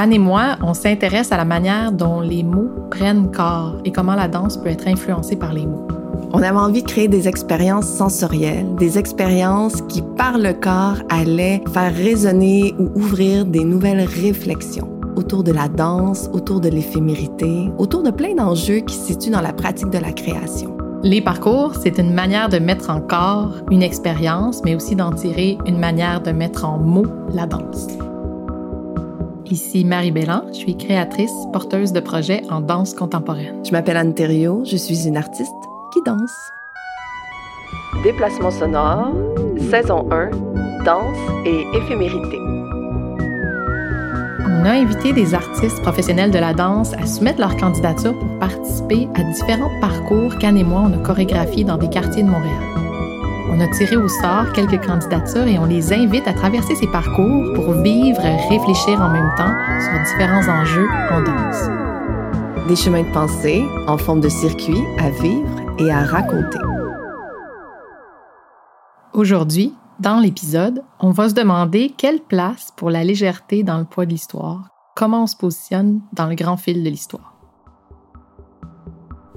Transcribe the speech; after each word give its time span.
Anne 0.00 0.12
et 0.12 0.18
moi, 0.20 0.56
on 0.62 0.74
s'intéresse 0.74 1.32
à 1.32 1.36
la 1.36 1.44
manière 1.44 1.90
dont 1.90 2.20
les 2.20 2.44
mots 2.44 2.70
prennent 2.88 3.32
corps 3.32 3.80
et 3.84 3.90
comment 3.90 4.14
la 4.14 4.28
danse 4.28 4.56
peut 4.56 4.68
être 4.68 4.86
influencée 4.86 5.34
par 5.34 5.52
les 5.52 5.66
mots. 5.66 5.88
On 6.32 6.40
avait 6.40 6.56
envie 6.56 6.84
de 6.84 6.86
créer 6.86 7.08
des 7.08 7.26
expériences 7.26 7.88
sensorielles, 7.88 8.76
des 8.76 8.96
expériences 8.96 9.82
qui, 9.88 10.04
par 10.16 10.38
le 10.38 10.52
corps, 10.52 10.98
allaient 11.08 11.64
faire 11.74 11.92
résonner 11.92 12.76
ou 12.78 12.92
ouvrir 12.94 13.44
des 13.44 13.64
nouvelles 13.64 14.06
réflexions 14.06 14.88
autour 15.16 15.42
de 15.42 15.50
la 15.50 15.66
danse, 15.66 16.30
autour 16.32 16.60
de 16.60 16.68
l'éphémérité, 16.68 17.68
autour 17.76 18.04
de 18.04 18.12
plein 18.12 18.36
d'enjeux 18.36 18.78
qui 18.78 18.94
se 18.94 19.06
situent 19.06 19.30
dans 19.30 19.40
la 19.40 19.52
pratique 19.52 19.90
de 19.90 19.98
la 19.98 20.12
création. 20.12 20.76
Les 21.02 21.20
parcours, 21.20 21.72
c'est 21.74 21.98
une 21.98 22.14
manière 22.14 22.48
de 22.48 22.60
mettre 22.60 22.90
en 22.90 23.00
corps 23.00 23.56
une 23.72 23.82
expérience, 23.82 24.62
mais 24.64 24.76
aussi 24.76 24.94
d'en 24.94 25.10
tirer 25.10 25.58
une 25.66 25.80
manière 25.80 26.22
de 26.22 26.30
mettre 26.30 26.64
en 26.64 26.78
mots 26.78 27.06
la 27.32 27.46
danse. 27.46 27.88
Ici 29.50 29.82
Marie 29.82 30.10
Bellan, 30.10 30.42
je 30.48 30.58
suis 30.58 30.76
créatrice, 30.76 31.32
porteuse 31.54 31.92
de 31.92 32.00
projets 32.00 32.42
en 32.50 32.60
danse 32.60 32.92
contemporaine. 32.92 33.64
Je 33.64 33.70
m'appelle 33.72 33.96
Anne 33.96 34.12
Thériault, 34.12 34.62
je 34.66 34.76
suis 34.76 35.06
une 35.06 35.16
artiste 35.16 35.54
qui 35.92 36.00
danse. 36.04 36.50
Déplacement 38.04 38.50
sonore, 38.50 39.10
saison 39.70 40.06
1, 40.10 40.30
danse 40.84 41.16
et 41.46 41.64
éphémérité. 41.74 42.38
On 44.50 44.64
a 44.66 44.72
invité 44.72 45.14
des 45.14 45.32
artistes 45.32 45.80
professionnels 45.80 46.30
de 46.30 46.38
la 46.38 46.52
danse 46.52 46.92
à 46.94 47.06
soumettre 47.06 47.40
leur 47.40 47.56
candidature 47.56 48.18
pour 48.18 48.38
participer 48.38 49.08
à 49.14 49.22
différents 49.22 49.80
parcours 49.80 50.36
qu'Anne 50.36 50.58
et 50.58 50.64
moi, 50.64 50.82
on 50.84 50.92
a 50.92 51.02
chorégraphiés 51.02 51.64
dans 51.64 51.78
des 51.78 51.88
quartiers 51.88 52.22
de 52.22 52.28
Montréal. 52.28 52.87
On 53.58 53.60
a 53.60 53.66
tiré 53.66 53.96
au 53.96 54.06
sort 54.06 54.52
quelques 54.52 54.86
candidatures 54.86 55.48
et 55.48 55.58
on 55.58 55.64
les 55.64 55.92
invite 55.92 56.28
à 56.28 56.32
traverser 56.32 56.76
ces 56.76 56.86
parcours 56.86 57.54
pour 57.54 57.72
vivre 57.72 58.24
et 58.24 58.36
réfléchir 58.48 59.00
en 59.00 59.08
même 59.08 59.32
temps 59.36 59.52
sur 59.80 60.14
différents 60.14 60.60
enjeux 60.60 60.86
en 61.10 61.22
danse. 61.22 62.68
Des 62.68 62.76
chemins 62.76 63.02
de 63.02 63.12
pensée 63.12 63.64
en 63.88 63.98
forme 63.98 64.20
de 64.20 64.28
circuit 64.28 64.78
à 65.00 65.10
vivre 65.10 65.60
et 65.80 65.90
à 65.90 66.04
raconter. 66.04 66.60
Aujourd'hui, 69.12 69.74
dans 69.98 70.20
l'épisode, 70.20 70.84
on 71.00 71.10
va 71.10 71.28
se 71.28 71.34
demander 71.34 71.92
quelle 71.96 72.20
place 72.20 72.70
pour 72.76 72.90
la 72.90 73.02
légèreté 73.02 73.64
dans 73.64 73.78
le 73.78 73.84
poids 73.86 74.06
de 74.06 74.10
l'histoire, 74.10 74.68
comment 74.94 75.24
on 75.24 75.26
se 75.26 75.36
positionne 75.36 76.00
dans 76.12 76.26
le 76.28 76.36
grand 76.36 76.58
fil 76.58 76.84
de 76.84 76.88
l'histoire. 76.88 77.37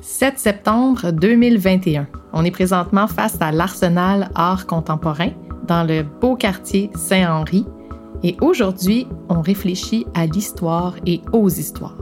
7 0.02 0.39
septembre 0.39 1.11
2021. 1.11 2.07
On 2.33 2.44
est 2.44 2.52
présentement 2.52 3.07
face 3.07 3.38
à 3.39 3.52
l'Arsenal 3.52 4.30
Art 4.35 4.66
Contemporain 4.66 5.30
dans 5.67 5.83
le 5.83 6.03
beau 6.03 6.35
quartier 6.35 6.89
Saint-Henri 6.95 7.66
et 8.23 8.35
aujourd'hui, 8.41 9.08
on 9.30 9.41
réfléchit 9.41 10.05
à 10.13 10.25
l'histoire 10.25 10.95
et 11.05 11.21
aux 11.33 11.49
histoires. 11.49 11.97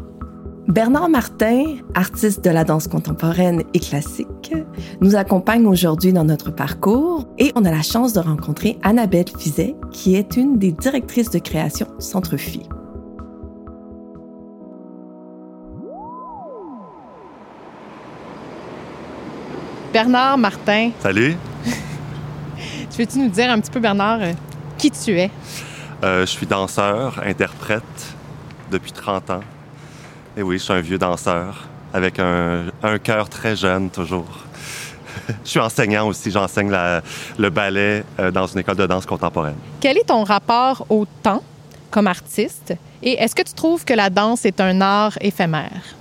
Bernard 0.68 1.10
Martin, 1.10 1.78
artiste 1.96 2.44
de 2.46 2.52
la 2.52 2.64
danse 2.64 2.88
contemporaine 2.88 3.64
et 3.74 3.80
classique, 3.80 4.54
nous 5.02 5.16
accompagne 5.16 5.66
aujourd'hui 5.66 6.14
dans 6.14 6.26
notre 6.26 6.52
parcours 6.52 7.28
et 7.38 7.52
on 7.56 7.66
a 7.66 7.72
la 7.72 7.82
chance 7.82 8.14
de 8.14 8.20
rencontrer 8.20 8.78
Annabelle 8.84 9.26
Fizet, 9.38 9.76
qui 9.92 10.16
est 10.16 10.38
une 10.38 10.58
des 10.58 10.72
directrices 10.72 11.32
de 11.32 11.40
création 11.40 11.88
Centre 11.98 12.38
Bernard 20.00 20.38
Martin. 20.38 20.92
Salut. 21.02 21.36
tu 22.90 22.98
veux-tu 23.00 23.20
nous 23.20 23.28
dire 23.28 23.52
un 23.52 23.60
petit 23.60 23.70
peu, 23.70 23.82
Bernard, 23.82 24.20
euh, 24.22 24.32
qui 24.78 24.92
tu 24.92 25.20
es? 25.20 25.30
Euh, 26.06 26.22
je 26.22 26.32
suis 26.32 26.46
danseur, 26.46 27.22
interprète 27.22 27.84
depuis 28.72 28.94
30 28.94 29.30
ans. 29.30 29.44
Et 30.38 30.42
oui, 30.42 30.58
je 30.58 30.64
suis 30.64 30.72
un 30.72 30.80
vieux 30.80 30.98
danseur 30.98 31.68
avec 31.94 32.18
un, 32.18 32.70
cœur 33.04 33.28
très 33.28 33.58
jeune 33.58 33.90
toujours. 33.90 34.46
je 35.44 35.50
suis 35.50 35.60
enseignant 35.60 36.08
aussi, 36.08 36.32
j'enseigne 36.32 36.74
le 37.38 37.50
ballet 37.50 38.06
euh, 38.22 38.32
dans 38.32 38.48
une 38.48 38.60
école 38.60 38.78
de 38.78 38.88
danse 38.88 39.06
contemporaine. 39.06 39.58
Quel 39.82 39.98
est 39.98 40.08
ton 40.08 40.24
rapport 40.24 40.86
au 40.88 41.06
temps 41.22 41.44
comme 41.92 42.08
artiste? 42.08 42.74
Et 43.04 43.22
est-ce 43.22 43.36
que 43.36 43.44
tu 43.44 43.54
trouves 43.54 43.84
que 43.84 43.94
la 43.94 44.10
danse 44.10 44.46
est 44.46 44.62
un 44.62 44.80
art 44.80 45.18
éphémère? 45.20 45.99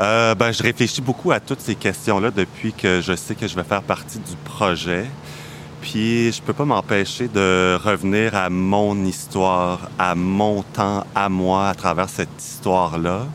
Euh, 0.00 0.34
ben, 0.34 0.50
je 0.50 0.62
réfléchis 0.62 1.00
beaucoup 1.00 1.30
à 1.30 1.38
toutes 1.38 1.60
ces 1.60 1.76
questions-là 1.76 2.32
depuis 2.32 2.72
que 2.72 3.00
je 3.00 3.14
sais 3.14 3.36
que 3.36 3.46
je 3.46 3.54
vais 3.54 3.62
faire 3.62 3.82
partie 3.82 4.18
du 4.18 4.34
projet. 4.44 5.06
Puis 5.80 6.32
je 6.32 6.42
peux 6.42 6.52
pas 6.52 6.64
m'empêcher 6.64 7.28
de 7.28 7.78
revenir 7.82 8.34
à 8.34 8.50
mon 8.50 9.04
histoire, 9.04 9.90
à 9.98 10.14
mon 10.14 10.62
temps, 10.62 11.04
à 11.14 11.28
moi, 11.28 11.68
à 11.68 11.74
travers 11.74 12.08
cette 12.08 12.42
histoire-là. 12.42 13.26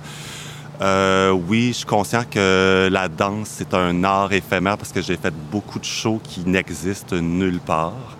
Euh, 0.81 1.31
oui, 1.31 1.67
je 1.69 1.77
suis 1.77 1.85
conscient 1.85 2.23
que 2.29 2.89
la 2.91 3.07
danse, 3.07 3.49
c'est 3.57 3.73
un 3.73 4.03
art 4.03 4.33
éphémère 4.33 4.77
parce 4.77 4.91
que 4.91 5.01
j'ai 5.01 5.17
fait 5.17 5.33
beaucoup 5.51 5.79
de 5.79 5.85
shows 5.85 6.19
qui 6.23 6.41
n'existent 6.41 7.15
nulle 7.17 7.59
part. 7.59 8.17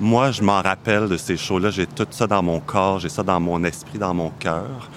Moi, 0.00 0.30
je 0.30 0.42
m'en 0.42 0.62
rappelle 0.62 1.08
de 1.08 1.16
ces 1.16 1.36
shows-là. 1.36 1.70
J'ai 1.70 1.86
tout 1.86 2.06
ça 2.10 2.26
dans 2.26 2.42
mon 2.42 2.60
corps, 2.60 2.98
j'ai 2.98 3.08
ça 3.08 3.22
dans 3.22 3.40
mon 3.40 3.62
esprit, 3.64 3.98
dans 3.98 4.14
mon 4.14 4.30
cœur. 4.30 4.88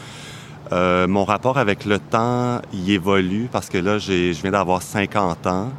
Euh, 0.72 1.08
mon 1.08 1.24
rapport 1.24 1.58
avec 1.58 1.86
le 1.86 2.00
temps, 2.00 2.62
il 2.74 2.90
évolue 2.90 3.48
parce 3.52 3.70
que 3.70 3.78
là, 3.78 4.00
je 4.00 4.32
viens 4.42 4.52
d'avoir 4.52 4.82
50 4.82 5.48
ans. 5.48 5.70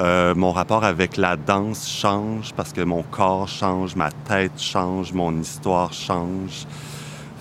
Euh, 0.00 0.34
mon 0.34 0.52
rapport 0.52 0.84
avec 0.84 1.16
la 1.16 1.36
danse 1.36 1.88
change 1.88 2.52
parce 2.54 2.72
que 2.72 2.80
mon 2.80 3.02
corps 3.02 3.48
change, 3.48 3.94
ma 3.94 4.10
tête 4.10 4.58
change, 4.58 5.12
mon 5.12 5.38
histoire 5.38 5.92
change. 5.92 6.66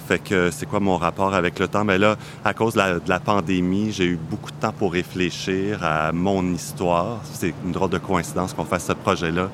Fait 0.07 0.19
que 0.19 0.51
c'est 0.51 0.65
quoi 0.65 0.81
mon 0.81 0.97
rapport 0.97 1.33
avec 1.33 1.59
le 1.59 1.67
temps? 1.67 1.85
Mais 1.85 1.97
ben 1.97 2.09
là, 2.09 2.15
à 2.43 2.53
cause 2.53 2.73
de 2.73 3.01
la, 3.07 3.19
pandémie, 3.19 3.91
j'ai 3.91 4.05
eu 4.05 4.19
beaucoup 4.29 4.51
de 4.51 4.57
temps 4.57 4.73
pour 4.73 4.91
réfléchir 4.91 5.79
à 5.83 6.11
mon 6.11 6.43
histoire. 6.53 7.21
C'est 7.31 7.53
une 7.63 7.71
drôle 7.71 7.91
de 7.91 7.97
coïncidence 7.99 8.53
qu'on 8.53 8.65
fasse 8.65 8.87
ce 8.87 8.93
projet-là 8.93 9.49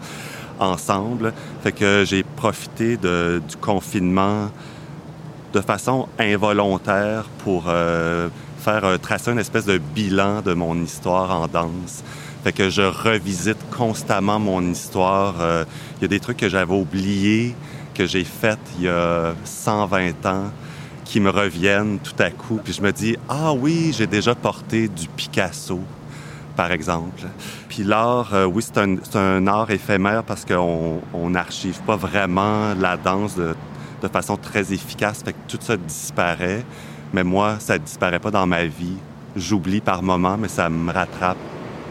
ensemble. 0.60 1.34
Fait 1.62 1.72
que 1.72 2.04
j'ai 2.06 2.24
profité 2.24 2.98
du 2.98 3.58
confinement 3.62 4.50
de 5.54 5.62
façon 5.62 6.08
involontaire 6.20 7.26
pour 7.44 7.66
euh, 7.68 8.30
faire 8.60 8.84
euh, 8.84 8.98
tracer 8.98 9.32
une 9.32 9.40
espèce 9.40 9.66
de 9.66 9.78
bilan 9.78 10.42
de 10.42 10.54
mon 10.54 10.76
histoire 10.82 11.32
en 11.32 11.48
danse. 11.48 12.04
Fait 12.44 12.52
que 12.52 12.70
je 12.70 12.82
revisite 12.82 13.58
constamment 13.76 14.40
mon 14.40 14.62
histoire. 14.62 15.36
Euh, 15.42 15.66
il 15.98 16.04
y 16.04 16.06
a 16.06 16.08
des 16.08 16.20
trucs 16.20 16.38
que 16.38 16.50
j'avais 16.50 16.74
oubliés, 16.74 17.56
que 17.94 18.06
j'ai 18.06 18.24
fait 18.24 18.60
il 18.78 18.86
y 18.86 18.90
a 18.90 19.34
120 19.44 20.26
ans, 20.26 20.52
qui 21.06 21.20
me 21.20 21.30
reviennent 21.30 22.00
tout 22.00 22.22
à 22.22 22.30
coup. 22.30 22.60
Puis 22.64 22.74
je 22.74 22.82
me 22.82 22.92
dis, 22.92 23.16
ah 23.30 23.54
oui, 23.54 23.94
j'ai 23.98 24.08
déjà 24.08 24.36
porté 24.36 24.88
du 24.90 25.08
Picasso, 25.08 25.80
par 26.56 26.72
exemple. 26.72 27.24
Puis 27.70 27.84
l'art, 27.84 28.34
oui, 28.54 28.62
c'est 28.62 28.78
un, 28.78 28.98
un, 29.16 29.48
art 29.48 29.72
éphémère 29.72 30.24
parce 30.24 30.46
qu'on 30.46 31.30
n'archive 31.30 31.80
pas 31.84 31.96
vraiment 31.96 32.74
la 32.76 32.98
danse 32.98 33.36
de 33.36 33.56
de 34.02 34.08
façon 34.08 34.38
très 34.38 34.74
efficace. 34.74 35.22
Fait 35.24 35.34
que 35.34 35.38
tout 35.48 35.60
ça 35.62 35.78
disparaît. 35.78 36.64
Mais 37.14 37.24
moi, 37.24 37.58
ça 37.60 37.78
disparaît 37.78 38.20
pas 38.20 38.32
dans 38.32 38.46
ma 38.46 38.66
vie. 38.66 38.98
J'oublie 39.36 39.82
par 39.82 40.04
moment, 40.04 40.38
mais 40.38 40.48
ça 40.48 40.70
me 40.70 40.92
rattrape 40.92 41.38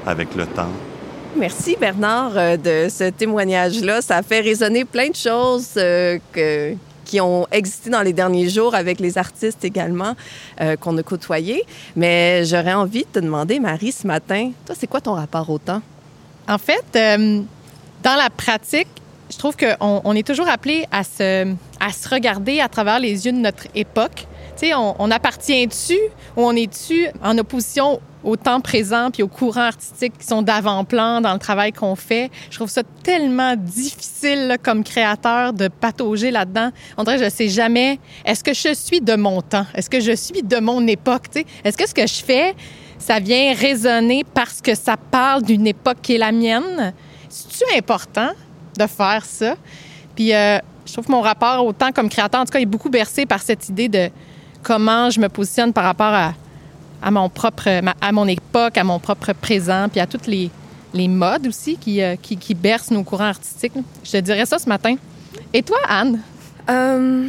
avec 0.07 0.35
le 0.35 0.47
temps. 0.47 0.73
Merci 1.37 1.77
Bernard 1.79 2.33
euh, 2.37 2.57
de 2.57 2.89
ce 2.89 3.11
témoignage-là. 3.11 4.01
Ça 4.01 4.23
fait 4.23 4.41
résonner 4.41 4.87
plein 4.87 5.11
de 5.11 5.15
choses 5.15 5.73
euh, 5.77 6.19
que, 6.33 6.75
qui 7.05 7.21
ont 7.21 7.47
existé 7.53 7.91
dans 7.91 8.01
les 8.01 8.15
derniers 8.15 8.49
jours 8.49 8.75
avec 8.75 9.01
les 9.01 9.19
artistes 9.19 9.63
également 9.63 10.15
euh, 10.63 10.77
qu'on 10.77 10.97
a 10.97 11.03
côtoyés. 11.03 11.65
Mais 11.95 12.45
j'aurais 12.47 12.73
envie 12.73 13.03
de 13.03 13.09
te 13.09 13.19
demander, 13.19 13.61
Marie, 13.61 13.93
ce 13.93 14.07
matin, 14.07 14.53
toi, 14.65 14.75
c'est 14.79 14.87
quoi 14.87 15.03
ton 15.03 15.13
rapport 15.13 15.49
au 15.51 15.59
temps? 15.59 15.83
En 16.49 16.59
fait, 16.59 16.85
dans 16.93 18.15
la 18.15 18.31
pratique, 18.31 18.89
je 19.31 19.37
trouve 19.37 19.57
qu'on 19.57 20.01
on 20.05 20.15
est 20.15 20.27
toujours 20.27 20.49
appelé 20.49 20.87
à 20.93 21.03
se, 21.03 21.53
à 21.81 21.93
se 21.93 22.09
regarder 22.09 22.61
à 22.61 22.69
travers 22.69 22.99
les 22.99 23.27
yeux 23.27 23.33
de 23.33 23.39
notre 23.39 23.67
époque. 23.75 24.27
Tu 24.57 24.67
sais, 24.67 24.75
on, 24.75 24.95
on 24.99 25.11
appartient-tu 25.11 25.99
ou 26.37 26.43
on 26.43 26.53
est-tu 26.53 27.09
en 27.23 27.37
opposition 27.39 28.01
au 28.25 28.37
temps 28.37 28.61
présent 28.61 29.11
puis 29.13 29.23
aux 29.23 29.29
courants 29.29 29.67
artistiques 29.67 30.17
qui 30.19 30.27
sont 30.27 30.43
d'avant-plan 30.43 31.21
dans 31.21 31.33
le 31.33 31.39
travail 31.39 31.73
qu'on 31.73 31.95
fait? 31.95 32.31
Je 32.51 32.57
trouve 32.57 32.71
ça 32.71 32.83
tellement 33.03 33.55
difficile 33.57 34.57
comme 34.63 34.83
créateur 34.83 35.53
de 35.53 35.69
patauger 35.69 36.31
là-dedans. 36.31 36.71
On 36.97 37.05
dirait 37.05 37.19
que 37.19 37.25
je 37.25 37.31
sais 37.31 37.49
jamais, 37.49 37.99
est-ce 38.25 38.43
que 38.43 38.55
je 38.55 38.75
suis 38.75 39.01
de 39.01 39.15
mon 39.15 39.43
temps? 39.43 39.67
Est-ce 39.75 39.91
que 39.91 40.01
je 40.01 40.13
suis 40.13 40.43
de 40.43 40.59
mon 40.59 40.87
époque? 40.87 41.27
Est-ce 41.65 41.77
que 41.77 41.87
ce 41.87 41.95
que 41.95 42.07
je 42.07 42.25
fais, 42.25 42.55
ça 42.99 43.21
vient 43.21 43.55
résonner 43.55 44.25
parce 44.33 44.61
que 44.61 44.75
ça 44.75 44.97
parle 44.97 45.43
d'une 45.43 45.67
époque 45.67 45.99
qui 46.03 46.15
est 46.15 46.19
la 46.19 46.33
mienne? 46.33 46.95
C'est-tu 47.29 47.77
important? 47.77 48.31
de 48.77 48.87
faire 48.87 49.25
ça? 49.25 49.57
Puis 50.15 50.35
euh, 50.35 50.59
je 50.87 50.93
trouve 50.93 51.07
que 51.07 51.13
mon 51.13 51.21
rapport 51.21 51.65
au 51.67 51.73
temps 51.73 51.93
comme 51.93 52.09
créateur, 52.09 52.41
en 52.41 52.45
tout 52.45 52.53
cas, 52.53 52.61
est 52.61 52.67
beaucoup 52.67 52.91
bercé 52.91 53.27
par 53.27 53.43
cette 53.43 53.69
idée 53.69 53.89
de 53.89 54.09
comment 54.63 55.11
je 55.11 55.21
me 55.21 55.29
positionne 55.29 55.73
par 55.73 55.85
rapport 55.85 56.13
à, 56.13 56.33
à 57.03 57.11
mon 57.11 57.29
propre, 57.29 57.69
à 58.01 58.13
mon 58.13 58.27
époque, 58.27 58.79
à 58.79 58.85
mon 58.85 58.99
propre 58.99 59.33
présent, 59.33 59.89
puis 59.91 60.01
à 60.01 60.07
toutes 60.07 60.27
les, 60.27 60.51
les 60.95 61.09
modes 61.09 61.47
aussi 61.47 61.77
qui, 61.77 62.03
euh, 62.03 62.17
qui, 62.17 62.55
bercent 62.55 62.91
nos 62.91 63.03
courants 63.03 63.25
artistiques. 63.29 63.73
Je 64.05 64.13
te 64.13 64.17
dirais 64.19 64.47
ça 64.47 64.59
ce 64.59 64.69
matin. 64.69 64.97
Et 65.53 65.63
toi, 65.63 65.79
Anne? 65.89 66.21
Euh, 66.71 67.29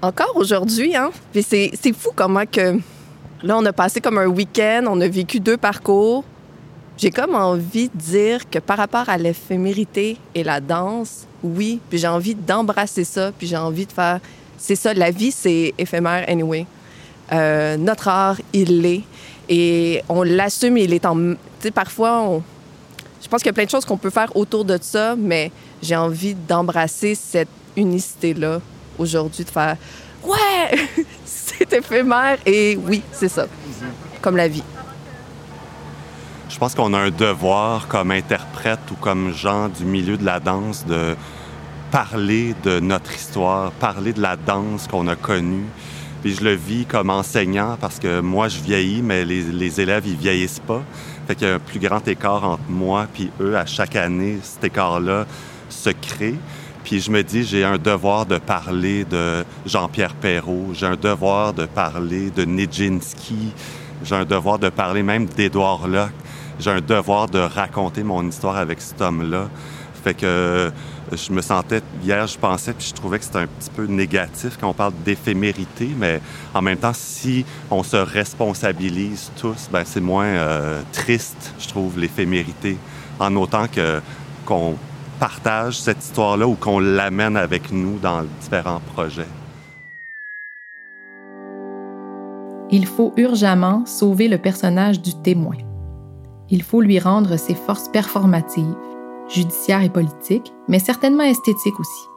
Encore 0.00 0.32
aujourd'hui, 0.36 0.96
hein? 0.96 1.10
C'est 1.34 1.92
fou 1.96 2.10
comment 2.14 2.46
que... 2.46 2.78
Là, 3.42 3.56
on 3.58 3.66
a 3.66 3.72
passé 3.72 4.00
comme 4.00 4.18
un 4.18 4.26
week-end, 4.26 4.84
on 4.88 5.00
a 5.00 5.08
vécu 5.08 5.40
deux 5.40 5.56
parcours. 5.56 6.24
J'ai 7.02 7.10
comme 7.10 7.34
envie 7.34 7.88
de 7.88 7.98
dire 7.98 8.48
que 8.48 8.60
par 8.60 8.76
rapport 8.76 9.08
à 9.08 9.18
l'éphémérité 9.18 10.18
et 10.36 10.44
la 10.44 10.60
danse, 10.60 11.26
oui, 11.42 11.80
puis 11.90 11.98
j'ai 11.98 12.06
envie 12.06 12.36
d'embrasser 12.36 13.02
ça, 13.02 13.32
puis 13.36 13.48
j'ai 13.48 13.56
envie 13.56 13.86
de 13.86 13.92
faire... 13.92 14.20
C'est 14.56 14.76
ça, 14.76 14.94
la 14.94 15.10
vie, 15.10 15.32
c'est 15.32 15.74
éphémère 15.78 16.24
anyway. 16.28 16.64
Euh, 17.32 17.76
notre 17.76 18.06
art, 18.06 18.36
il 18.52 18.82
l'est. 18.82 19.00
Et 19.48 20.00
on 20.08 20.22
l'assume, 20.22 20.76
il 20.76 20.92
est 20.92 21.04
en... 21.04 21.16
Tu 21.16 21.36
sais, 21.58 21.70
parfois, 21.72 22.40
je 23.20 23.26
pense 23.26 23.40
qu'il 23.42 23.48
y 23.48 23.50
a 23.50 23.54
plein 23.54 23.64
de 23.64 23.70
choses 23.70 23.84
qu'on 23.84 23.96
peut 23.96 24.10
faire 24.10 24.36
autour 24.36 24.64
de 24.64 24.78
ça, 24.80 25.16
mais 25.16 25.50
j'ai 25.82 25.96
envie 25.96 26.36
d'embrasser 26.36 27.16
cette 27.16 27.48
unicité-là 27.76 28.60
aujourd'hui, 28.96 29.42
de 29.44 29.50
faire 29.50 29.76
Ouais, 30.22 30.78
c'est 31.24 31.72
éphémère 31.72 32.38
et 32.46 32.78
oui, 32.86 33.02
c'est 33.10 33.28
ça, 33.28 33.48
comme 34.20 34.36
la 34.36 34.46
vie. 34.46 34.62
Je 36.52 36.58
pense 36.58 36.74
qu'on 36.74 36.92
a 36.92 36.98
un 36.98 37.10
devoir 37.10 37.88
comme 37.88 38.10
interprète 38.10 38.80
ou 38.90 38.94
comme 38.96 39.32
gens 39.32 39.70
du 39.70 39.86
milieu 39.86 40.18
de 40.18 40.24
la 40.26 40.38
danse 40.38 40.84
de 40.84 41.16
parler 41.90 42.54
de 42.62 42.78
notre 42.78 43.14
histoire, 43.14 43.72
parler 43.72 44.12
de 44.12 44.20
la 44.20 44.36
danse 44.36 44.86
qu'on 44.86 45.08
a 45.08 45.16
connue. 45.16 45.64
Puis 46.20 46.34
je 46.34 46.44
le 46.44 46.52
vis 46.52 46.84
comme 46.84 47.08
enseignant 47.08 47.78
parce 47.80 47.98
que 47.98 48.20
moi, 48.20 48.48
je 48.48 48.58
vieillis, 48.58 49.00
mais 49.00 49.24
les, 49.24 49.80
élèves, 49.80 50.06
ils 50.06 50.14
vieillissent 50.14 50.60
pas. 50.60 50.82
Fait 51.26 51.34
qu'il 51.34 51.48
y 51.48 51.50
a 51.50 51.54
un 51.54 51.58
plus 51.58 51.80
grand 51.80 52.06
écart 52.06 52.44
entre 52.44 52.68
moi 52.68 53.06
puis 53.12 53.30
eux. 53.40 53.56
À 53.56 53.64
chaque 53.64 53.96
année, 53.96 54.38
cet 54.42 54.64
écart-là 54.64 55.24
se 55.70 55.88
crée. 55.88 56.36
Puis 56.84 57.00
je 57.00 57.10
me 57.10 57.22
dis, 57.22 57.44
j'ai 57.44 57.64
un 57.64 57.78
devoir 57.78 58.26
de 58.26 58.36
parler 58.36 59.06
de 59.06 59.42
Jean-Pierre 59.64 60.14
Perrault, 60.14 60.74
j'ai 60.74 60.86
un 60.86 60.96
devoir 60.96 61.54
de 61.54 61.64
parler 61.64 62.30
de 62.30 62.44
Nijinsky, 62.44 63.54
j'ai 64.04 64.16
un 64.16 64.26
devoir 64.26 64.58
de 64.58 64.68
parler 64.68 65.02
même 65.02 65.24
d'Édouard 65.24 65.88
Locke, 65.88 66.12
j'ai 66.58 66.70
un 66.70 66.80
devoir 66.80 67.28
de 67.28 67.38
raconter 67.38 68.02
mon 68.02 68.26
histoire 68.28 68.56
avec 68.56 68.80
cet 68.80 69.00
homme-là. 69.00 69.48
Fait 70.02 70.14
que 70.14 70.72
je 71.12 71.32
me 71.32 71.40
sentais, 71.42 71.82
hier, 72.02 72.26
je 72.26 72.38
pensais, 72.38 72.72
puis 72.72 72.86
je 72.88 72.94
trouvais 72.94 73.18
que 73.18 73.24
c'était 73.24 73.38
un 73.38 73.46
petit 73.46 73.70
peu 73.70 73.86
négatif 73.86 74.56
quand 74.60 74.68
on 74.68 74.74
parle 74.74 74.94
d'éphémérité, 75.04 75.90
mais 75.96 76.20
en 76.54 76.62
même 76.62 76.78
temps, 76.78 76.92
si 76.94 77.44
on 77.70 77.82
se 77.82 77.96
responsabilise 77.96 79.30
tous, 79.36 79.68
ben 79.70 79.82
c'est 79.84 80.00
moins 80.00 80.24
euh, 80.26 80.82
triste, 80.92 81.54
je 81.58 81.68
trouve, 81.68 81.98
l'éphémérité, 81.98 82.76
en 83.18 83.34
autant 83.36 83.66
que 83.68 84.00
qu'on 84.44 84.76
partage 85.20 85.80
cette 85.80 86.02
histoire-là 86.02 86.48
ou 86.48 86.54
qu'on 86.54 86.80
l'amène 86.80 87.36
avec 87.36 87.70
nous 87.70 87.98
dans 87.98 88.24
différents 88.40 88.80
projets. 88.94 89.28
Il 92.72 92.86
faut 92.86 93.12
urgemment 93.16 93.84
sauver 93.86 94.26
le 94.26 94.38
personnage 94.38 95.00
du 95.00 95.14
témoin. 95.14 95.56
Il 96.52 96.62
faut 96.62 96.82
lui 96.82 96.98
rendre 96.98 97.38
ses 97.38 97.54
forces 97.54 97.88
performatives, 97.88 98.76
judiciaires 99.26 99.82
et 99.82 99.88
politiques, 99.88 100.52
mais 100.68 100.78
certainement 100.78 101.24
esthétiques 101.24 101.80
aussi. 101.80 102.08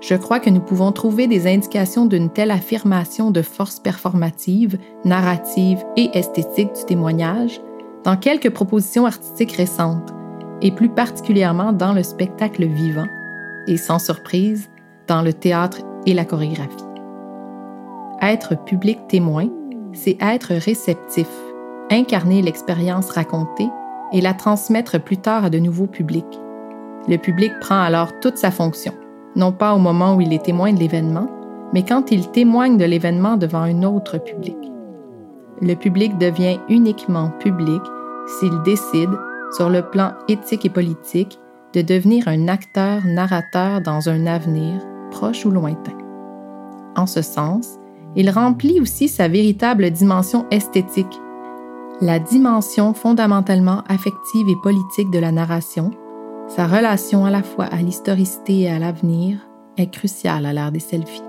Je 0.00 0.14
crois 0.14 0.38
que 0.38 0.48
nous 0.48 0.60
pouvons 0.60 0.92
trouver 0.92 1.26
des 1.26 1.52
indications 1.52 2.06
d'une 2.06 2.30
telle 2.30 2.52
affirmation 2.52 3.32
de 3.32 3.42
force 3.42 3.80
performative, 3.80 4.78
narrative 5.04 5.82
et 5.96 6.16
esthétique 6.16 6.72
du 6.74 6.84
témoignage 6.86 7.60
dans 8.04 8.16
quelques 8.16 8.50
propositions 8.50 9.04
artistiques 9.04 9.52
récentes, 9.52 10.14
et 10.62 10.70
plus 10.70 10.88
particulièrement 10.88 11.72
dans 11.72 11.92
le 11.92 12.04
spectacle 12.04 12.64
vivant, 12.64 13.08
et 13.66 13.76
sans 13.76 13.98
surprise, 13.98 14.70
dans 15.08 15.22
le 15.22 15.32
théâtre 15.32 15.78
et 16.06 16.14
la 16.14 16.24
chorégraphie. 16.24 16.84
Être 18.22 18.54
public 18.64 19.08
témoin, 19.08 19.48
c'est 19.92 20.16
être 20.20 20.54
réceptif, 20.54 21.28
incarner 21.90 22.42
l'expérience 22.42 23.10
racontée 23.10 23.68
et 24.12 24.20
la 24.20 24.34
transmettre 24.34 25.00
plus 25.00 25.18
tard 25.18 25.44
à 25.44 25.50
de 25.50 25.58
nouveaux 25.58 25.86
publics. 25.86 26.40
Le 27.08 27.16
public 27.16 27.52
prend 27.60 27.80
alors 27.80 28.18
toute 28.20 28.36
sa 28.36 28.50
fonction, 28.50 28.92
non 29.36 29.52
pas 29.52 29.74
au 29.74 29.78
moment 29.78 30.14
où 30.14 30.20
il 30.20 30.32
est 30.32 30.44
témoin 30.44 30.72
de 30.72 30.78
l'événement, 30.78 31.28
mais 31.72 31.84
quand 31.84 32.10
il 32.10 32.30
témoigne 32.30 32.76
de 32.76 32.84
l'événement 32.84 33.36
devant 33.36 33.62
un 33.62 33.82
autre 33.82 34.18
public. 34.18 34.56
Le 35.62 35.74
public 35.74 36.18
devient 36.18 36.58
uniquement 36.68 37.30
public 37.38 37.82
s'il 38.38 38.62
décide, 38.62 39.10
sur 39.56 39.68
le 39.68 39.82
plan 39.82 40.12
éthique 40.28 40.64
et 40.64 40.70
politique, 40.70 41.38
de 41.74 41.82
devenir 41.82 42.28
un 42.28 42.48
acteur-narrateur 42.48 43.80
dans 43.80 44.08
un 44.08 44.26
avenir, 44.26 44.80
proche 45.10 45.44
ou 45.44 45.50
lointain. 45.50 45.96
En 46.96 47.06
ce 47.06 47.22
sens, 47.22 47.78
il 48.16 48.30
remplit 48.30 48.80
aussi 48.80 49.08
sa 49.08 49.28
véritable 49.28 49.90
dimension 49.90 50.46
esthétique, 50.50 51.20
la 52.00 52.18
dimension 52.18 52.94
fondamentalement 52.94 53.82
affective 53.88 54.48
et 54.48 54.56
politique 54.56 55.10
de 55.10 55.18
la 55.18 55.32
narration, 55.32 55.90
sa 56.48 56.66
relation 56.66 57.26
à 57.26 57.30
la 57.30 57.42
fois 57.42 57.66
à 57.66 57.76
l'historicité 57.76 58.60
et 58.60 58.70
à 58.70 58.78
l'avenir, 58.78 59.38
est 59.76 59.90
cruciale 59.90 60.46
à 60.46 60.52
l'ère 60.52 60.72
des 60.72 60.80
selfies. 60.80 61.22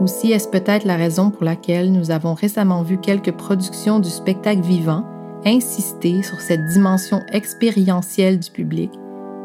Aussi 0.00 0.32
est-ce 0.32 0.48
peut-être 0.48 0.84
la 0.84 0.96
raison 0.96 1.30
pour 1.30 1.44
laquelle 1.44 1.92
nous 1.92 2.10
avons 2.10 2.34
récemment 2.34 2.82
vu 2.82 2.98
quelques 2.98 3.32
productions 3.32 3.98
du 3.98 4.10
spectacle 4.10 4.62
vivant 4.62 5.04
insister 5.46 6.22
sur 6.22 6.40
cette 6.40 6.66
dimension 6.66 7.20
expérientielle 7.32 8.38
du 8.40 8.50
public 8.50 8.92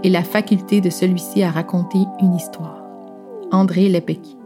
et 0.03 0.09
la 0.09 0.23
faculté 0.23 0.81
de 0.81 0.89
celui-ci 0.89 1.41
à 1.41 1.51
raconter 1.51 1.99
une 2.21 2.35
histoire. 2.35 2.83
André 3.51 3.87
Lepecki. 3.87 4.37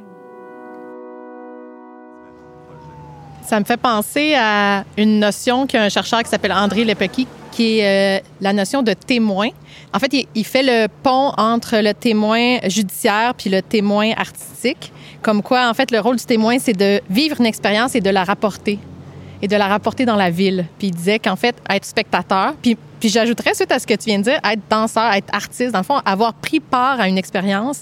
Ça 3.50 3.60
me 3.60 3.66
fait 3.66 3.78
penser 3.78 4.36
à 4.36 4.84
une 4.96 5.18
notion 5.18 5.66
qu'un 5.66 5.90
chercheur 5.90 6.22
qui 6.22 6.30
s'appelle 6.30 6.51
André 6.51 6.86
Lepecki, 6.86 7.25
qui 7.51 7.80
est 7.80 8.19
euh, 8.19 8.24
la 8.42 8.54
notion 8.54 8.84
de 8.84 8.94
témoin. 8.94 9.48
En 9.92 9.98
fait, 9.98 10.28
il, 10.36 10.46
fait 10.46 10.62
le 10.62 10.86
pont 11.01 11.34
entre 11.36 11.78
le 11.78 11.96
témoin 11.96 12.60
judiciaire 12.68 13.34
puis 13.36 13.50
le 13.50 13.63
témoin 13.63 14.12
artistique. 14.16 14.94
Comme 15.24 15.42
quoi, 15.42 15.68
en 15.68 15.74
fait, 15.74 15.90
le 15.90 16.00
rôle 16.00 16.18
du 16.18 16.25
témoin, 16.25 16.60
c'est 16.60 16.78
de 16.78 17.01
vivre 17.10 17.38
une 17.40 17.48
expérience 17.48 17.96
et 17.96 18.01
de 18.01 18.12
la 18.12 18.24
rapporter 18.24 18.78
et 19.42 19.48
de 19.48 19.56
la 19.56 19.68
rapporter 19.68 20.06
dans 20.06 20.16
la 20.16 20.30
ville. 20.30 20.68
Puis 20.78 20.90
il 20.90 20.94
disait 20.94 21.18
qu'en 21.18 21.36
fait, 21.36 21.56
être 21.71 21.85
spectateur, 21.85 22.54
puis, 22.62 22.78
puis 23.00 23.09
j'ajouterais 23.09 23.56
suite 23.56 23.71
à 23.71 23.80
ce 23.80 23.88
que 23.88 23.95
tu 23.95 24.09
viens 24.09 24.19
de 24.19 24.26
dire, 24.26 24.40
être 24.44 24.62
danseur, 24.69 25.12
être 25.14 25.33
artiste, 25.33 25.71
dans 25.71 25.80
le 25.80 25.85
fond, 25.85 26.00
avoir 26.06 26.35
pris 26.35 26.59
part 26.59 27.00
à 27.00 27.07
une 27.07 27.18
expérience. 27.18 27.81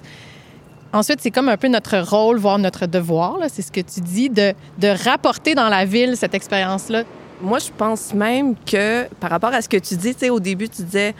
Ensuite, 0.93 1.19
c'est 1.21 1.31
comme 1.31 1.49
un 1.49 1.57
peu 1.57 1.67
notre 1.67 1.97
rôle, 1.99 2.37
voire 2.37 2.59
notre 2.59 2.85
devoir, 2.85 3.37
c'est 3.49 3.61
ce 3.61 3.71
que 3.71 3.81
tu 3.81 3.99
dis, 3.99 4.29
de, 4.29 4.53
de 4.77 4.87
rapporter 5.03 5.53
dans 5.53 5.69
la 5.69 5.85
ville 5.85 6.15
cette 6.15 6.33
expérience-là. 6.33 7.03
Moi, 7.41 7.59
je 7.59 7.69
pense 7.77 8.13
même 8.13 8.55
que 8.55 9.05
par 9.19 9.29
rapport 9.29 9.53
à 9.53 9.61
ce 9.61 9.69
que 9.69 9.77
tu 9.77 9.95
dis, 9.95 10.13
tu 10.13 10.21
sais, 10.21 10.29
au 10.29 10.39
début, 10.39 10.69
tu 10.69 10.81
disais, 10.83 11.13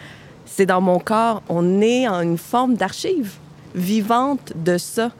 c'est 0.46 0.66
dans 0.66 0.80
mon 0.80 0.98
corps, 0.98 1.42
on 1.48 1.80
est 1.80 2.08
en 2.08 2.20
une 2.20 2.38
forme 2.38 2.74
d'archive 2.74 3.32
vivante 3.74 4.52
de 4.56 4.78
ça, 4.78 5.10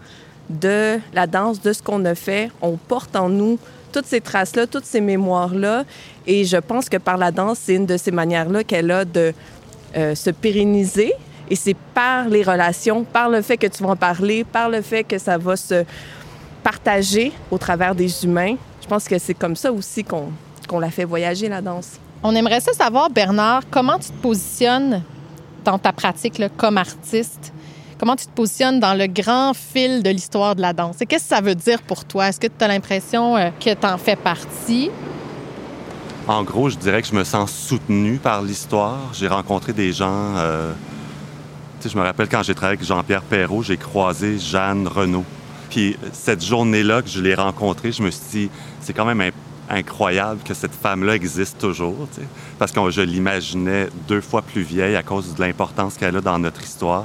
de 0.48 0.98
la 1.12 1.26
danse, 1.26 1.60
de 1.60 1.72
ce 1.72 1.82
qu'on 1.82 2.04
a 2.04 2.14
fait. 2.14 2.50
On 2.62 2.76
porte 2.76 3.14
en 3.16 3.28
nous 3.28 3.58
toutes 3.92 4.06
ces 4.06 4.20
traces-là, 4.20 4.66
toutes 4.66 4.84
ces 4.86 5.00
mémoires-là. 5.00 5.84
Et 6.26 6.44
je 6.44 6.56
pense 6.56 6.88
que 6.88 6.96
par 6.96 7.18
la 7.18 7.30
danse, 7.30 7.58
c'est 7.62 7.74
une 7.74 7.86
de 7.86 7.96
ces 7.96 8.10
manières-là 8.10 8.64
qu'elle 8.64 8.90
a 8.90 9.04
de 9.04 9.32
euh, 9.96 10.14
se 10.14 10.30
pérenniser. 10.30 11.12
Et 11.50 11.56
c'est 11.56 11.76
par 11.94 12.28
les 12.28 12.42
relations, 12.42 13.04
par 13.04 13.28
le 13.28 13.42
fait 13.42 13.56
que 13.56 13.66
tu 13.66 13.82
vas 13.82 13.90
en 13.90 13.96
parler, 13.96 14.44
par 14.44 14.68
le 14.68 14.82
fait 14.82 15.04
que 15.04 15.18
ça 15.18 15.38
va 15.38 15.56
se 15.56 15.84
partager 16.62 17.32
au 17.50 17.58
travers 17.58 17.94
des 17.94 18.24
humains. 18.24 18.56
Je 18.82 18.86
pense 18.86 19.08
que 19.08 19.18
c'est 19.18 19.34
comme 19.34 19.56
ça 19.56 19.72
aussi 19.72 20.04
qu'on 20.04 20.30
qu'on 20.68 20.78
la 20.78 20.90
fait 20.90 21.04
voyager, 21.04 21.48
la 21.48 21.62
danse. 21.62 21.98
On 22.22 22.34
aimerait 22.34 22.60
ça 22.60 22.72
savoir, 22.72 23.10
Bernard, 23.10 23.62
comment 23.70 23.98
tu 23.98 24.08
te 24.10 24.20
positionnes 24.20 25.02
dans 25.64 25.78
ta 25.78 25.92
pratique 25.92 26.38
là, 26.38 26.48
comme 26.48 26.78
artiste? 26.78 27.52
Comment 27.98 28.14
tu 28.14 28.26
te 28.26 28.30
positionnes 28.30 28.78
dans 28.78 28.94
le 28.94 29.06
grand 29.06 29.54
fil 29.54 30.02
de 30.02 30.10
l'histoire 30.10 30.54
de 30.54 30.60
la 30.60 30.72
danse? 30.72 31.00
Et 31.00 31.06
qu'est-ce 31.06 31.24
que 31.24 31.34
ça 31.36 31.40
veut 31.40 31.54
dire 31.54 31.82
pour 31.82 32.04
toi? 32.04 32.28
Est-ce 32.28 32.38
que 32.38 32.46
tu 32.46 32.64
as 32.64 32.68
l'impression 32.68 33.36
euh, 33.36 33.50
que 33.58 33.74
tu 33.74 33.86
en 33.86 33.98
fais 33.98 34.14
partie? 34.14 34.90
En 36.28 36.44
gros, 36.44 36.68
je 36.68 36.76
dirais 36.76 37.02
que 37.02 37.08
je 37.08 37.14
me 37.14 37.24
sens 37.24 37.50
soutenu 37.50 38.18
par 38.18 38.42
l'histoire. 38.42 38.98
J'ai 39.14 39.28
rencontré 39.28 39.72
des 39.72 39.92
gens. 39.92 40.36
Euh, 40.36 40.72
je 41.84 41.96
me 41.96 42.02
rappelle 42.02 42.28
quand 42.28 42.42
j'ai 42.42 42.54
travaillé 42.54 42.78
avec 42.78 42.86
Jean-Pierre 42.86 43.22
Perrault, 43.22 43.62
j'ai 43.62 43.76
croisé 43.76 44.38
Jeanne 44.38 44.88
Renault. 44.88 45.24
Puis 45.70 45.96
cette 46.12 46.44
journée-là 46.44 47.02
que 47.02 47.08
je 47.08 47.20
l'ai 47.20 47.34
rencontrée, 47.34 47.92
je 47.92 48.02
me 48.02 48.10
suis 48.10 48.26
dit, 48.30 48.50
c'est 48.80 48.92
quand 48.92 49.04
même 49.04 49.22
incroyable 49.68 50.40
que 50.44 50.54
cette 50.54 50.74
femme-là 50.74 51.14
existe 51.14 51.58
toujours, 51.58 52.08
parce 52.58 52.72
que 52.72 52.90
je 52.90 53.02
l'imaginais 53.02 53.88
deux 54.08 54.20
fois 54.20 54.42
plus 54.42 54.62
vieille 54.62 54.96
à 54.96 55.02
cause 55.02 55.34
de 55.34 55.40
l'importance 55.40 55.96
qu'elle 55.96 56.16
a 56.16 56.20
dans 56.20 56.38
notre 56.38 56.62
histoire. 56.62 57.04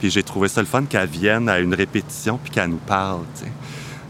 Puis 0.00 0.10
j'ai 0.10 0.22
trouvé 0.22 0.48
ça 0.48 0.60
le 0.60 0.66
fun 0.66 0.84
qu'elle 0.84 1.08
vienne 1.08 1.48
à 1.48 1.60
une 1.60 1.72
répétition 1.72 2.38
puis 2.42 2.50
qu'elle 2.50 2.70
nous 2.70 2.76
parle. 2.76 3.22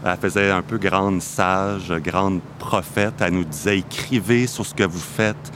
Elle 0.03 0.17
faisait 0.17 0.51
un 0.51 0.61
peu 0.61 0.77
grande 0.77 1.21
sage, 1.21 1.91
grande 2.03 2.41
prophète. 2.59 3.13
Elle 3.21 3.33
nous 3.33 3.43
disait 3.43 3.79
écrivez 3.79 4.45
sur 4.45 4.65
ce 4.65 4.73
que 4.73 4.83
vous 4.83 4.99
faites, 4.99 5.51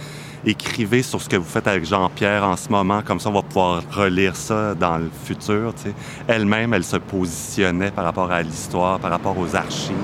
écrivez 0.45 1.03
sur 1.03 1.21
ce 1.21 1.29
que 1.29 1.35
vous 1.35 1.47
faites 1.47 1.67
avec 1.67 1.85
Jean-Pierre 1.85 2.43
en 2.43 2.55
ce 2.55 2.69
moment, 2.69 3.01
comme 3.01 3.19
ça 3.19 3.29
on 3.29 3.33
va 3.33 3.41
pouvoir 3.41 3.83
relire 3.91 4.35
ça 4.35 4.73
dans 4.75 4.97
le 4.97 5.09
futur. 5.25 5.73
Elle-même, 6.27 6.73
elle 6.73 6.83
se 6.83 6.97
positionnait 6.97 7.91
par 7.91 8.05
rapport 8.05 8.31
à 8.31 8.41
l'histoire, 8.41 8.99
par 8.99 9.11
rapport 9.11 9.37
aux 9.37 9.55
archives. 9.55 9.95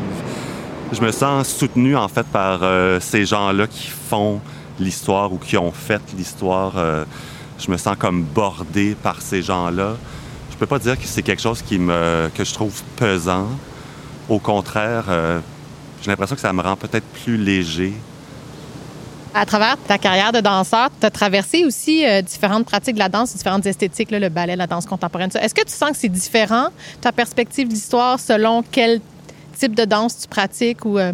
Je 0.92 1.02
me 1.02 1.12
sens 1.12 1.48
soutenu 1.48 1.96
en 1.96 2.08
fait 2.08 2.26
par 2.28 2.60
euh, 2.62 3.00
ces 3.00 3.26
gens-là 3.26 3.68
qui 3.68 3.88
font 3.88 4.40
l'histoire 4.80 5.34
ou 5.34 5.38
qui 5.38 5.58
ont 5.58 5.72
fait 5.72 6.02
l'histoire. 6.16 6.74
Euh, 6.78 7.06
je 7.58 7.72
me 7.72 7.78
sens 7.78 7.96
comme 7.98 8.24
bordé 8.24 8.96
par 9.02 9.22
ces 9.22 9.42
gens-là. 9.42 9.96
Je 10.52 10.58
peux 10.58 10.66
pas 10.66 10.80
dire 10.80 10.98
que 10.98 11.06
c'est 11.06 11.24
quelque 11.24 11.42
chose 11.42 11.62
qui 11.62 11.80
me, 11.80 12.30
que 12.34 12.44
je 12.44 12.54
trouve 12.54 12.82
pesant. 12.96 13.48
Au 14.30 14.40
contraire, 14.40 15.06
euh, 15.10 15.40
j'ai 16.02 16.12
l'impression 16.12 16.36
que 16.36 16.42
ça 16.42 16.54
me 16.54 16.62
rend 16.62 16.76
peut-être 16.76 17.06
plus 17.24 17.38
léger 17.38 17.94
à 19.36 19.46
travers 19.46 19.78
ta 19.78 19.98
carrière 19.98 20.32
de 20.32 20.40
danseur, 20.40 20.90
tu 20.98 21.06
as 21.06 21.12
traversé 21.12 21.66
aussi 21.66 22.06
euh, 22.06 22.22
différentes 22.22 22.66
pratiques 22.66 22.94
de 22.94 23.00
la 23.00 23.10
danse, 23.10 23.36
différentes 23.36 23.66
esthétiques, 23.66 24.10
le 24.10 24.30
ballet, 24.30 24.56
la 24.56 24.66
danse 24.66 24.86
contemporaine. 24.86 25.30
Est-ce 25.36 25.54
que 25.54 25.64
tu 25.64 25.74
sens 25.74 25.92
que 25.92 25.98
c'est 25.98 26.10
différent, 26.10 26.70
ta 27.02 27.12
perspective 27.12 27.68
d'histoire, 27.68 28.18
selon 28.18 28.64
quel 28.72 29.02
type 29.58 29.76
de 29.76 29.84
danse 29.84 30.22
tu 30.22 30.28
pratiques? 30.30 30.86
ou 30.86 30.98
euh, 30.98 31.12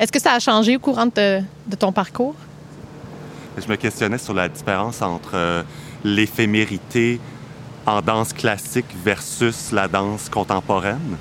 Est-ce 0.00 0.10
que 0.10 0.20
ça 0.20 0.32
a 0.32 0.40
changé 0.40 0.74
au 0.74 0.80
courant 0.80 1.06
de, 1.06 1.40
ton 1.78 1.92
parcours? 1.92 2.34
Je 3.56 3.68
me 3.68 3.76
questionnais 3.76 4.18
sur 4.18 4.34
la 4.34 4.48
différence 4.48 5.00
entre 5.00 5.34
euh, 5.34 5.62
l'éphémérité 6.02 7.20
en 7.86 8.02
danse 8.02 8.32
classique 8.32 8.86
versus 9.04 9.70
la 9.70 9.86
danse 9.86 10.28
contemporaine. 10.28 11.16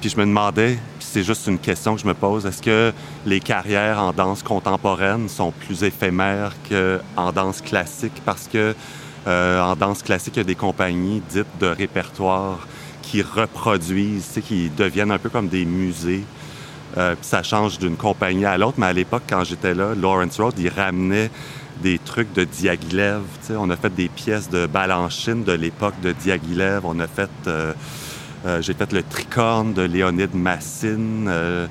Puis 0.00 0.10
je 0.10 0.16
me 0.16 0.26
demandais, 0.26 0.78
c'est 1.12 1.24
juste 1.24 1.46
une 1.46 1.58
question 1.58 1.94
que 1.94 2.00
je 2.00 2.06
me 2.06 2.14
pose. 2.14 2.46
Est-ce 2.46 2.62
que 2.62 2.90
les 3.26 3.38
carrières 3.38 3.98
en 3.98 4.12
danse 4.12 4.42
contemporaine 4.42 5.28
sont 5.28 5.52
plus 5.52 5.84
éphémères 5.84 6.54
qu'en 6.66 7.32
danse 7.32 7.60
classique? 7.60 8.22
Parce 8.24 8.48
que 8.48 8.74
euh, 9.26 9.60
en 9.60 9.76
danse 9.76 10.02
classique, 10.02 10.36
il 10.36 10.38
y 10.38 10.40
a 10.40 10.44
des 10.44 10.54
compagnies 10.54 11.22
dites 11.28 11.58
de 11.60 11.66
répertoire 11.66 12.66
qui 13.02 13.20
reproduisent, 13.20 14.40
qui 14.42 14.70
deviennent 14.70 15.10
un 15.10 15.18
peu 15.18 15.28
comme 15.28 15.48
des 15.48 15.66
musées. 15.66 16.24
Euh, 16.96 17.14
ça 17.20 17.42
change 17.42 17.78
d'une 17.78 17.96
compagnie 17.96 18.46
à 18.46 18.56
l'autre. 18.56 18.78
Mais 18.78 18.86
à 18.86 18.92
l'époque, 18.94 19.24
quand 19.28 19.44
j'étais 19.44 19.74
là, 19.74 19.94
Lawrence 19.94 20.40
Road, 20.40 20.54
il 20.56 20.70
ramenait 20.70 21.30
des 21.82 21.98
trucs 21.98 22.32
de 22.32 22.44
Diaghilev. 22.44 23.20
On 23.50 23.68
a 23.68 23.76
fait 23.76 23.94
des 23.94 24.08
pièces 24.08 24.48
de 24.48 24.64
Balanchine 24.64 25.44
de 25.44 25.52
l'époque 25.52 26.00
de 26.02 26.12
Diaghilev. 26.12 26.80
On 26.84 26.98
a 27.00 27.06
fait... 27.06 27.30
Euh, 27.48 27.74
j'ai 28.60 28.74
fait 28.74 28.92
le 28.92 29.02
tricorne 29.02 29.72
de 29.72 29.82
Léonide 29.82 30.34
Massine. 30.34 31.26
Euh, 31.28 31.66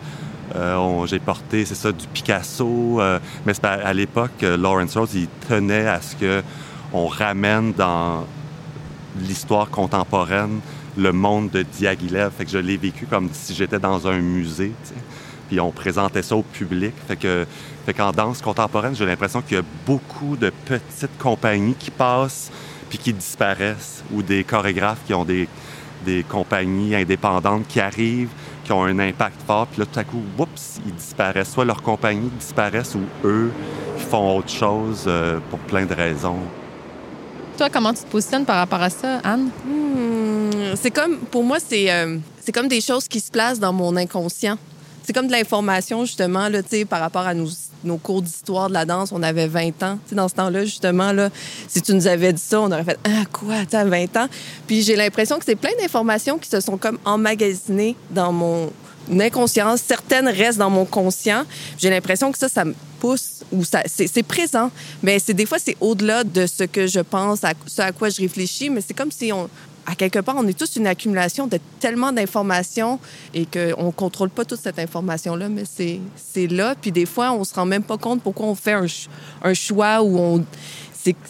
euh, 0.55 1.05
j'ai 1.05 1.19
porté, 1.19 1.65
c'est 1.65 1.75
ça, 1.75 1.91
du 1.91 2.07
Picasso. 2.07 3.01
mais 3.45 3.53
à 3.63 3.93
l'époque, 3.93 4.41
Lawrence 4.41 4.97
Rose, 4.97 5.11
il 5.15 5.27
tenait 5.47 5.87
à 5.87 6.01
ce 6.01 6.15
que 6.15 6.43
on 6.93 7.07
ramène 7.07 7.71
dans 7.73 8.25
l'histoire 9.19 9.69
contemporaine 9.69 10.59
le 10.97 11.13
monde 11.13 11.49
de 11.51 11.61
Diaghilev. 11.61 12.31
Fait 12.37 12.45
que 12.45 12.51
je 12.51 12.57
l'ai 12.57 12.77
vécu 12.77 13.05
comme 13.05 13.29
si 13.31 13.53
j'étais 13.53 13.79
dans 13.79 14.07
un 14.07 14.19
musée. 14.19 14.73
Puis 15.47 15.59
on 15.59 15.71
présentait 15.71 16.21
ça 16.21 16.35
au 16.35 16.43
public. 16.43 16.93
Fait 17.07 17.15
que 17.15 17.45
fait 17.85 17.93
qu'en 17.93 18.11
danse 18.11 18.41
contemporaine, 18.41 18.95
j'ai 18.95 19.05
l'impression 19.05 19.41
qu'il 19.41 19.57
y 19.57 19.59
a 19.59 19.63
beaucoup 19.85 20.37
de 20.37 20.51
petites 20.65 21.17
compagnies 21.17 21.73
qui 21.73 21.91
passent 21.91 22.51
puis 22.91 22.97
qui 22.97 23.13
disparaissent, 23.13 24.03
ou 24.11 24.21
des 24.21 24.43
chorégraphes 24.43 24.99
qui 25.07 25.13
ont 25.13 25.23
des, 25.23 25.47
des 26.05 26.23
compagnies 26.23 26.95
indépendantes 26.95 27.67
qui 27.67 27.79
arrivent, 27.79 28.29
qui 28.63 28.71
ont 28.71 28.83
un 28.83 28.99
impact 28.99 29.41
fort, 29.45 29.67
puis 29.67 29.79
là, 29.79 29.85
tout 29.91 29.99
à 29.99 30.03
coup, 30.03 30.21
oups, 30.37 30.79
ils 30.85 30.93
disparaissent. 30.93 31.51
Soit 31.51 31.65
leur 31.65 31.81
compagnie 31.81 32.29
disparaissent 32.39 32.95
ou 32.95 33.27
eux 33.27 33.51
font 34.09 34.37
autre 34.37 34.49
chose 34.49 35.05
euh, 35.07 35.39
pour 35.49 35.59
plein 35.59 35.85
de 35.85 35.93
raisons. 35.93 36.39
Toi, 37.57 37.69
comment 37.69 37.93
tu 37.93 38.03
te 38.03 38.07
positionnes 38.07 38.45
par 38.45 38.57
rapport 38.57 38.81
à 38.81 38.89
ça, 38.89 39.19
Anne? 39.23 39.49
Hmm, 39.65 40.75
c'est 40.75 40.91
comme, 40.91 41.17
pour 41.17 41.43
moi, 41.43 41.57
c'est 41.59 41.91
euh, 41.91 42.17
c'est 42.43 42.51
comme 42.51 42.67
des 42.67 42.81
choses 42.81 43.07
qui 43.07 43.19
se 43.19 43.31
placent 43.31 43.59
dans 43.59 43.73
mon 43.73 43.95
inconscient. 43.95 44.57
C'est 45.03 45.13
comme 45.13 45.27
de 45.27 45.31
l'information, 45.31 46.05
justement, 46.05 46.49
là, 46.49 46.59
par 46.89 46.99
rapport 46.99 47.25
à 47.25 47.33
nos 47.33 47.47
nos 47.83 47.97
cours 47.97 48.21
d'histoire 48.21 48.69
de 48.69 48.73
la 48.73 48.85
danse, 48.85 49.11
on 49.11 49.23
avait 49.23 49.47
20 49.47 49.83
ans. 49.83 49.99
dans 50.11 50.27
ce 50.27 50.35
temps-là, 50.35 50.65
justement, 50.65 51.11
là, 51.11 51.29
si 51.67 51.81
tu 51.81 51.93
nous 51.93 52.07
avais 52.07 52.33
dit 52.33 52.41
ça, 52.41 52.61
on 52.61 52.71
aurait 52.71 52.83
fait 52.83 52.99
Ah, 53.03 53.25
quoi, 53.31 53.65
t'as 53.69 53.83
20 53.83 54.17
ans? 54.17 54.27
Puis 54.67 54.81
j'ai 54.81 54.95
l'impression 54.95 55.39
que 55.39 55.45
c'est 55.45 55.55
plein 55.55 55.71
d'informations 55.79 56.37
qui 56.37 56.49
se 56.49 56.59
sont 56.59 56.77
comme 56.77 56.97
emmagasinées 57.05 57.95
dans 58.11 58.31
mon 58.31 58.71
inconscience. 59.19 59.81
Certaines 59.85 60.27
restent 60.27 60.59
dans 60.59 60.69
mon 60.69 60.85
conscient. 60.85 61.43
J'ai 61.77 61.89
l'impression 61.89 62.31
que 62.31 62.37
ça, 62.37 62.49
ça 62.49 62.65
me 62.65 62.73
pousse 62.99 63.43
ou 63.51 63.63
ça, 63.63 63.81
c'est 63.85 64.23
présent. 64.23 64.71
Mais 65.01 65.19
c'est 65.19 65.33
des 65.33 65.45
fois, 65.45 65.57
c'est 65.59 65.75
au-delà 65.81 66.23
de 66.23 66.45
ce 66.45 66.63
que 66.63 66.87
je 66.87 66.99
pense, 66.99 67.43
à 67.43 67.53
ce 67.65 67.81
à 67.81 67.91
quoi 67.91 68.09
je 68.09 68.21
réfléchis, 68.21 68.69
mais 68.69 68.81
c'est 68.81 68.93
comme 68.93 69.11
si 69.11 69.31
on, 69.33 69.49
à 69.85 69.95
quelque 69.95 70.19
part, 70.19 70.35
on 70.37 70.47
est 70.47 70.57
tous 70.57 70.75
une 70.75 70.87
accumulation 70.87 71.47
de 71.47 71.59
tellement 71.79 72.11
d'informations 72.11 72.99
et 73.33 73.45
qu'on 73.45 73.85
ne 73.85 73.91
contrôle 73.91 74.29
pas 74.29 74.45
toute 74.45 74.59
cette 74.59 74.79
information-là, 74.79 75.49
mais 75.49 75.63
c'est 75.65 76.47
là. 76.47 76.75
Puis 76.79 76.91
des 76.91 77.05
fois, 77.05 77.31
on 77.31 77.39
ne 77.39 77.43
se 77.43 77.53
rend 77.53 77.65
même 77.65 77.83
pas 77.83 77.97
compte 77.97 78.21
pourquoi 78.21 78.47
on 78.47 78.55
fait 78.55 78.73
un, 78.73 79.53
choix 79.53 80.01
où 80.01 80.17
on. 80.17 80.45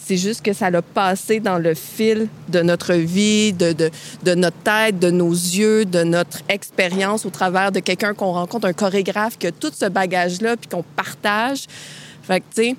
C'est 0.04 0.18
juste 0.18 0.42
que 0.42 0.52
ça 0.52 0.68
l'a 0.68 0.82
passé 0.82 1.40
dans 1.40 1.56
le 1.56 1.72
fil 1.72 2.28
de 2.50 2.60
notre 2.60 2.92
vie, 2.92 3.54
de, 3.54 3.72
de, 3.72 3.90
de, 4.22 4.34
notre 4.34 4.58
tête, 4.58 4.98
de 4.98 5.10
nos 5.10 5.30
yeux, 5.30 5.86
de 5.86 6.02
notre 6.02 6.40
expérience 6.50 7.24
au 7.24 7.30
travers 7.30 7.72
de 7.72 7.80
quelqu'un 7.80 8.12
qu'on 8.12 8.32
rencontre, 8.32 8.66
un 8.66 8.74
chorégraphe 8.74 9.38
qui 9.38 9.46
a 9.46 9.52
tout 9.52 9.72
ce 9.74 9.86
bagage-là, 9.86 10.58
puis 10.58 10.68
qu'on 10.68 10.82
partage. 10.82 11.64
Fait 12.22 12.40
que, 12.40 12.44
tu 12.54 12.62
sais, 12.62 12.76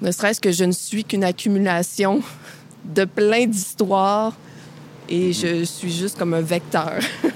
ne 0.00 0.12
serait-ce 0.12 0.40
que 0.40 0.52
je 0.52 0.62
ne 0.62 0.70
suis 0.70 1.04
qu'une 1.04 1.24
accumulation 1.24 2.22
de 2.84 3.04
plein 3.04 3.46
d'histoires 3.46 4.34
et 5.08 5.32
je 5.32 5.64
suis 5.64 5.92
juste 5.92 6.18
comme 6.18 6.34
un 6.34 6.40
vecteur. 6.40 6.98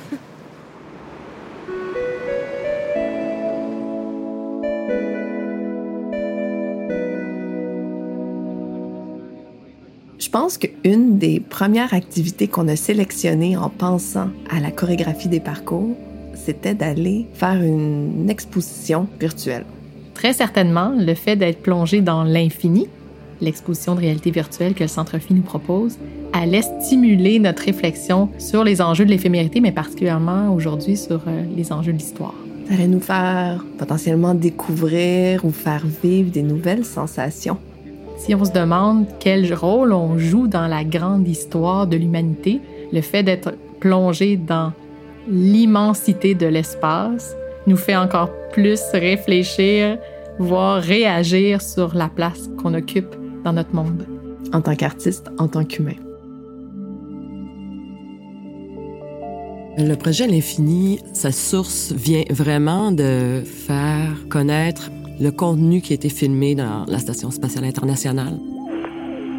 Je 10.19 10.31
pense 10.31 10.59
qu'une 10.59 11.19
des 11.19 11.41
premières 11.41 11.95
activités 11.95 12.49
qu'on 12.49 12.69
a 12.69 12.77
sélectionnées 12.77 13.57
en 13.57 13.71
pensant 13.71 14.29
à 14.51 14.61
la 14.61 14.71
chorégraphie 14.71 15.29
des 15.29 15.41
parcours, 15.41 15.97
c'était 16.35 16.75
d'aller 16.75 17.27
faire 17.33 17.63
une 17.63 18.29
exposition 18.29 19.09
virtuelle. 19.21 19.65
Très 20.15 20.33
certainement, 20.33 20.93
le 20.97 21.15
fait 21.15 21.37
d'être 21.37 21.63
plongé 21.63 22.01
dans 22.01 22.25
l'infini, 22.25 22.89
l'exposition 23.41 23.95
de 23.95 24.01
réalité 24.01 24.31
virtuelle 24.31 24.75
que 24.75 24.85
le 24.85 24.89
Centre 24.89 25.19
Phi 25.19 25.35
nous 25.35 25.43
propose, 25.43 25.99
allait 26.33 26.63
stimuler 26.63 27.39
notre 27.39 27.65
réflexion 27.65 28.29
sur 28.39 28.65
les 28.65 28.81
enjeux 28.83 29.05
de 29.05 29.11
l'éphémérité, 29.11 29.61
mais 29.61 29.73
particulièrement 29.73 30.53
aujourd'hui 30.55 30.97
sur 30.97 31.23
euh, 31.27 31.43
les 31.57 31.73
enjeux 31.73 31.93
de 31.93 31.99
l'histoire. 31.99 32.35
Ça 32.69 32.75
allait 32.75 32.89
nous 32.89 33.01
faire 33.01 33.65
potentiellement 33.79 34.35
découvrir 34.35 35.45
ou 35.45 35.51
faire 35.51 35.85
vivre 36.03 36.31
des 36.31 36.43
nouvelles 36.43 36.85
sensations. 36.85 37.59
Si 38.19 38.35
on 38.35 38.45
se 38.45 38.53
demande 38.53 39.07
quel 39.21 39.53
rôle 39.55 39.93
on 39.93 40.19
joue 40.19 40.49
dans 40.49 40.67
la 40.67 40.85
grande 40.85 41.29
histoire 41.29 41.87
de 41.87 41.97
l'humanité, 41.97 42.61
le 42.93 43.01
fait 43.03 43.23
d'être 43.23 43.55
plongé 43.79 44.37
dans 44.37 44.73
l'immensité 45.29 46.35
de 46.35 46.47
l'espace 46.47 47.37
nous 47.67 47.77
fait 47.77 47.97
encore 47.97 48.31
plus 48.53 48.81
réfléchir, 48.93 49.99
voire 50.39 50.81
réagir 50.81 51.61
sur 51.63 51.95
la 51.95 52.09
place 52.09 52.49
qu'on 52.59 52.75
occupe 52.75 53.15
dans 53.47 53.53
notre 53.53 53.75
monde. 53.77 54.05
En 54.53 54.61
tant 54.61 54.75
qu'artiste, 54.75 55.31
en 55.39 55.47
tant 55.47 55.65
qu'humain. 55.65 55.95
Le 59.79 59.95
projet 59.95 60.27
L'Infini, 60.27 60.99
sa 61.13 61.31
source 61.31 61.93
vient 61.93 62.25
vraiment 62.31 62.91
de 62.91 63.43
faire 63.45 64.11
connaître 64.29 64.91
le 65.21 65.31
contenu 65.31 65.81
qui 65.81 65.93
a 65.93 65.95
été 65.95 66.09
filmé 66.09 66.57
dans 66.57 66.87
la 66.87 66.99
Station 66.99 67.31
spatiale 67.31 67.65
internationale. 67.65 68.37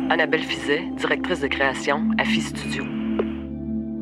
Annabelle 0.10 0.44
Fizet, 0.44 0.84
directrice 0.98 1.42
de 1.42 1.48
création 1.48 2.08
à 2.18 2.24
Phi 2.24 2.40
Studio 2.40 2.86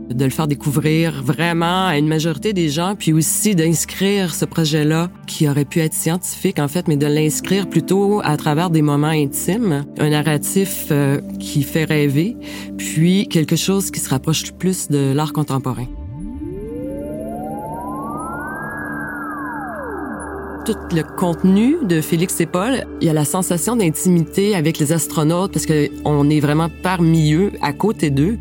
de 0.10 0.24
le 0.24 0.32
faire 0.32 0.48
découvrir 0.48 1.24
vraiment 1.24 1.88
à 1.88 1.98
une 1.98 2.08
majorité 2.08 2.54
des 2.54 2.70
gens, 2.70 2.96
puis 2.98 3.14
aussi 3.14 3.56
d'inscrire 3.56 4.34
ce 4.34 4.46
projet-là, 4.46 5.10
qui 5.28 5.48
aurait 5.50 5.66
pu 5.66 5.80
être 5.80 5.94
scientifique 5.94 6.60
en 6.60 6.68
fait, 6.68 6.88
mais 6.88 6.98
de 6.98 7.08
l'inscrire 7.08 7.68
plutôt 7.68 8.22
à 8.24 8.38
travers 8.38 8.70
des 8.70 8.82
moments 8.82 9.08
intimes, 9.08 9.86
un 9.98 10.10
narratif 10.10 10.88
euh, 10.92 11.20
qui 11.40 11.64
fait 11.64 11.86
rêver, 11.86 12.36
puis 12.78 13.28
quelque 13.28 13.56
chose 13.56 13.92
qui 13.92 14.00
se 14.00 14.10
rapproche 14.10 14.52
plus 14.54 14.90
de 14.90 15.14
l'art 15.14 15.34
contemporain. 15.34 15.88
tout 20.66 20.96
le 20.96 21.04
contenu 21.04 21.78
de 21.84 22.02
Félix 22.02 22.42
et 22.42 22.48
Paul, 22.48 22.86
il 23.00 23.06
y 23.06 23.10
a 23.10 23.14
la 23.14 23.24
sensation 23.24 23.76
d'intimité 23.76 24.56
avec 24.56 24.80
les 24.80 24.92
astronautes 24.94 25.54
parce 25.54 25.68
qu'on 25.68 26.30
est 26.30 26.40
vraiment 26.40 26.70
parmi 26.82 27.34
eux, 27.34 27.52
à 27.62 27.72
côté 27.72 28.10
d'eux. 28.10 28.40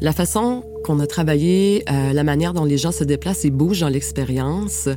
La 0.00 0.12
façon 0.12 0.64
qu'on 0.84 1.00
a 1.00 1.06
travaillé 1.06 1.84
euh, 1.90 2.12
la 2.12 2.24
manière 2.24 2.52
dont 2.52 2.64
les 2.64 2.76
gens 2.76 2.92
se 2.92 3.04
déplacent 3.04 3.44
et 3.44 3.50
bougent 3.50 3.80
dans 3.80 3.88
l'expérience, 3.88 4.88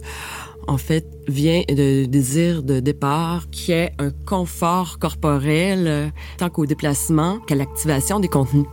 en 0.68 0.78
fait, 0.78 1.06
vient 1.28 1.62
de 1.70 2.06
désir 2.06 2.62
de 2.62 2.80
départ 2.80 3.50
qui 3.50 3.72
est 3.72 3.94
un 4.00 4.10
confort 4.26 5.00
corporel 5.00 5.88
euh, 5.88 6.08
tant 6.38 6.50
qu'au 6.50 6.66
déplacement 6.66 7.40
qu'à 7.40 7.56
l'activation 7.56 8.20
des 8.20 8.28
contenus. 8.28 8.66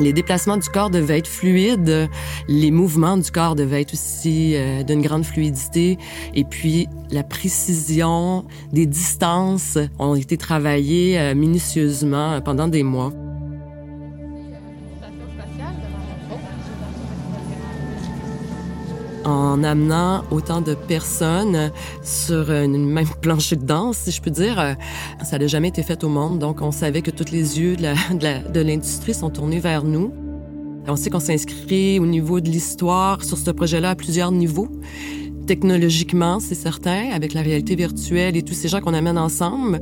Les 0.00 0.12
déplacements 0.12 0.56
du 0.56 0.68
corps 0.68 0.90
devaient 0.90 1.18
être 1.18 1.28
fluides, 1.28 2.08
les 2.48 2.70
mouvements 2.70 3.16
du 3.16 3.30
corps 3.30 3.56
devaient 3.56 3.82
être 3.82 3.94
aussi 3.94 4.54
euh, 4.54 4.82
d'une 4.84 5.02
grande 5.02 5.24
fluidité, 5.24 5.98
et 6.34 6.44
puis 6.44 6.88
la 7.10 7.24
précision 7.24 8.44
des 8.72 8.86
distances 8.86 9.78
ont 9.98 10.14
été 10.14 10.36
travaillées 10.36 11.18
euh, 11.18 11.34
minutieusement 11.34 12.40
pendant 12.40 12.68
des 12.68 12.82
mois. 12.84 13.12
En 19.28 19.62
amenant 19.62 20.24
autant 20.30 20.60
de 20.60 20.74
personnes 20.74 21.70
sur 22.02 22.50
une 22.50 22.88
même 22.88 23.08
plancher 23.20 23.56
de 23.56 23.64
danse, 23.64 23.98
si 23.98 24.10
je 24.10 24.22
peux 24.22 24.30
dire. 24.30 24.76
Ça 25.22 25.38
n'a 25.38 25.46
jamais 25.46 25.68
été 25.68 25.82
fait 25.82 26.02
au 26.02 26.08
monde, 26.08 26.38
donc 26.38 26.62
on 26.62 26.72
savait 26.72 27.02
que 27.02 27.10
tous 27.10 27.30
les 27.30 27.60
yeux 27.60 27.76
de 27.76 28.60
l'industrie 28.60 29.14
sont 29.14 29.30
tournés 29.30 29.60
vers 29.60 29.84
nous. 29.84 30.12
On 30.86 30.96
sait 30.96 31.10
qu'on 31.10 31.20
s'inscrit 31.20 31.98
au 32.00 32.06
niveau 32.06 32.40
de 32.40 32.48
l'histoire 32.48 33.22
sur 33.22 33.36
ce 33.36 33.50
projet-là 33.50 33.90
à 33.90 33.94
plusieurs 33.94 34.32
niveaux. 34.32 34.68
Technologiquement, 35.46 36.40
c'est 36.40 36.54
certain, 36.54 37.10
avec 37.12 37.34
la 37.34 37.42
réalité 37.42 37.76
virtuelle 37.76 38.36
et 38.36 38.42
tous 38.42 38.54
ces 38.54 38.68
gens 38.68 38.80
qu'on 38.80 38.94
amène 38.94 39.18
ensemble. 39.18 39.80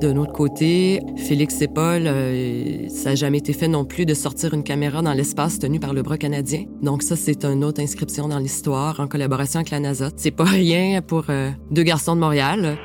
D'un 0.00 0.18
autre 0.18 0.32
côté, 0.32 1.00
Félix 1.16 1.62
et 1.62 1.68
Paul, 1.68 2.02
euh, 2.06 2.86
ça 2.90 3.10
n'a 3.10 3.14
jamais 3.14 3.38
été 3.38 3.54
fait 3.54 3.66
non 3.66 3.86
plus 3.86 4.04
de 4.04 4.12
sortir 4.12 4.52
une 4.52 4.62
caméra 4.62 5.00
dans 5.00 5.14
l'espace 5.14 5.58
tenu 5.58 5.80
par 5.80 5.94
le 5.94 6.02
bras 6.02 6.18
canadien. 6.18 6.64
Donc 6.82 7.02
ça, 7.02 7.16
c'est 7.16 7.46
une 7.46 7.64
autre 7.64 7.80
inscription 7.80 8.28
dans 8.28 8.38
l'histoire 8.38 9.00
en 9.00 9.06
collaboration 9.06 9.60
avec 9.60 9.70
la 9.70 9.80
NASA. 9.80 10.10
C'est 10.16 10.32
pas 10.32 10.44
rien 10.44 11.00
pour 11.00 11.24
euh, 11.30 11.48
deux 11.70 11.82
garçons 11.82 12.14
de 12.14 12.20
Montréal. 12.20 12.76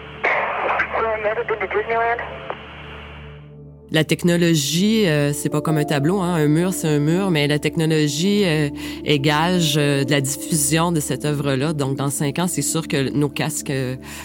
La 3.91 4.05
technologie, 4.05 5.05
euh, 5.05 5.33
c'est 5.33 5.49
pas 5.49 5.59
comme 5.59 5.79
un 5.79 5.83
tableau, 5.83 6.21
hein. 6.21 6.35
un 6.35 6.47
mur 6.47 6.71
c'est 6.71 6.87
un 6.87 6.99
mur, 6.99 7.29
mais 7.29 7.45
la 7.45 7.59
technologie 7.59 8.43
est 8.43 9.19
gage 9.19 9.75
de 9.75 10.09
la 10.09 10.21
diffusion 10.21 10.93
de 10.93 11.01
cette 11.01 11.25
œuvre-là. 11.25 11.73
Donc 11.73 11.97
dans 11.97 12.09
cinq 12.09 12.39
ans, 12.39 12.47
c'est 12.47 12.61
sûr 12.61 12.87
que 12.87 13.09
nos 13.09 13.27
casques 13.27 13.73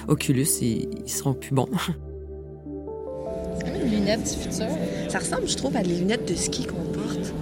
Oculus, 0.06 0.46
ils 0.62 1.10
seront 1.10 1.34
plus 1.34 1.52
bons. 1.52 1.66
lunettes 3.84 4.24
du 4.24 4.42
futur. 4.42 4.68
Ça 5.08 5.18
ressemble, 5.18 5.48
je 5.48 5.56
trouve, 5.56 5.76
à 5.76 5.82
des 5.82 5.94
lunettes 5.94 6.28
de 6.28 6.34
ski 6.34 6.66
qu'on 6.66 6.82
porte. 6.92 7.32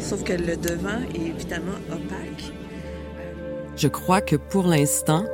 sauf 0.00 0.22
que 0.22 0.32
le 0.32 0.56
devant 0.56 1.00
est 1.14 1.28
évidemment 1.28 1.78
opaque. 1.90 2.52
Je 3.76 3.88
crois 3.88 4.20
que 4.20 4.36
pour 4.36 4.66
l'instant, 4.66 5.24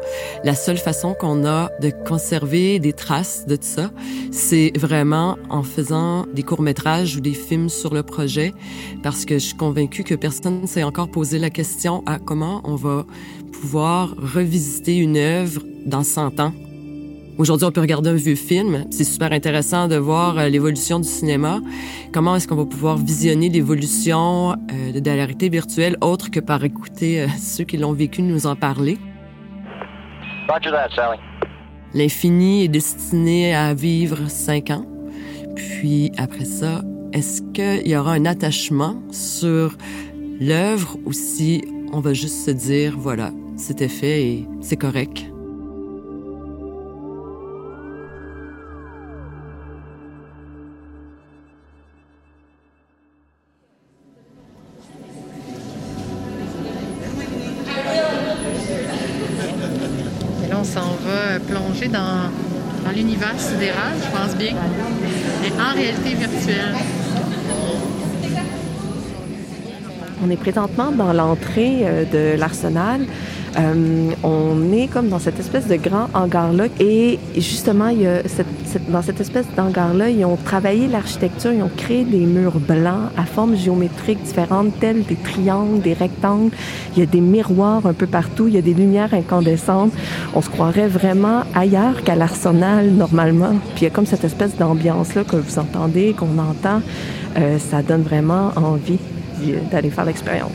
la 0.45 0.55
seule 0.55 0.79
façon 0.79 1.13
qu'on 1.13 1.45
a 1.45 1.71
de 1.81 1.91
conserver 1.91 2.79
des 2.79 2.93
traces 2.93 3.47
de 3.47 3.57
tout 3.57 3.63
ça, 3.65 3.91
c'est 4.31 4.73
vraiment 4.77 5.37
en 5.51 5.65
faisant 5.65 6.25
des 6.33 6.45
courts-métrages 6.45 7.17
ou 7.17 7.21
des 7.21 7.35
films 7.35 7.69
sur 7.69 7.93
le 7.93 8.05
projet, 8.05 8.55
parce 9.03 9.25
que 9.25 9.35
je 9.35 9.45
suis 9.45 9.57
convaincue 9.57 10.05
que 10.05 10.15
personne 10.15 10.63
ne 10.63 10.67
s'est 10.67 10.85
encore 10.85 11.11
posé 11.11 11.39
la 11.39 11.51
question 11.51 12.05
à 12.07 12.19
comment 12.19 12.61
on 12.65 12.77
va 12.77 13.05
pouvoir 13.53 14.15
revisiter 14.17 14.97
une 14.97 15.17
œuvre 15.17 15.63
dans 15.85 16.05
100 16.05 16.39
ans 16.39 16.53
Aujourd'hui, 17.39 17.69
on 17.69 17.71
peut 17.71 17.81
regarder 17.81 18.11
un 18.11 18.15
vieux 18.15 18.35
film. 18.35 18.85
C'est 18.91 19.05
super 19.05 19.31
intéressant 19.31 19.87
de 19.87 19.95
voir 19.95 20.37
euh, 20.39 20.49
l'évolution 20.49 20.99
du 20.99 21.09
cinéma. 21.09 21.61
Comment 22.13 22.35
est-ce 22.35 22.49
qu'on 22.49 22.57
va 22.57 22.65
pouvoir 22.65 22.97
visionner 22.97 23.49
l'évolution 23.49 24.55
euh, 24.73 24.93
de 24.93 25.07
la 25.07 25.13
réalité 25.15 25.49
virtuelle 25.49 25.97
autre 26.01 26.33
que 26.33 26.41
par 26.41 26.65
écouter 26.65 27.23
euh, 27.23 27.29
ceux 27.39 27.63
qui 27.63 27.77
l'ont 27.77 27.93
vécu 27.93 28.23
nous 28.23 28.49
en 28.49 28.57
parler? 28.57 28.99
L'infini 31.95 32.65
est 32.65 32.69
destiné 32.69 33.55
à 33.55 33.73
vivre 33.73 34.29
cinq 34.29 34.71
ans. 34.71 34.85
Puis 35.55 36.11
après 36.19 36.45
ça, 36.45 36.83
est-ce 37.13 37.43
qu'il 37.53 37.87
y 37.89 37.97
aura 37.97 38.15
un 38.15 38.25
attachement 38.25 39.01
sur 39.13 39.77
l'œuvre 40.41 40.97
ou 41.05 41.13
si 41.13 41.65
on 41.93 42.01
va 42.01 42.15
juste 42.15 42.47
se 42.47 42.51
dire, 42.51 42.97
voilà, 42.99 43.31
c'était 43.57 43.89
fait 43.89 44.23
et 44.25 44.49
c'est 44.61 44.77
correct? 44.77 45.31
L'univers 62.95 63.39
sidéral, 63.39 63.95
je 64.03 64.17
pense 64.17 64.37
bien, 64.37 64.55
et 65.45 65.53
en 65.61 65.75
réalité 65.75 66.15
virtuelle. 66.15 66.75
On 70.25 70.31
est 70.31 70.37
présentement 70.37 70.91
dans 70.91 71.13
l'entrée 71.13 71.79
euh, 71.83 72.05
de 72.05 72.39
l'Arsenal. 72.39 73.03
Euh, 73.57 74.11
on 74.25 74.73
est 74.73 74.89
comme 74.89 75.09
dans 75.09 75.21
cette 75.21 75.39
espèce 75.39 75.69
de 75.69 75.77
grand 75.77 76.09
hangar-là. 76.13 76.65
Et 76.81 77.19
justement, 77.37 77.89
il 77.89 78.03
y 78.03 78.07
a 78.07 78.23
dans 78.89 79.03
cette 79.03 79.21
espèce 79.21 79.47
d'hangar-là, 79.57 80.11
ils 80.11 80.25
ont 80.25 80.37
travaillé 80.37 80.89
l'architecture, 80.89 81.53
ils 81.53 81.63
ont 81.63 81.71
créé 81.77 82.05
des 82.05 82.27
murs 82.27 82.59
blancs 82.59 83.11
à 83.17 83.25
formes 83.25 83.57
géométriques 83.57 84.23
différentes, 84.23 84.79
tels 84.81 85.05
des 85.05 85.17
triangles, 85.17 85.81
des 85.81 85.95
rectangles. 85.95 86.51
Il 86.95 87.01
y 87.01 87.03
a 87.03 87.07
des 87.07 87.21
miroirs 87.21 87.87
un 87.87 87.93
peu 87.93 88.07
partout, 88.07 88.49
il 88.49 88.55
y 88.55 88.59
a 88.59 88.63
des 88.63 88.75
lumières 88.75 89.15
incandescentes. 89.15 89.93
On 90.35 90.43
se 90.43 90.51
croirait 90.51 90.89
vraiment 90.89 91.43
ailleurs 91.55 92.03
qu'à 92.05 92.15
l'arsenal, 92.15 92.91
normalement. 92.91 93.55
Puis 93.75 93.83
il 93.83 93.85
y 93.85 93.87
a 93.87 93.91
comme 93.91 94.07
cette 94.07 94.25
espèce 94.25 94.57
d'ambiance-là 94.57 95.25
que 95.25 95.37
vous 95.37 95.59
entendez, 95.59 96.15
qu'on 96.19 96.39
entend. 96.39 96.83
Euh, 97.37 97.59
ça 97.59 97.83
donne 97.83 98.03
vraiment 98.03 98.53
envie 98.57 98.99
d'aller 99.71 99.91
faire 99.91 100.05
l'expérience. 100.05 100.51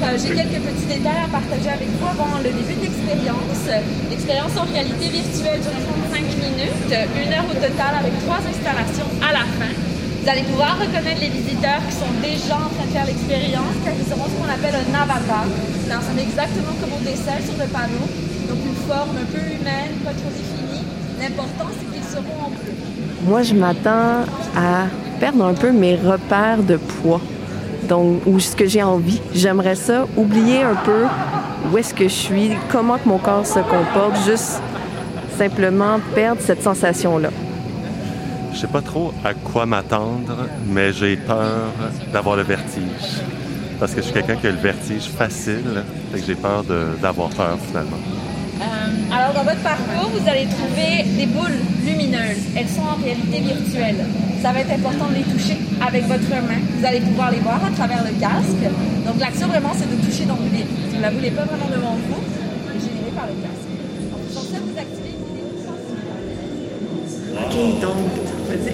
j'ai 0.17 0.35
quelques 0.35 0.59
petits 0.59 0.87
détails 0.91 1.23
à 1.23 1.29
partager 1.31 1.71
avec 1.71 1.87
vous 1.95 2.03
avant 2.03 2.35
le 2.43 2.51
début 2.51 2.75
de 2.75 2.83
l'expérience. 2.83 3.63
L'expérience 4.09 4.51
en 4.59 4.67
réalité 4.67 5.07
virtuelle 5.07 5.63
dure 5.63 5.71
35 6.11 6.19
minutes, 6.35 6.91
une 6.91 7.31
heure 7.31 7.47
au 7.47 7.55
total 7.55 7.95
avec 7.95 8.11
trois 8.27 8.43
installations 8.43 9.07
à 9.23 9.31
la 9.31 9.45
fin. 9.55 9.71
Vous 9.71 10.27
allez 10.27 10.43
pouvoir 10.43 10.75
reconnaître 10.75 11.21
les 11.21 11.31
visiteurs 11.31 11.79
qui 11.87 11.95
sont 11.95 12.11
déjà 12.19 12.59
en 12.59 12.69
train 12.75 12.85
de 12.85 12.91
faire 12.91 13.07
l'expérience 13.07 13.75
car 13.87 13.93
ils 13.95 14.09
auront 14.11 14.27
ce 14.27 14.35
qu'on 14.35 14.51
appelle 14.51 14.75
un 14.75 14.91
avatar. 14.99 15.47
Ressemble 15.47 16.19
exactement 16.19 16.75
comme 16.79 16.91
on 16.99 17.03
décèle 17.07 17.43
sur 17.47 17.55
le 17.55 17.67
panneau. 17.71 18.05
Donc 18.51 18.59
une 18.67 18.79
forme 18.83 19.15
un 19.15 19.27
peu 19.31 19.39
humaine, 19.39 19.95
pas 20.03 20.11
trop 20.11 20.31
définie. 20.35 20.83
L'important, 21.19 21.71
c'est 21.71 21.87
qu'ils 21.87 22.09
seront 22.09 22.47
en 22.47 22.49
bleu. 22.51 22.75
Moi, 23.23 23.43
je 23.43 23.53
m'attends 23.53 24.27
à 24.55 24.87
perdre 25.19 25.45
un 25.45 25.53
peu 25.53 25.71
mes 25.71 25.95
repères 25.95 26.63
de 26.63 26.77
poids 26.77 27.21
donc 27.87 28.21
ou 28.25 28.39
ce 28.39 28.55
que 28.55 28.65
j'ai 28.65 28.83
envie? 28.83 29.21
J'aimerais 29.33 29.75
ça, 29.75 30.05
oublier 30.17 30.63
un 30.63 30.75
peu 30.75 31.05
où 31.71 31.77
est-ce 31.77 31.93
que 31.93 32.05
je 32.05 32.13
suis, 32.13 32.51
comment 32.71 32.97
que 32.97 33.07
mon 33.07 33.17
corps 33.17 33.45
se 33.45 33.59
comporte, 33.59 34.17
juste 34.25 34.61
simplement 35.37 35.99
perdre 36.13 36.41
cette 36.41 36.61
sensation-là. 36.61 37.29
Je 38.53 38.59
sais 38.59 38.67
pas 38.67 38.81
trop 38.81 39.13
à 39.23 39.33
quoi 39.33 39.65
m'attendre, 39.65 40.47
mais 40.67 40.91
j'ai 40.91 41.15
peur 41.15 41.71
d'avoir 42.11 42.35
le 42.35 42.43
vertige. 42.43 43.21
Parce 43.79 43.93
que 43.93 44.01
je 44.01 44.05
suis 44.05 44.13
quelqu'un 44.13 44.35
qui 44.35 44.47
a 44.47 44.51
le 44.51 44.57
vertige 44.57 45.07
facile, 45.09 45.83
et 46.13 46.19
que 46.19 46.25
j'ai 46.25 46.35
peur 46.35 46.63
d'avoir 47.01 47.29
peur 47.29 47.57
finalement. 47.67 47.97
Alors, 49.11 49.33
dans 49.33 49.43
votre 49.43 49.59
parcours, 49.59 50.07
vous 50.07 50.23
allez 50.29 50.47
trouver 50.47 51.03
des 51.19 51.25
boules 51.25 51.59
lumineuses. 51.83 52.47
Elles 52.55 52.69
sont 52.69 52.87
en 52.87 52.95
réalité 52.95 53.43
virtuelles. 53.43 54.05
Ça 54.41 54.53
va 54.53 54.61
être 54.61 54.71
important 54.71 55.11
de 55.11 55.15
les 55.15 55.27
toucher 55.27 55.57
avec 55.85 56.07
votre 56.07 56.29
main. 56.31 56.63
Vous 56.79 56.85
allez 56.85 57.01
pouvoir 57.01 57.29
les 57.29 57.39
voir 57.39 57.59
à 57.59 57.71
travers 57.75 58.05
le 58.05 58.15
casque. 58.19 58.63
Donc, 59.05 59.19
l'action 59.19 59.47
vraiment, 59.47 59.75
c'est 59.75 59.91
de 59.91 59.99
toucher 59.99 60.23
dans 60.23 60.39
le 60.39 60.47
vide. 60.47 60.65
La 61.01 61.11
boule 61.11 61.23
n'est 61.23 61.31
pas 61.31 61.43
vraiment 61.43 61.67
devant 61.67 61.95
vous, 62.07 62.23
elle 62.71 62.77
est 62.77 62.79
générée 62.79 63.11
par 63.13 63.27
le 63.27 63.35
casque. 63.43 63.67
En 64.31 64.41
ça, 64.47 64.57
vous 64.63 64.77
activez 64.79 65.11
une 65.11 65.27
vidéo 65.27 65.51
OK, 67.35 67.81
donc, 67.81 67.99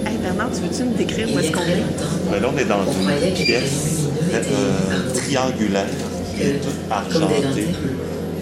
hey 0.06 0.18
Bernard, 0.22 0.52
tu 0.54 0.62
veux-tu 0.62 0.84
me 0.84 0.98
décrire 0.98 1.28
où 1.34 1.40
est-ce 1.40 1.52
qu'on 1.52 1.62
est? 1.62 1.82
Ben 2.30 2.42
là, 2.42 2.50
on 2.54 2.58
est 2.58 2.66
dans 2.66 2.86
une 2.86 3.34
pièce 3.34 4.06
euh, 4.34 5.14
triangulaire, 5.16 5.86
toute 6.38 6.92
argentée 6.92 7.74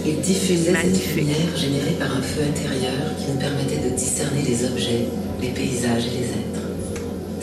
il 0.07 0.19
diffusait 0.21 0.73
cette 0.73 1.15
lumière 1.15 1.55
générée 1.55 1.95
par 1.97 2.11
un 2.15 2.21
feu 2.21 2.43
intérieur 2.47 3.15
qui 3.17 3.31
nous 3.31 3.39
permettait 3.39 3.89
de 3.89 3.95
discerner 3.95 4.43
les 4.43 4.65
objets, 4.65 5.07
les 5.41 5.49
paysages 5.49 6.05
et 6.05 6.11
les 6.19 6.25
êtres. 6.25 6.61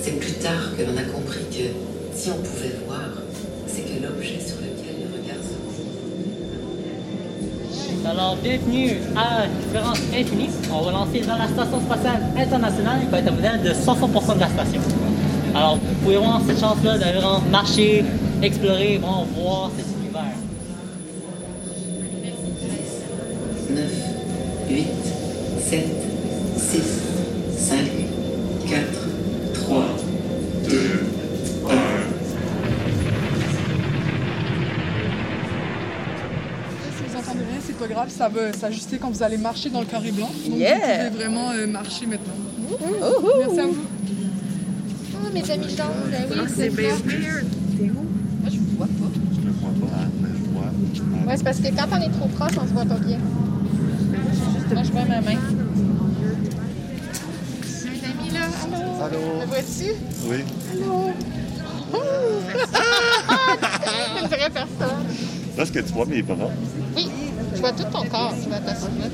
C'est 0.00 0.18
plus 0.18 0.34
tard 0.34 0.70
que 0.76 0.82
l'on 0.84 0.96
a 0.96 1.02
compris 1.02 1.44
que 1.50 1.74
si 2.14 2.30
on 2.30 2.38
pouvait 2.38 2.76
voir, 2.86 3.10
c'est 3.66 3.82
que 3.82 4.00
l'objet 4.02 4.38
sur 4.38 4.56
lequel 4.58 4.94
le 5.02 5.08
regard 5.12 5.42
se 5.42 5.54
pose. 5.58 5.82
Alors, 8.06 8.36
bienvenue 8.36 8.92
à 9.16 9.46
Différence 9.48 9.98
Infinie. 10.14 10.50
On 10.72 10.82
va 10.82 10.92
lancer 10.92 11.20
dans 11.20 11.38
la 11.38 11.48
Station 11.48 11.80
spatiale 11.80 12.22
internationale 12.36 13.00
qui 13.00 13.06
va 13.06 13.18
être 13.18 13.28
un 13.28 13.32
modèle 13.32 13.62
de 13.62 13.70
60% 13.70 14.34
de 14.36 14.40
la 14.40 14.48
station. 14.48 14.80
Alors, 15.54 15.76
vous 15.76 15.94
pouvez 16.04 16.16
avoir 16.16 16.40
cette 16.46 16.60
chance-là 16.60 16.98
d'aller 16.98 17.20
marcher, 17.50 18.04
explorer, 18.40 18.98
vraiment 18.98 19.26
voir 19.36 19.70
cet 19.76 19.86
univers. 19.86 20.02
9, 23.74 23.90
8, 24.70 24.86
7, 25.60 25.86
6, 26.56 26.82
5, 27.56 27.78
4, 28.68 28.82
3, 29.54 29.84
2, 30.68 30.76
1. 31.70 31.72
Si 36.96 37.02
vous 37.08 37.16
entendez 37.16 37.44
rien, 37.50 37.60
c'est 37.66 37.76
pas 37.78 37.86
grave, 37.88 38.08
ça 38.10 38.28
va 38.28 38.52
s'ajuster 38.52 38.98
quand 38.98 39.10
vous 39.10 39.22
allez 39.22 39.38
marcher 39.38 39.70
dans 39.70 39.80
le 39.80 39.86
carré 39.86 40.10
blanc. 40.12 40.30
Donc 40.48 40.58
Yeah. 40.58 40.74
vous 41.08 41.10
pouvez 41.12 41.24
vraiment 41.24 41.50
euh, 41.52 41.66
marcher 41.66 42.06
maintenant. 42.06 42.34
Ouhou. 42.70 43.28
Merci 43.40 43.60
à 43.60 43.66
vous. 43.66 43.76
Oh, 45.14 45.28
mes 45.32 45.50
amis 45.50 45.76
ben 45.76 45.84
oui, 46.30 46.38
C'est 46.54 46.68
bien. 46.70 46.94
T'es 47.06 47.84
où? 47.84 47.92
Moi, 47.94 48.50
je 48.50 48.56
vous 48.58 48.76
vois 48.76 48.86
pas. 48.86 49.10
Je 49.34 49.46
ne 49.46 49.52
vois 49.52 49.88
pas, 49.88 49.96
mais 50.20 50.28
je 50.94 51.00
vois. 51.02 51.26
Ouais, 51.30 51.36
c'est 51.36 51.44
parce 51.44 51.58
que 51.60 51.68
quand 51.68 51.86
on 51.92 52.00
est 52.02 52.10
trop 52.10 52.28
proche, 52.28 52.52
on 52.62 52.66
se 52.66 52.72
voit 52.72 52.84
pas 52.84 52.96
bien. 52.98 53.18
Moi, 54.72 54.82
je 54.84 54.92
vois 54.92 55.04
ma 55.04 55.20
main. 55.20 55.36
Mes 57.84 58.00
amis, 58.08 58.30
là, 58.32 58.46
allô? 58.64 58.82
Allô? 59.04 59.22
Me 59.40 59.46
vois-tu? 59.46 59.88
Oui. 60.24 60.40
Allô? 60.72 61.10
Une 64.22 64.28
vraie 64.28 64.50
personne. 64.50 65.04
Là, 65.56 65.62
est-ce 65.62 65.72
que 65.72 65.80
tu 65.80 65.92
vois 65.92 66.06
mes 66.06 66.22
bras? 66.22 66.48
Oui, 66.96 67.10
je 67.54 67.60
vois 67.60 67.72
tout 67.72 67.84
ton 67.84 68.04
corps, 68.06 68.32
tu 68.42 68.48
vois 68.48 68.60
ta 68.60 68.74
silhouette. 68.74 69.12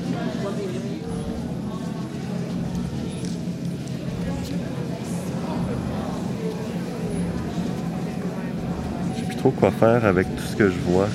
Je 9.13 9.19
sais 9.19 9.25
plus 9.25 9.35
trop 9.35 9.51
quoi 9.51 9.71
faire 9.71 10.05
avec 10.05 10.33
tout 10.37 10.43
ce 10.51 10.55
que 10.55 10.69
je 10.69 10.79
vois. 10.87 11.09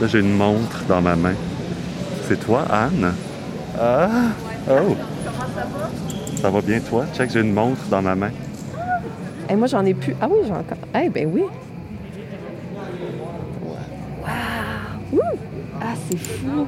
Là, 0.00 0.08
j'ai 0.08 0.18
une 0.18 0.36
montre 0.36 0.82
dans 0.88 1.00
ma 1.00 1.14
main. 1.14 1.34
C'est 2.26 2.40
toi, 2.40 2.64
Anne? 2.68 3.14
Ah! 3.80 4.08
Oh! 4.70 4.94
Ça 6.40 6.50
va 6.50 6.60
bien, 6.60 6.80
toi? 6.80 7.04
Check, 7.14 7.30
j'ai 7.30 7.40
une 7.40 7.52
montre 7.52 7.80
dans 7.90 8.02
ma 8.02 8.14
main. 8.14 8.30
Et 9.48 9.56
moi, 9.56 9.66
j'en 9.66 9.84
ai 9.84 9.94
plus. 9.94 10.14
Ah 10.20 10.28
oui, 10.30 10.38
j'ai 10.46 10.52
encore. 10.52 10.78
Eh 10.94 11.08
ben 11.08 11.28
oui. 11.32 11.42
Waouh! 14.22 15.18
Ouh! 15.20 15.38
Ah, 15.80 15.94
c'est 16.08 16.18
fou. 16.18 16.66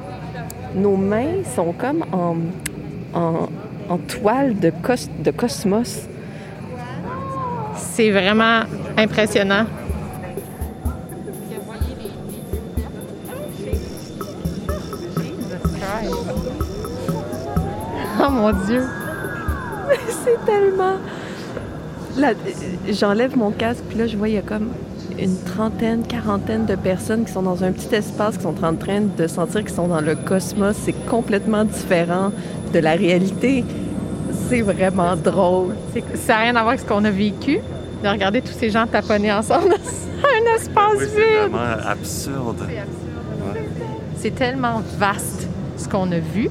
Nos 0.75 0.95
mains 0.97 1.43
sont 1.55 1.71
comme 1.73 2.03
en, 2.11 2.35
en, 3.17 3.49
en 3.89 3.97
toile 3.97 4.59
de, 4.59 4.71
cos- 4.71 5.09
de 5.19 5.31
cosmos. 5.31 6.07
C'est 7.75 8.11
vraiment 8.11 8.61
impressionnant. 8.97 9.65
Oh 18.25 18.29
mon 18.29 18.51
Dieu! 18.65 18.83
c'est 20.23 20.43
tellement. 20.45 20.95
Là, 22.17 22.33
j'enlève 22.89 23.35
mon 23.37 23.51
casque, 23.51 23.83
puis 23.89 23.97
là, 23.97 24.07
je 24.07 24.15
vois, 24.15 24.29
il 24.29 24.35
y 24.35 24.37
a 24.37 24.41
comme 24.41 24.69
une 25.19 25.35
trentaine, 25.43 26.03
quarantaine 26.07 26.65
de 26.65 26.75
personnes 26.75 27.25
qui 27.25 27.31
sont 27.31 27.41
dans 27.41 27.63
un 27.63 27.71
petit 27.71 27.93
espace, 27.93 28.37
qui 28.37 28.43
sont 28.43 28.63
en 28.63 28.75
train 28.75 29.01
de 29.01 29.27
sentir 29.27 29.61
qu'ils 29.61 29.73
sont 29.73 29.87
dans 29.87 30.01
le 30.01 30.15
cosmos. 30.15 30.75
C'est 30.83 30.93
complètement 31.07 31.65
différent 31.65 32.31
de 32.73 32.79
la 32.79 32.93
réalité. 32.93 33.65
C'est 34.49 34.61
vraiment 34.61 35.15
drôle. 35.15 35.75
C'est- 35.93 36.03
Ça 36.17 36.33
n'a 36.33 36.39
rien 36.41 36.49
à 36.55 36.61
voir 36.61 36.69
avec 36.69 36.79
ce 36.81 36.85
qu'on 36.85 37.03
a 37.05 37.11
vécu, 37.11 37.59
de 38.03 38.07
regarder 38.07 38.41
tous 38.41 38.53
ces 38.57 38.69
gens 38.69 38.85
taponner 38.87 39.31
ensemble 39.33 39.69
dans 39.69 39.75
un 39.75 40.55
espace 40.55 40.93
Oui, 40.99 41.05
c'est 41.13 41.19
vide. 41.19 41.51
vraiment 41.51 41.87
absurde. 41.87 42.57
C'est 44.17 44.35
tellement 44.35 44.81
vaste 44.97 45.47
ce 45.77 45.87
qu'on 45.89 46.11
a 46.11 46.19
vu 46.19 46.49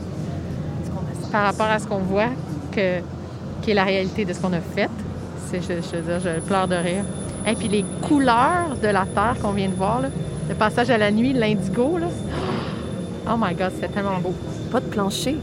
par 1.32 1.44
rapport 1.44 1.66
à 1.66 1.78
ce 1.78 1.86
qu'on 1.86 1.98
voit 1.98 2.28
que, 2.70 3.00
qui 3.62 3.70
est 3.70 3.74
la 3.74 3.84
réalité 3.84 4.24
de 4.24 4.32
ce 4.32 4.40
qu'on 4.40 4.52
a 4.52 4.60
fait. 4.60 4.90
Je, 5.52 5.58
je 5.60 5.96
veux 5.96 6.02
dire, 6.02 6.20
je 6.20 6.40
pleure 6.40 6.68
de 6.68 6.76
rire. 6.76 7.04
Et 7.46 7.54
puis 7.54 7.68
les 7.68 7.84
couleurs 8.02 8.76
de 8.80 8.88
la 8.88 9.04
Terre 9.06 9.36
qu'on 9.42 9.52
vient 9.52 9.68
de 9.68 9.74
voir, 9.74 10.02
le 10.02 10.54
passage 10.54 10.90
à 10.90 10.98
la 10.98 11.10
nuit, 11.10 11.32
l'indigo, 11.32 11.98
oh 13.26 13.34
my 13.38 13.54
God, 13.54 13.72
c'était 13.74 13.88
tellement 13.88 14.18
beau. 14.20 14.34
Pas 14.70 14.80
de 14.80 14.86
plancher. 14.86 15.36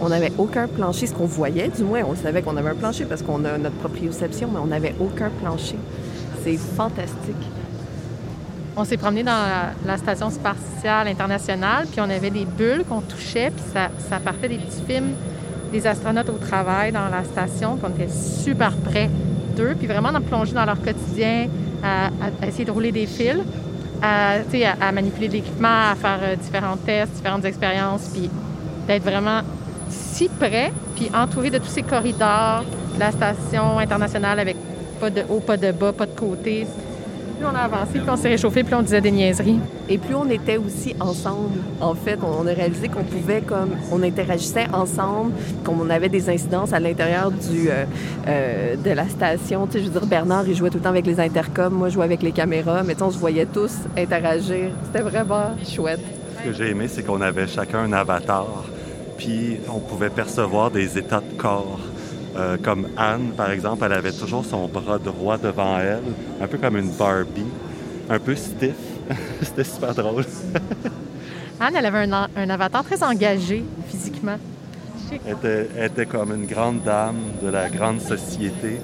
On 0.00 0.08
n'avait 0.08 0.32
aucun 0.38 0.68
plancher, 0.68 1.06
ce 1.06 1.14
qu'on 1.14 1.26
voyait, 1.26 1.68
du 1.68 1.82
moins, 1.82 2.02
on 2.06 2.14
savait 2.14 2.42
qu'on 2.42 2.56
avait 2.56 2.70
un 2.70 2.74
plancher 2.74 3.06
parce 3.06 3.22
qu'on 3.22 3.44
a 3.44 3.56
notre 3.58 3.76
proprioception, 3.76 4.48
mais 4.52 4.60
on 4.60 4.66
n'avait 4.66 4.94
aucun 5.00 5.30
plancher. 5.30 5.78
C'est 6.44 6.56
fantastique. 6.56 7.34
On 8.76 8.84
s'est 8.84 8.98
promené 8.98 9.22
dans 9.22 9.72
la, 9.86 9.96
station 9.96 10.30
spatiale 10.30 11.08
internationale, 11.08 11.86
puis 11.90 12.00
on 12.00 12.10
avait 12.10 12.30
des 12.30 12.44
bulles 12.44 12.84
qu'on 12.86 13.00
touchait, 13.00 13.50
puis 13.50 13.64
ça, 13.72 14.18
partait 14.18 14.48
des 14.48 14.58
petits 14.58 14.82
films 14.86 15.12
des 15.72 15.86
astronautes 15.86 16.28
au 16.28 16.38
travail 16.38 16.92
dans 16.92 17.08
la 17.08 17.24
station, 17.24 17.76
puis 17.76 17.86
on 17.90 18.02
était 18.02 18.12
super 18.12 18.72
près 18.76 19.10
d'eux, 19.56 19.74
puis 19.76 19.86
vraiment 19.86 20.12
dans 20.12 20.20
plonger 20.20 20.52
dans 20.52 20.64
leur 20.64 20.80
quotidien, 20.80 21.48
à, 21.82 22.46
essayer 22.46 22.64
de 22.64 22.70
rouler 22.70 22.92
des 22.92 23.06
fils, 23.06 23.38
à, 24.02 24.34
à, 24.80 24.92
manipuler 24.92 25.28
de 25.28 25.32
l'équipement, 25.32 25.90
à 25.90 25.94
faire 25.94 26.18
euh, 26.22 26.36
différents 26.36 26.76
tests, 26.76 27.14
différentes 27.14 27.44
expériences, 27.46 28.10
puis 28.12 28.30
d'être 28.86 29.02
vraiment 29.02 29.40
si 29.88 30.28
près, 30.28 30.72
puis 30.94 31.10
entouré 31.14 31.50
de 31.50 31.58
tous 31.58 31.68
ces 31.68 31.82
corridors 31.82 32.62
la 32.98 33.10
station 33.10 33.78
internationale 33.78 34.38
avec 34.38 34.56
pas 35.00 35.10
de 35.10 35.22
haut, 35.28 35.40
pas 35.40 35.56
de 35.56 35.72
bas, 35.72 35.92
pas 35.92 36.06
de 36.06 36.12
côté. 36.12 36.66
Puis 37.36 37.44
on 37.44 37.54
a 37.54 37.60
avancé, 37.60 37.98
puis 37.98 38.08
on 38.08 38.16
s'est 38.16 38.28
réchauffé, 38.28 38.64
puis 38.64 38.74
on 38.74 38.82
disait 38.82 39.00
des 39.00 39.10
niaiseries. 39.10 39.58
Et 39.90 39.98
plus 39.98 40.14
on 40.14 40.28
était 40.30 40.56
aussi 40.56 40.96
ensemble, 41.00 41.58
en 41.80 41.94
fait, 41.94 42.18
on 42.22 42.46
a 42.46 42.52
réalisé 42.52 42.88
qu'on 42.88 43.04
pouvait, 43.04 43.42
comme, 43.42 43.70
on 43.92 44.02
interagissait 44.02 44.66
ensemble, 44.72 45.32
qu'on 45.62 45.90
avait 45.90 46.08
des 46.08 46.30
incidences 46.30 46.72
à 46.72 46.80
l'intérieur 46.80 47.30
du 47.30 47.68
euh, 47.68 47.84
euh, 48.26 48.76
de 48.76 48.90
la 48.90 49.06
station. 49.08 49.66
Tu 49.66 49.72
sais, 49.72 49.78
je 49.80 49.90
veux 49.90 50.00
dire, 50.00 50.08
Bernard, 50.08 50.48
il 50.48 50.56
jouait 50.56 50.70
tout 50.70 50.78
le 50.78 50.82
temps 50.82 50.90
avec 50.90 51.06
les 51.06 51.20
intercoms, 51.20 51.74
moi, 51.74 51.88
je 51.90 51.94
jouais 51.94 52.04
avec 52.04 52.22
les 52.22 52.32
caméras, 52.32 52.82
mais 52.82 52.94
tu 52.94 53.00
sais, 53.00 53.04
on 53.04 53.10
se 53.10 53.18
voyait 53.18 53.46
tous 53.46 53.74
interagir. 53.96 54.70
C'était 54.86 55.04
vraiment 55.04 55.50
chouette. 55.68 56.00
Ce 56.38 56.48
que 56.48 56.54
j'ai 56.54 56.70
aimé, 56.70 56.88
c'est 56.88 57.02
qu'on 57.02 57.20
avait 57.20 57.46
chacun 57.46 57.80
un 57.80 57.92
avatar, 57.92 58.64
puis 59.18 59.58
on 59.68 59.80
pouvait 59.80 60.10
percevoir 60.10 60.70
des 60.70 60.96
états 60.96 61.20
de 61.20 61.36
corps. 61.36 61.80
Euh, 62.36 62.56
comme 62.62 62.88
Anne, 62.96 63.30
par 63.36 63.50
exemple, 63.50 63.82
elle 63.86 63.92
avait 63.94 64.12
toujours 64.12 64.44
son 64.44 64.66
bras 64.68 64.98
droit 64.98 65.38
devant 65.38 65.78
elle, 65.78 66.02
un 66.40 66.46
peu 66.46 66.58
comme 66.58 66.76
une 66.76 66.90
Barbie, 66.90 67.46
un 68.10 68.18
peu 68.18 68.34
stiff. 68.34 68.74
C'était 69.42 69.64
super 69.64 69.94
drôle. 69.94 70.24
Anne, 71.60 71.74
elle 71.76 71.86
avait 71.86 72.00
un, 72.06 72.12
a- 72.12 72.28
un 72.36 72.50
avatar 72.50 72.84
très 72.84 73.02
engagé 73.02 73.64
physiquement. 73.88 74.36
Elle 75.24 75.32
était, 75.34 75.68
elle 75.76 75.84
était 75.86 76.04
comme 76.06 76.32
une 76.34 76.46
grande 76.46 76.82
dame 76.82 77.16
de 77.42 77.48
la 77.48 77.68
grande 77.70 78.00
société. 78.00 78.80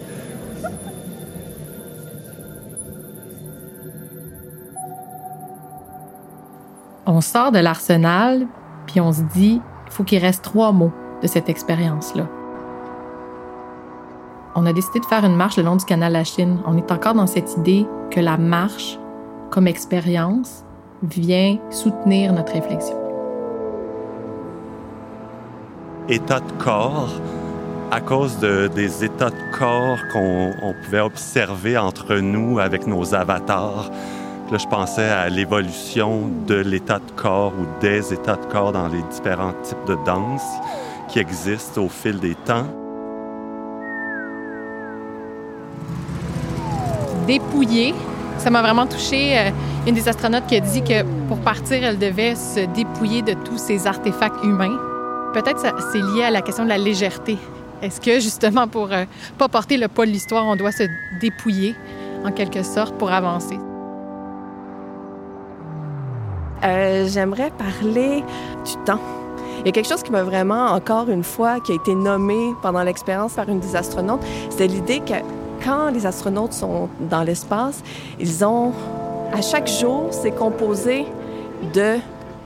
On 7.07 7.21
sort 7.21 7.53
de 7.53 7.59
l'arsenal, 7.59 8.47
puis 8.87 9.01
on 9.01 9.13
se 9.13 9.23
dit, 9.35 9.61
il 9.87 9.93
faut 9.93 10.05
qu'il 10.05 10.19
reste 10.19 10.43
trois 10.45 10.73
mots 10.73 10.93
de 11.23 11.27
cette 11.27 11.49
expérience-là. 11.49 12.29
On 14.55 14.67
a 14.67 14.73
décidé 14.73 15.01
de 15.01 15.07
faire 15.07 15.25
une 15.25 15.37
marche 15.37 15.57
le 15.57 15.63
long 15.63 15.77
du 15.77 15.85
canal 15.85 16.13
La 16.13 16.25
Chine. 16.25 16.59
On 16.67 16.77
est 16.77 16.91
encore 16.93 17.15
dans 17.15 17.27
cette 17.27 17.57
idée 17.57 17.87
que 18.11 18.21
la 18.21 18.37
marche, 18.37 18.99
comme 19.51 19.67
expérience, 19.67 20.65
vient 21.03 21.57
soutenir 21.71 22.33
notre 22.33 22.53
réflexion. 22.53 22.97
État 26.09 26.41
de 26.41 26.53
corps, 26.63 27.09
à 27.91 28.01
cause 28.01 28.39
de- 28.39 28.69
des 28.75 29.05
états 29.05 29.31
de 29.31 29.59
corps 29.59 29.99
qu'on 30.13 30.51
on 30.63 30.75
pouvait 30.85 31.01
observer 31.01 31.79
entre 31.79 32.17
nous 32.17 32.59
avec 32.59 32.87
nos 32.87 33.15
avatars. 33.15 33.91
Là, 34.51 34.59
je 34.59 34.67
pensais 34.67 35.09
à 35.09 35.31
l'évolution 35.31 36.29
de 36.47 36.57
l'état 36.57 36.99
de 36.99 37.11
corps 37.17 37.53
ou 37.59 37.65
des 37.81 38.13
états 38.13 38.37
de 38.37 38.45
corps 38.47 38.73
dans 38.73 38.89
les 38.89 39.03
différents 39.11 39.55
types 39.63 39.85
de 39.87 39.97
danse 40.05 40.45
qui 41.09 41.21
existent 41.21 41.83
au 41.83 41.89
fil 41.89 42.21
des 42.21 42.35
temps. 42.35 42.67
Dépouillée, 47.27 47.95
ça 48.39 48.51
m'a 48.51 48.63
vraiment 48.63 48.87
touchée. 48.87 49.39
Euh, 49.39 49.51
Une 49.87 49.95
des 49.95 50.09
astronautes 50.09 50.47
qui 50.47 50.57
a 50.57 50.61
dit 50.61 50.83
que 50.83 51.03
pour 51.29 51.39
partir, 51.39 51.83
elle 51.83 51.99
devait 51.99 52.37
se 52.37 52.61
dépouiller 52.73 53.23
de 53.23 53.33
tous 53.33 53.59
ces 53.59 53.87
artefacts 53.89 54.45
humains. 54.45 54.79
Peut-être 55.35 55.59
ça- 55.59 55.75
c'est 55.91 55.99
lié 55.99 56.23
à 56.25 56.31
la 56.31 56.41
question 56.41 56.63
de 56.65 56.69
la 56.69 56.79
légèreté. 56.79 57.37
Est-ce 57.83 58.01
que 58.01 58.21
justement 58.21 58.69
pour 58.69 58.89
ne 58.89 59.05
pas 59.39 59.49
porter 59.49 59.77
le 59.77 59.89
poids 59.89 60.07
de 60.07 60.11
l'histoire, 60.13 60.45
on 60.47 60.55
doit 60.55 60.71
se 60.71 60.85
dépouiller 61.21 61.75
en 62.25 62.31
quelque 62.31 62.63
sorte 62.63 62.95
pour 62.97 63.11
avancer? 63.11 63.59
Euh, 66.65 67.09
J'aimerais 67.09 67.51
parler 67.59 68.23
du 68.65 68.77
temps. 68.85 69.01
Il 69.61 69.67
y 69.67 69.69
a 69.69 69.73
quelque 69.73 69.89
chose 69.89 70.03
qui 70.03 70.13
m'a 70.13 70.23
vraiment, 70.23 70.67
encore 70.67 71.09
une 71.09 71.25
fois, 71.25 71.59
qui 71.61 71.73
a 71.73 71.75
été 71.75 71.95
nommé 71.95 72.53
pendant 72.63 72.83
l'expérience 72.83 73.33
par 73.35 73.49
une 73.49 73.59
des 73.61 73.75
astronautes, 73.75 74.23
c'est 74.51 74.67
l'idée 74.69 75.01
que 75.01 75.15
quand 75.65 75.91
les 75.91 76.07
astronautes 76.07 76.53
sont 76.53 76.89
dans 77.11 77.23
l'espace, 77.23 77.83
ils 78.19 78.45
ont, 78.45 78.73
à 79.33 79.41
chaque 79.41 79.69
jour, 79.69 80.09
c'est 80.11 80.33
composé 80.33 81.07
de 81.75 81.97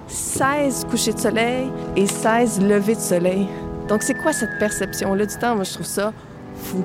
16 0.08 0.86
couchers 0.90 1.12
de 1.12 1.18
soleil 1.18 1.70
et 1.96 2.06
16 2.06 2.60
levées 2.60 2.94
de 2.94 3.00
soleil. 3.00 3.48
Donc, 3.88 4.02
c'est 4.02 4.14
quoi 4.14 4.32
cette 4.32 4.58
perception-là 4.58 5.26
du 5.26 5.36
temps? 5.36 5.54
Moi, 5.54 5.64
je 5.64 5.74
trouve 5.74 5.86
ça 5.86 6.12
fou. 6.56 6.84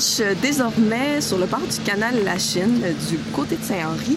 Marche 0.00 0.22
désormais 0.40 1.20
sur 1.20 1.36
le 1.36 1.44
bord 1.44 1.60
du 1.60 1.78
canal 1.84 2.14
La 2.24 2.38
Chine, 2.38 2.80
du 3.10 3.18
côté 3.34 3.56
de 3.56 3.62
Saint-Henri, 3.62 4.16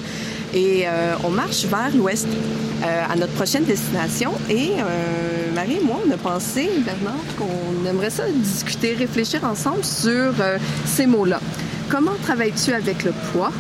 et 0.54 0.84
euh, 0.88 1.16
on 1.26 1.30
marche 1.30 1.66
vers 1.66 1.94
l'ouest 1.94 2.26
euh, 2.26 3.04
à 3.12 3.14
notre 3.18 3.34
prochaine 3.34 3.66
destination. 3.66 4.32
Et 4.50 4.70
euh, 4.80 5.54
Marie 5.54 5.80
et 5.82 5.84
moi, 5.84 6.00
on 6.08 6.10
a 6.10 6.16
pensé, 6.16 6.70
Bernard, 6.86 7.20
qu'on 7.38 7.86
aimerait 7.86 8.12
ça 8.12 8.24
discuter, 8.30 8.94
réfléchir 8.94 9.44
ensemble 9.44 9.84
sur 9.84 10.34
ces 10.86 11.06
mots-là. 11.06 11.42
Comment 11.90 12.16
travailles-tu 12.24 12.72
avec 12.72 13.04
le 13.04 13.12
poids, 13.34 13.52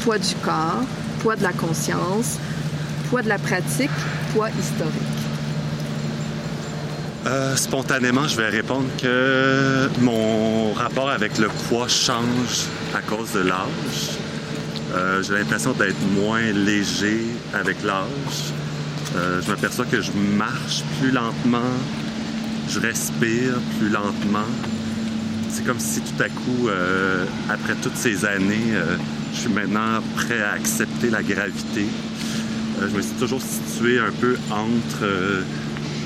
poids 0.00 0.18
du 0.18 0.34
corps, 0.36 0.82
poids 1.20 1.36
de 1.36 1.42
la 1.42 1.52
conscience, 1.52 2.38
poids 3.10 3.20
de 3.20 3.28
la 3.28 3.38
pratique, 3.38 3.90
poids 4.32 4.48
historique? 4.48 5.15
Euh, 7.26 7.56
spontanément, 7.56 8.28
je 8.28 8.36
vais 8.36 8.48
répondre 8.48 8.86
que 9.02 9.88
mon 10.00 10.72
rapport 10.72 11.10
avec 11.10 11.38
le 11.38 11.48
poids 11.68 11.88
change 11.88 12.66
à 12.94 13.00
cause 13.00 13.32
de 13.32 13.40
l'âge. 13.40 14.18
Euh, 14.94 15.20
j'ai 15.24 15.34
l'impression 15.34 15.72
d'être 15.72 16.00
moins 16.14 16.52
léger 16.52 17.22
avec 17.52 17.82
l'âge. 17.82 18.52
Euh, 19.16 19.40
je 19.42 19.50
m'aperçois 19.50 19.86
que 19.86 20.00
je 20.00 20.12
marche 20.12 20.84
plus 21.00 21.10
lentement, 21.10 21.72
je 22.68 22.78
respire 22.78 23.54
plus 23.80 23.88
lentement. 23.88 24.46
C'est 25.50 25.66
comme 25.66 25.80
si 25.80 26.02
tout 26.02 26.22
à 26.22 26.28
coup, 26.28 26.68
après 27.48 27.74
toutes 27.82 27.96
ces 27.96 28.24
années, 28.24 28.74
je 29.32 29.40
suis 29.40 29.48
maintenant 29.48 30.00
prêt 30.14 30.42
à 30.42 30.52
accepter 30.52 31.08
la 31.08 31.22
gravité. 31.22 31.86
Je 32.80 32.94
me 32.94 33.00
suis 33.00 33.14
toujours 33.18 33.40
situé 33.40 33.98
un 33.98 34.12
peu 34.20 34.36
entre 34.50 35.06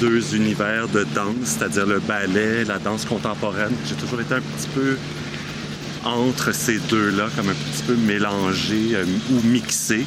deux 0.01 0.35
univers 0.35 0.89
de 0.89 1.05
danse, 1.15 1.35
c'est-à-dire 1.45 1.87
le 1.87 2.01
ballet, 2.01 2.65
la 2.65 2.79
danse 2.79 3.05
contemporaine. 3.05 3.75
J'ai 3.87 3.95
toujours 3.95 4.21
été 4.21 4.35
un 4.35 4.41
petit 4.41 4.69
peu 4.75 4.97
entre 6.05 6.53
ces 6.53 6.79
deux-là, 6.79 7.29
comme 7.37 7.51
un 7.51 7.55
petit 7.55 7.83
peu 7.83 7.95
mélangé 7.95 8.95
euh, 8.95 9.05
ou 9.31 9.47
mixé. 9.47 10.07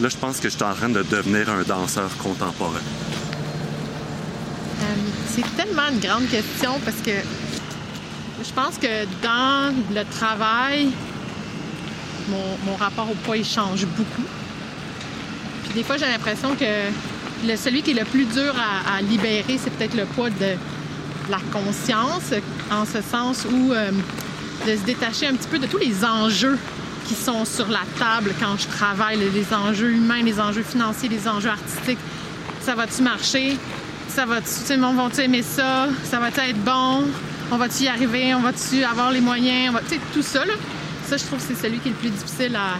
Là, 0.00 0.08
je 0.08 0.16
pense 0.16 0.38
que 0.38 0.48
je 0.48 0.54
suis 0.54 0.62
en 0.62 0.74
train 0.74 0.88
de 0.88 1.02
devenir 1.02 1.50
un 1.50 1.62
danseur 1.62 2.16
contemporain. 2.18 2.78
Euh, 4.80 4.84
c'est 5.26 5.56
tellement 5.56 5.88
une 5.92 5.98
grande 5.98 6.28
question 6.28 6.78
parce 6.84 6.98
que 6.98 7.10
je 8.44 8.52
pense 8.52 8.78
que 8.78 9.04
dans 9.22 9.74
le 9.92 10.04
travail, 10.04 10.90
mon, 12.28 12.70
mon 12.70 12.76
rapport 12.76 13.10
au 13.10 13.14
poids, 13.14 13.36
il 13.36 13.44
change 13.44 13.84
beaucoup. 13.86 14.28
Puis 15.64 15.74
des 15.74 15.82
fois, 15.82 15.96
j'ai 15.96 16.06
l'impression 16.06 16.54
que 16.54 16.64
le, 17.44 17.56
celui 17.56 17.82
qui 17.82 17.92
est 17.92 18.00
le 18.00 18.04
plus 18.04 18.24
dur 18.24 18.54
à, 18.86 19.00
libérer, 19.02 19.58
c'est 19.62 19.70
peut-être 19.70 19.94
le 19.94 20.04
poids 20.04 20.30
de, 20.30 20.56
la 21.30 21.38
conscience, 21.52 22.34
en 22.70 22.84
ce 22.84 23.00
sens 23.00 23.46
où 23.50 23.72
euh, 23.72 23.90
de 24.66 24.76
se 24.76 24.82
détacher 24.82 25.26
un 25.28 25.34
petit 25.34 25.48
peu 25.48 25.58
de 25.58 25.66
tous 25.66 25.78
les 25.78 26.04
enjeux 26.04 26.58
qui 27.06 27.14
sont 27.14 27.44
sur 27.44 27.68
la 27.68 27.82
table 27.98 28.32
quand 28.40 28.56
je 28.58 28.66
travaille, 28.66 29.18
les, 29.18 29.54
enjeux 29.54 29.92
humains, 29.92 30.22
les 30.22 30.40
enjeux 30.40 30.62
financiers, 30.62 31.08
les 31.08 31.28
enjeux 31.28 31.50
artistiques. 31.50 31.98
Ça 32.60 32.74
va-tu 32.74 33.02
marcher? 33.02 33.56
Ça 34.08 34.24
va-tu, 34.26 34.46
tu 34.46 34.66
sais, 34.66 34.76
le 34.76 34.82
monde 34.82 34.96
va-tu 34.96 35.20
aimer 35.20 35.42
ça? 35.42 35.88
Ça 36.04 36.18
va-tu 36.18 36.40
être 36.40 36.62
bon? 36.64 37.04
On 37.50 37.56
va-tu 37.56 37.84
y 37.84 37.88
arriver? 37.88 38.34
On 38.34 38.40
va-tu 38.40 38.82
avoir 38.84 39.10
les 39.10 39.20
moyens? 39.20 39.70
On 39.70 39.72
va- 39.72 39.80
tout 40.12 40.22
ça, 40.22 40.44
là. 40.44 40.54
Ça, 41.06 41.16
je 41.16 41.24
trouve 41.24 41.38
que 41.38 41.54
c'est 41.54 41.60
celui 41.60 41.78
qui 41.78 41.88
est 41.88 41.92
le 41.92 41.98
plus 41.98 42.10
difficile 42.10 42.56
à... 42.56 42.78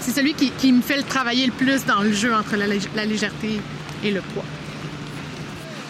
C'est 0.00 0.12
celui 0.12 0.34
qui, 0.34 0.72
me 0.72 0.82
fait 0.82 0.96
le 0.96 1.02
travailler 1.02 1.46
le 1.46 1.52
plus 1.52 1.84
dans 1.84 2.00
le 2.00 2.12
jeu 2.12 2.34
entre 2.34 2.56
la 2.56 3.04
légèreté 3.04 3.60
et 4.02 4.10
le 4.10 4.20
poids. 4.20 4.44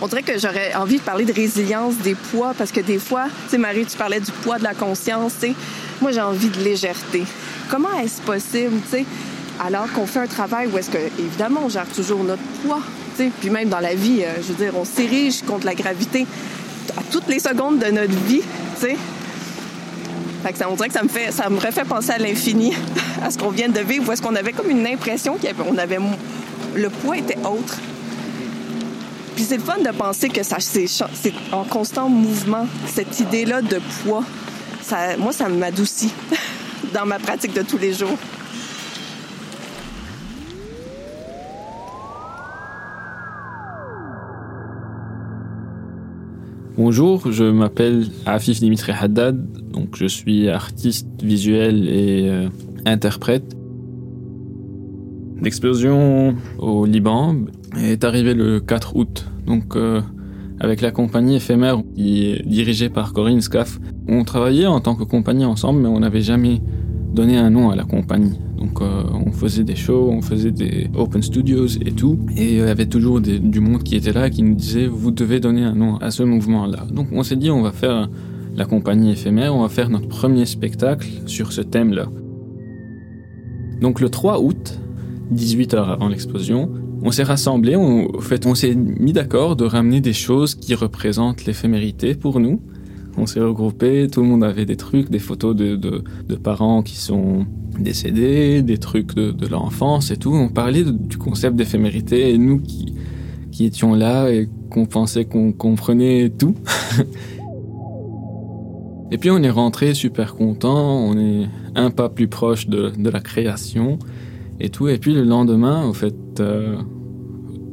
On 0.02 0.06
dirait 0.06 0.22
que 0.22 0.38
j'aurais 0.38 0.74
envie 0.74 0.96
de 0.96 1.02
parler 1.02 1.26
de 1.26 1.32
résilience 1.32 1.96
des 1.96 2.14
poids 2.14 2.54
parce 2.56 2.72
que 2.72 2.80
des 2.80 2.98
fois, 2.98 3.26
tu 3.44 3.50
sais, 3.50 3.58
Marie, 3.58 3.84
tu 3.84 3.98
parlais 3.98 4.20
du 4.20 4.32
poids 4.32 4.58
de 4.58 4.64
la 4.64 4.72
conscience, 4.72 5.34
tu 5.34 5.48
sais. 5.48 5.54
Moi, 6.00 6.12
j'ai 6.12 6.22
envie 6.22 6.48
de 6.48 6.58
légèreté. 6.60 7.22
Comment 7.68 7.92
est-ce 7.98 8.22
possible, 8.22 8.80
tu 8.84 8.98
sais, 8.98 9.04
alors 9.62 9.92
qu'on 9.92 10.06
fait 10.06 10.20
un 10.20 10.26
travail 10.26 10.68
où 10.68 10.78
est-ce 10.78 10.88
que, 10.88 10.98
évidemment, 11.18 11.60
on 11.66 11.68
gère 11.68 11.86
toujours 11.86 12.24
notre 12.24 12.42
poids, 12.64 12.80
tu 13.14 13.24
sais, 13.24 13.30
puis 13.40 13.50
même 13.50 13.68
dans 13.68 13.80
la 13.80 13.94
vie, 13.94 14.22
euh, 14.24 14.36
je 14.36 14.52
veux 14.52 14.64
dire, 14.64 14.72
on 14.74 14.86
s'érige 14.86 15.42
contre 15.42 15.66
la 15.66 15.74
gravité 15.74 16.26
à 16.96 17.02
toutes 17.12 17.28
les 17.28 17.38
secondes 17.38 17.78
de 17.78 17.90
notre 17.90 18.18
vie, 18.24 18.40
tu 18.40 18.86
sais. 18.86 18.96
Ça, 20.42 20.52
que 20.52 20.58
ça 20.92 21.02
me 21.02 21.08
fait, 21.08 21.30
refait 21.30 21.84
penser 21.84 22.12
à 22.12 22.18
l'infini, 22.18 22.72
à 23.22 23.30
ce 23.30 23.38
qu'on 23.38 23.50
vient 23.50 23.68
de 23.68 23.80
vivre, 23.80 24.08
où 24.08 24.12
est-ce 24.12 24.22
qu'on 24.22 24.36
avait 24.36 24.52
comme 24.52 24.70
une 24.70 24.86
impression 24.86 25.36
qu'on 25.36 25.76
avait, 25.76 25.98
le 26.74 26.88
poids 26.88 27.18
était 27.18 27.38
autre. 27.38 27.76
Puis 29.34 29.44
c'est 29.44 29.56
le 29.56 29.62
fun 29.62 29.78
de 29.78 29.90
penser 29.90 30.28
que 30.28 30.42
ça, 30.42 30.56
c'est, 30.60 30.86
en 31.52 31.64
constant 31.64 32.08
mouvement, 32.08 32.66
cette 32.86 33.20
idée-là 33.20 33.62
de 33.62 33.80
poids. 34.02 34.24
Moi, 35.18 35.32
ça 35.32 35.48
m'adoucit 35.48 36.12
dans 36.94 37.06
ma 37.06 37.18
pratique 37.18 37.52
de 37.52 37.62
tous 37.62 37.78
les 37.78 37.92
jours. 37.92 38.18
Bonjour, 46.82 47.30
je 47.30 47.44
m'appelle 47.44 48.06
Afif 48.24 48.58
Dimitri 48.58 48.92
Haddad, 48.98 49.70
donc 49.70 49.96
je 49.96 50.06
suis 50.06 50.48
artiste 50.48 51.06
visuel 51.22 51.86
et 51.86 52.26
euh, 52.26 52.48
interprète. 52.86 53.54
L'explosion 55.42 56.36
au 56.58 56.86
Liban 56.86 57.36
est 57.76 58.02
arrivée 58.02 58.32
le 58.32 58.60
4 58.60 58.96
août, 58.96 59.26
donc 59.46 59.76
euh, 59.76 60.00
avec 60.58 60.80
la 60.80 60.90
compagnie 60.90 61.36
éphémère 61.36 61.82
qui 61.94 62.30
est 62.30 62.48
dirigée 62.48 62.88
par 62.88 63.12
Corinne 63.12 63.42
Scaff. 63.42 63.78
On 64.08 64.24
travaillait 64.24 64.64
en 64.64 64.80
tant 64.80 64.94
que 64.94 65.04
compagnie 65.04 65.44
ensemble, 65.44 65.82
mais 65.82 65.88
on 65.88 66.00
n'avait 66.00 66.22
jamais 66.22 66.62
donné 67.12 67.36
un 67.36 67.50
nom 67.50 67.70
à 67.70 67.76
la 67.76 67.84
compagnie. 67.84 68.38
Donc 68.58 68.80
euh, 68.80 69.02
on 69.26 69.32
faisait 69.32 69.64
des 69.64 69.76
shows, 69.76 70.10
on 70.10 70.22
faisait 70.22 70.50
des 70.50 70.88
open 70.94 71.22
studios 71.22 71.66
et 71.66 71.92
tout. 71.92 72.18
Et 72.36 72.52
il 72.52 72.58
y 72.58 72.60
avait 72.60 72.86
toujours 72.86 73.20
du 73.20 73.60
monde 73.60 73.82
qui 73.82 73.96
était 73.96 74.12
là 74.12 74.26
et 74.26 74.30
qui 74.30 74.42
nous 74.42 74.54
disait 74.54 74.86
vous 74.86 75.10
devez 75.10 75.40
donner 75.40 75.64
un 75.64 75.74
nom 75.74 75.96
à 75.96 76.10
ce 76.10 76.22
mouvement-là. 76.22 76.86
Donc 76.92 77.08
on 77.12 77.22
s'est 77.22 77.36
dit 77.36 77.50
on 77.50 77.62
va 77.62 77.72
faire 77.72 78.08
la 78.54 78.64
compagnie 78.64 79.12
éphémère, 79.12 79.54
on 79.54 79.62
va 79.62 79.68
faire 79.68 79.88
notre 79.88 80.08
premier 80.08 80.44
spectacle 80.44 81.08
sur 81.26 81.52
ce 81.52 81.60
thème-là. 81.60 82.08
Donc 83.80 84.00
le 84.00 84.10
3 84.10 84.42
août, 84.42 84.78
18 85.30 85.74
heures 85.74 85.88
avant 85.88 86.08
l'explosion, 86.08 86.70
on 87.02 87.10
s'est 87.12 87.22
rassemblés, 87.22 87.76
on 87.76 88.54
s'est 88.54 88.74
mis 88.74 89.14
d'accord 89.14 89.56
de 89.56 89.64
ramener 89.64 90.02
des 90.02 90.12
choses 90.12 90.54
qui 90.54 90.74
représentent 90.74 91.46
l'éphémérité 91.46 92.14
pour 92.14 92.40
nous. 92.40 92.60
On 93.16 93.26
s'est 93.26 93.40
regroupés, 93.40 94.08
tout 94.08 94.22
le 94.22 94.28
monde 94.28 94.44
avait 94.44 94.66
des 94.66 94.76
trucs, 94.76 95.10
des 95.10 95.18
photos 95.18 95.56
de, 95.56 95.76
de, 95.76 96.36
parents 96.36 96.82
qui 96.82 96.96
sont 96.96 97.46
décédés, 97.78 98.62
des 98.62 98.78
trucs 98.78 99.14
de, 99.14 99.30
de 99.30 99.46
l'enfance 99.46 100.10
et 100.10 100.16
tout. 100.16 100.32
On 100.32 100.48
parlait 100.48 100.84
du 100.84 101.18
concept 101.18 101.56
d'éphémérité 101.56 102.32
et 102.32 102.38
nous 102.38 102.60
qui, 102.60 102.94
qui 103.50 103.64
étions 103.64 103.94
là 103.94 104.30
et 104.30 104.48
qu'on 104.70 104.86
pensait 104.86 105.24
qu'on 105.24 105.52
comprenait 105.52 106.30
tout. 106.30 106.54
et 109.10 109.18
puis 109.18 109.30
on 109.30 109.42
est 109.42 109.50
rentré 109.50 109.94
super 109.94 110.34
content, 110.34 110.98
on 110.98 111.18
est 111.18 111.46
un 111.74 111.90
pas 111.90 112.08
plus 112.08 112.28
proche 112.28 112.68
de, 112.68 112.92
de 112.96 113.10
la 113.10 113.20
création 113.20 113.98
et 114.60 114.70
tout. 114.70 114.88
Et 114.88 114.98
puis 114.98 115.14
le 115.14 115.24
lendemain, 115.24 115.84
en 115.84 115.92
fait, 115.92 116.40
euh, 116.40 116.76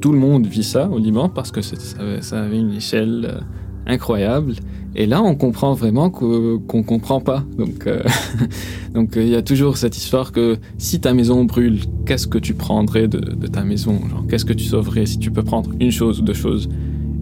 tout 0.01 0.11
le 0.11 0.19
monde 0.19 0.47
vit 0.47 0.63
ça 0.63 0.89
au 0.89 0.97
Liban 0.97 1.29
parce 1.29 1.51
que 1.51 1.61
ça 1.61 1.75
avait, 1.99 2.21
ça 2.21 2.41
avait 2.41 2.59
une 2.59 2.73
échelle 2.73 3.27
euh, 3.29 3.39
incroyable. 3.85 4.53
Et 4.95 5.05
là, 5.05 5.21
on 5.21 5.35
comprend 5.35 5.73
vraiment 5.73 6.09
qu'on 6.09 6.83
comprend 6.83 7.21
pas. 7.21 7.43
Donc, 7.57 7.85
euh, 7.85 8.01
donc 8.93 9.15
euh, 9.15 9.23
il 9.23 9.29
y 9.29 9.35
a 9.35 9.41
toujours 9.41 9.77
cette 9.77 9.95
histoire 9.95 10.31
que 10.31 10.57
si 10.77 10.99
ta 10.99 11.13
maison 11.13 11.45
brûle, 11.45 11.81
qu'est-ce 12.05 12.27
que 12.27 12.37
tu 12.37 12.53
prendrais 12.53 13.07
de, 13.07 13.19
de 13.19 13.47
ta 13.47 13.63
maison? 13.63 13.99
Qu'est-ce 14.29 14.45
que 14.45 14.53
tu 14.53 14.65
sauverais 14.65 15.05
si 15.05 15.19
tu 15.19 15.29
peux 15.31 15.43
prendre 15.43 15.71
une 15.79 15.91
chose 15.91 16.19
ou 16.19 16.23
deux 16.23 16.33
choses? 16.33 16.69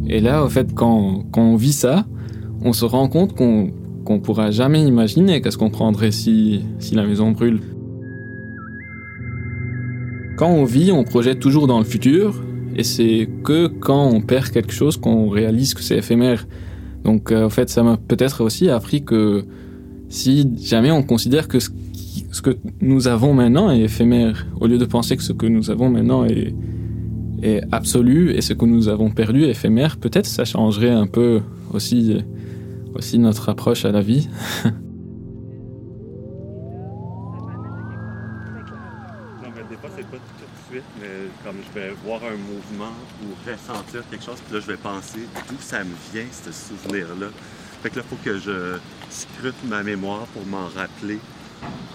Et 0.07 0.21
là, 0.21 0.43
en 0.43 0.49
fait, 0.49 0.73
quand, 0.73 1.25
quand 1.31 1.41
on 1.41 1.55
vit 1.55 1.73
ça, 1.73 2.05
on 2.61 2.73
se 2.73 2.85
rend 2.85 3.07
compte 3.09 3.35
qu'on 3.35 3.71
qu'on 4.05 4.19
pourra 4.19 4.51
jamais 4.51 4.83
imaginer 4.83 5.41
qu'est-ce 5.41 5.57
qu'on 5.57 5.71
prendrait 5.71 6.11
si, 6.11 6.61
si 6.77 6.93
la 6.93 7.05
maison 7.05 7.31
brûle. 7.31 7.59
Quand 10.37 10.49
on 10.49 10.63
vit, 10.63 10.91
on 10.91 11.03
projette 11.03 11.39
toujours 11.39 11.65
dans 11.65 11.79
le 11.79 11.85
futur, 11.85 12.43
et 12.75 12.83
c'est 12.83 13.27
que 13.43 13.67
quand 13.67 14.05
on 14.05 14.21
perd 14.21 14.49
quelque 14.49 14.73
chose 14.73 14.97
qu'on 14.97 15.29
réalise 15.29 15.73
que 15.73 15.81
c'est 15.81 15.97
éphémère. 15.97 16.47
Donc 17.05 17.31
euh, 17.31 17.45
en 17.45 17.49
fait, 17.49 17.69
ça 17.69 17.83
m'a 17.83 17.97
peut-être 17.97 18.43
aussi 18.43 18.69
appris 18.69 19.05
que 19.05 19.45
si 20.09 20.51
jamais 20.57 20.91
on 20.91 21.03
considère 21.03 21.47
que 21.47 21.59
ce, 21.59 21.69
ce 22.31 22.41
que 22.41 22.57
nous 22.81 23.07
avons 23.07 23.33
maintenant 23.33 23.71
est 23.71 23.81
éphémère, 23.81 24.47
au 24.59 24.65
lieu 24.67 24.77
de 24.77 24.85
penser 24.85 25.15
que 25.15 25.23
ce 25.23 25.31
que 25.31 25.45
nous 25.45 25.69
avons 25.69 25.89
maintenant 25.89 26.25
est, 26.25 26.53
est 27.43 27.61
absolu 27.71 28.31
et 28.31 28.41
ce 28.41 28.53
que 28.53 28.65
nous 28.65 28.89
avons 28.89 29.11
perdu 29.11 29.43
est 29.43 29.51
éphémère, 29.51 29.97
peut-être 29.97 30.25
ça 30.25 30.45
changerait 30.45 30.89
un 30.89 31.05
peu 31.05 31.41
aussi, 31.71 32.17
aussi 32.95 33.19
notre 33.19 33.49
approche 33.49 33.85
à 33.85 33.91
la 33.91 34.01
vie. 34.01 34.27
mais 40.99 41.29
comme 41.43 41.57
je 41.63 41.79
vais 41.79 41.93
voir 42.03 42.21
un 42.23 42.37
mouvement 42.37 42.95
ou 43.23 43.49
ressentir 43.49 44.03
quelque 44.09 44.23
chose, 44.23 44.39
puis 44.45 44.55
là, 44.55 44.59
je 44.59 44.67
vais 44.67 44.77
penser 44.77 45.27
d'où 45.49 45.55
ça 45.59 45.83
me 45.83 45.93
vient, 46.13 46.25
ce 46.31 46.51
souvenir-là. 46.51 47.27
Fait 47.81 47.89
que 47.89 47.97
là, 47.97 48.01
il 48.05 48.09
faut 48.09 48.23
que 48.23 48.39
je 48.39 48.77
scrute 49.09 49.63
ma 49.65 49.83
mémoire 49.83 50.25
pour 50.27 50.45
m'en 50.45 50.67
rappeler. 50.67 51.19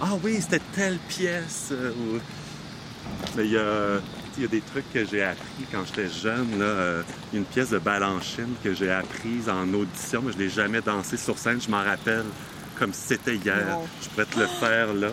Ah 0.01 0.13
oui, 0.23 0.39
c'était 0.41 0.61
telle 0.73 0.97
pièce! 1.07 1.69
Euh, 1.71 1.91
mais 3.35 3.45
il 3.45 3.51
y 3.51 3.57
a, 3.57 3.99
il 4.37 4.43
y 4.43 4.45
a 4.45 4.49
des 4.49 4.61
trucs 4.61 4.91
que 4.91 5.05
j'ai 5.05 5.23
appris 5.23 5.65
quand 5.71 5.83
j'étais 5.85 6.09
jeune. 6.09 6.59
Là. 6.59 6.65
Euh, 6.65 7.03
une 7.33 7.45
pièce 7.45 7.69
de 7.69 7.79
Balanchine 7.79 8.53
que 8.63 8.73
j'ai 8.73 8.91
apprise 8.91 9.49
en 9.49 9.71
audition, 9.73 10.21
mais 10.23 10.31
je 10.31 10.37
ne 10.37 10.43
l'ai 10.43 10.49
jamais 10.49 10.81
dansée 10.81 11.17
sur 11.17 11.37
scène. 11.37 11.61
Je 11.61 11.69
m'en 11.69 11.83
rappelle 11.83 12.25
comme 12.77 12.93
si 12.93 13.07
c'était 13.07 13.35
hier. 13.35 13.77
Je 14.01 14.09
pourrais 14.09 14.25
te 14.25 14.39
le 14.39 14.47
faire 14.47 14.93
là 14.93 15.09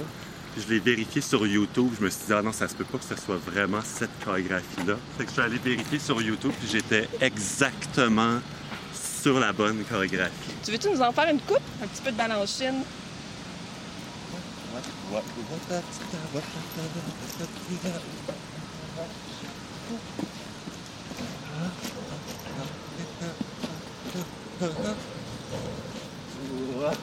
je 0.61 0.73
l'ai 0.73 0.81
vérifié 0.81 1.21
sur 1.21 1.47
YouTube. 1.47 1.93
Je 1.99 2.05
me 2.05 2.11
suis 2.11 2.27
dit, 2.27 2.33
ah 2.33 2.43
non, 2.43 2.53
ça 2.53 2.69
se 2.69 2.75
peut 2.75 2.85
pas 2.85 2.99
que 2.99 3.05
ce 3.05 3.17
soit 3.17 3.37
vraiment 3.37 3.81
cette 3.83 4.11
chorégraphie-là. 4.25 4.97
Fait 5.17 5.25
que 5.25 5.31
je 5.31 5.35
suis 5.35 5.43
allé 5.43 5.59
vérifier 5.59 5.99
sur 5.99 6.21
YouTube, 6.21 6.53
puis 6.59 6.69
j'étais 6.71 7.09
exactement 7.21 8.41
sur 9.23 9.39
la 9.39 9.53
bonne 9.53 9.85
chorégraphie. 9.85 10.33
Tu 10.65 10.71
veux-tu 10.71 10.91
nous 10.91 11.01
en 11.01 11.13
faire 11.13 11.31
une 11.31 11.41
coupe? 11.41 11.61
Un 11.83 11.87
petit 11.87 12.03
peu 12.03 12.13
de 12.13 12.17
balanchine? 12.17 12.83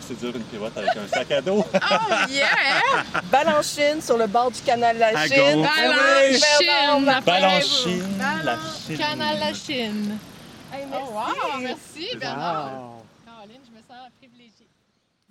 C'est 0.01 0.19
dur 0.19 0.35
une 0.35 0.43
pirouette 0.43 0.77
avec 0.77 0.91
un 0.95 1.07
sac 1.07 1.31
à 1.31 1.41
dos. 1.41 1.63
oh 1.73 2.13
yeah! 2.29 3.03
Balanchine 3.31 4.01
sur 4.01 4.17
le 4.17 4.27
bord 4.27 4.51
du 4.51 4.61
canal 4.61 4.97
La 4.97 5.27
Chine. 5.27 5.61
Balanchine! 5.63 7.21
Balanchine, 7.25 8.17
la 8.43 8.57
Chine. 8.85 8.97
Canal 8.97 9.39
La 9.39 9.53
Chine. 9.53 10.17
Hey, 10.73 10.85
merci. 10.89 11.05
Oh 11.07 11.13
wow, 11.13 11.61
merci 11.61 12.17
Bernard. 12.17 13.03
Caroline, 13.25 13.61
je 13.65 13.71
me 13.71 13.81
sens 13.87 14.09
privilégiée. 14.19 14.67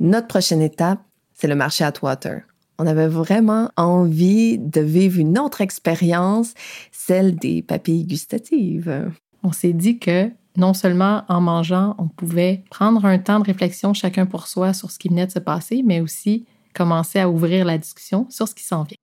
Notre 0.01 0.27
prochaine 0.27 0.62
étape, 0.62 1.01
c'est 1.33 1.49
le 1.49 1.55
marché 1.55 1.85
Atwater. 1.85 2.43
On 2.79 2.87
avait 2.87 3.09
vraiment 3.09 3.71
envie 3.77 4.59
de 4.59 4.81
vivre 4.81 5.21
une 5.21 5.38
autre 5.38 5.61
expérience, 5.61 6.55
celle 6.90 7.37
des 7.37 7.62
papilles 7.62 8.05
gustatives. 8.05 9.11
On 9.43 9.53
s'est 9.53 9.73
dit 9.73 9.99
que 9.99 10.31
non 10.57 10.75
seulement 10.75 11.23
en 11.29 11.40
mangeant, 11.40 11.95
on 11.99 12.07
pouvait 12.07 12.62
prendre 12.71 13.05
un 13.05 13.19
temps 13.19 13.40
de 13.40 13.45
réflexion 13.45 13.93
chacun 13.93 14.27
pour 14.27 14.47
soi 14.47 14.73
sur 14.73 14.90
ce 14.90 14.99
qui 14.99 15.09
venait 15.09 15.27
de 15.27 15.33
se 15.33 15.38
passer, 15.40 15.83
mais 15.85 16.01
aussi 16.01 16.45
commencer 16.75 17.19
à 17.19 17.29
ouvrir 17.29 17.64
la 17.64 17.79
discussion 17.79 18.27
sur 18.31 18.47
ce 18.49 18.55
qui 18.55 18.64
s'en 18.64 18.85
vient. 18.85 18.97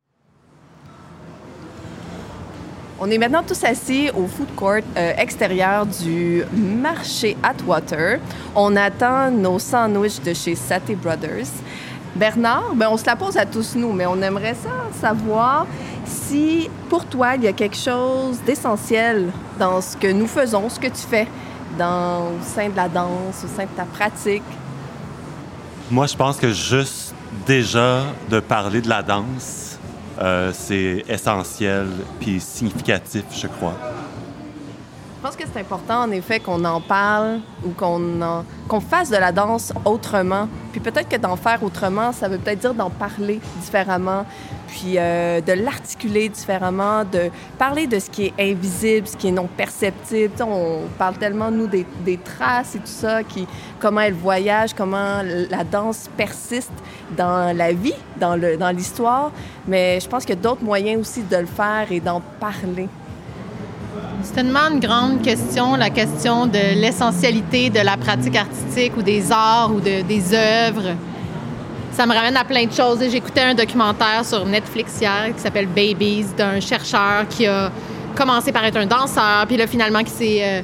On 3.04 3.10
est 3.10 3.18
maintenant 3.18 3.42
tous 3.42 3.64
assis 3.64 4.12
au 4.16 4.28
food 4.28 4.54
court 4.56 4.84
euh, 4.96 5.14
extérieur 5.18 5.88
du 5.88 6.44
marché 6.54 7.36
Atwater. 7.42 8.20
On 8.56 8.76
attend 8.76 9.32
nos 9.32 9.58
sandwichs 9.58 10.22
de 10.22 10.36
chez 10.36 10.54
Saté 10.54 10.96
Brothers. 10.96 11.50
Bernard, 12.16 12.76
ben 12.76 12.90
on 12.92 12.98
se 12.98 13.06
la 13.06 13.16
pose 13.16 13.38
à 13.38 13.46
tous 13.46 13.76
nous, 13.76 13.92
mais 13.92 14.06
on 14.06 14.22
aimerait 14.22 14.54
ça 14.54 14.70
savoir 15.00 15.66
si 16.06 16.70
pour 16.90 17.06
toi 17.06 17.36
il 17.36 17.44
y 17.44 17.48
a 17.48 17.54
quelque 17.54 17.78
chose 17.78 18.40
d'essentiel 18.46 19.32
dans 19.60 19.82
ce 19.82 19.96
que 19.98 20.12
nous 20.12 20.28
faisons, 20.28 20.70
ce 20.70 20.80
que 20.80 20.88
tu 20.88 21.02
fais 21.10 21.28
dans, 21.78 22.28
au 22.28 22.44
sein 22.44 22.70
de 22.70 22.76
la 22.76 22.90
danse, 22.90 23.44
au 23.44 23.48
sein 23.48 23.64
de 23.64 23.76
ta 23.76 23.86
pratique? 23.86 24.44
Moi, 25.90 26.08
je 26.08 26.16
pense 26.16 26.38
que 26.38 26.52
juste 26.52 27.14
déjà 27.46 28.04
de 28.30 28.40
parler 28.40 28.82
de 28.82 28.90
la 28.90 29.04
danse, 29.04 29.78
euh, 30.20 30.52
c'est 30.54 31.04
essentiel 31.08 31.88
puis 32.20 32.40
significatif, 32.40 33.24
je 33.36 33.48
crois. 33.48 33.76
Je 35.22 35.28
pense 35.28 35.36
que 35.36 35.44
c'est 35.54 35.60
important, 35.60 36.02
en 36.02 36.10
effet, 36.10 36.40
qu'on 36.40 36.66
en 36.66 36.82
parle 36.82 37.42
ou 37.64 37.70
qu'on 37.70 38.80
fasse 38.80 39.12
de 39.12 39.18
la 39.18 39.32
danse 39.32 39.72
autrement. 39.86 40.48
Puis 40.72 40.82
peut-être 40.82 41.08
que 41.08 41.16
d'en 41.16 41.36
faire 41.36 41.62
autrement, 41.62 42.12
ça 42.12 42.28
veut 42.28 42.40
peut-être 42.40 42.58
dire 42.58 42.74
d'en 42.74 42.90
parler 42.90 43.40
différemment, 43.62 44.26
puis 44.68 44.96
euh, 44.98 45.40
de 45.40 45.54
l'articuler 45.54 46.28
différemment, 46.28 47.04
de 47.04 47.30
parler 47.60 47.86
de 47.86 48.00
ce 48.00 48.10
qui 48.10 48.26
est 48.26 48.52
invisible, 48.52 49.06
ce 49.06 49.16
qui 49.16 49.28
est 49.28 49.32
non 49.32 49.46
perceptible. 49.46 50.34
on 50.42 50.88
parle 50.98 51.18
tellement, 51.18 51.52
nous, 51.52 51.68
des, 51.68 51.86
des, 52.04 52.18
traces 52.18 52.74
et 52.74 52.80
tout 52.80 52.88
ça, 52.88 53.22
qui, 53.22 53.46
comment 53.80 54.02
elle 54.02 54.16
voyage, 54.16 54.74
comment 54.74 55.22
la 55.24 55.64
danse 55.64 56.10
persiste 56.18 56.74
dans 57.16 57.56
la 57.56 57.74
vie, 57.74 57.94
dans 58.20 58.36
l'histoire. 58.76 59.26
Dans 59.26 59.32
Mais 59.68 60.00
je 60.00 60.10
pense 60.10 60.26
qu'il 60.26 60.34
y 60.34 60.40
a 60.40 60.42
d'autres 60.42 60.64
moyens 60.64 61.00
aussi 61.00 61.22
de 61.22 61.38
le 61.38 61.46
faire 61.46 61.92
et 61.92 62.00
d'en 62.00 62.24
parler. 62.40 62.90
C'est 64.24 64.34
tellement 64.34 64.70
une 64.72 64.80
grande 64.80 65.22
question, 65.22 65.76
la 65.76 65.90
question 65.90 66.46
de 66.46 66.80
l'essentialité 66.80 67.70
de 67.70 67.80
la 67.80 67.98
pratique 67.98 68.36
artistique 68.36 68.96
ou 68.98 69.02
des 69.02 69.32
arts 69.32 69.72
ou 69.74 69.80
de, 69.80 70.02
des 70.04 70.34
œuvres. 70.34 70.96
Ça 71.92 72.06
me 72.06 72.14
ramène 72.14 72.38
à 72.38 72.44
plein 72.44 72.66
de 72.66 72.72
choses. 72.72 73.00
J'écoutais 73.10 73.42
un 73.42 73.56
documentaire 73.56 74.24
sur 74.24 74.46
Netflix 74.46 75.00
hier 75.02 75.34
qui 75.36 75.42
s'appelle 75.42 75.68
Babies 75.68 76.28
d'un 76.38 76.60
chercheur 76.60 77.28
qui 77.30 77.48
a 77.48 77.72
commencé 78.16 78.52
par 78.52 78.64
être 78.66 78.78
un 78.78 78.86
danseur, 78.86 79.46
puis 79.48 79.58
là 79.58 79.66
finalement 79.66 80.04
qui 80.04 80.12
s'est 80.12 80.40
euh, 80.44 80.62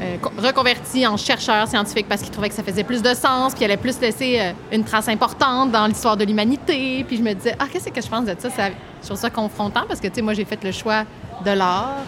euh, 0.00 0.16
reconverti 0.38 1.06
en 1.06 1.16
chercheur 1.16 1.66
scientifique 1.68 2.06
parce 2.08 2.22
qu'il 2.22 2.30
trouvait 2.30 2.48
que 2.48 2.54
ça 2.54 2.62
faisait 2.62 2.84
plus 2.84 3.02
de 3.02 3.14
sens, 3.14 3.52
puis 3.52 3.62
il 3.62 3.64
allait 3.64 3.76
plus 3.76 4.00
laisser 4.00 4.38
euh, 4.40 4.52
une 4.72 4.84
trace 4.84 5.08
importante 5.08 5.70
dans 5.70 5.86
l'histoire 5.86 6.16
de 6.16 6.24
l'humanité. 6.24 7.04
Puis 7.06 7.18
je 7.18 7.22
me 7.22 7.34
disais, 7.34 7.56
ah, 7.58 7.64
qu'est-ce 7.70 7.88
que 7.88 8.00
je 8.00 8.08
pense 8.08 8.24
de 8.24 8.34
ça? 8.38 8.50
ça 8.50 8.68
je 9.02 9.06
trouve 9.06 9.18
ça 9.18 9.30
confrontant 9.30 9.82
parce 9.86 10.00
que, 10.00 10.08
tu 10.08 10.14
sais, 10.14 10.22
moi, 10.22 10.34
j'ai 10.34 10.44
fait 10.44 10.62
le 10.64 10.72
choix 10.72 11.04
de 11.44 11.50
l'art. 11.50 12.02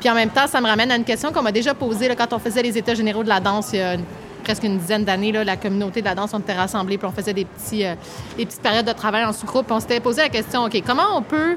Puis 0.00 0.10
en 0.10 0.14
même 0.14 0.30
temps, 0.30 0.46
ça 0.46 0.60
me 0.60 0.66
ramène 0.66 0.90
à 0.90 0.96
une 0.96 1.04
question 1.04 1.32
qu'on 1.32 1.42
m'a 1.42 1.52
déjà 1.52 1.74
posée 1.74 2.14
quand 2.16 2.32
on 2.32 2.38
faisait 2.38 2.62
les 2.62 2.76
États 2.76 2.94
généraux 2.94 3.22
de 3.22 3.28
la 3.28 3.40
danse 3.40 3.70
il 3.72 3.78
y 3.78 3.82
a 3.82 3.96
presque 4.44 4.62
une 4.62 4.78
dizaine 4.78 5.04
d'années. 5.04 5.32
La 5.32 5.56
communauté 5.56 6.00
de 6.00 6.06
la 6.06 6.14
danse, 6.14 6.30
on 6.32 6.38
était 6.38 6.54
rassemblés, 6.54 6.98
puis 6.98 7.06
on 7.06 7.12
faisait 7.12 7.32
des, 7.32 7.44
petits, 7.44 7.84
euh, 7.84 7.94
des 8.36 8.46
petites 8.46 8.62
périodes 8.62 8.86
de 8.86 8.92
travail 8.92 9.24
en 9.24 9.32
sous-groupe. 9.32 9.70
On 9.70 9.80
s'était 9.80 10.00
posé 10.00 10.22
la 10.22 10.28
question, 10.28 10.64
OK, 10.64 10.80
comment 10.86 11.16
on 11.16 11.22
peut 11.22 11.56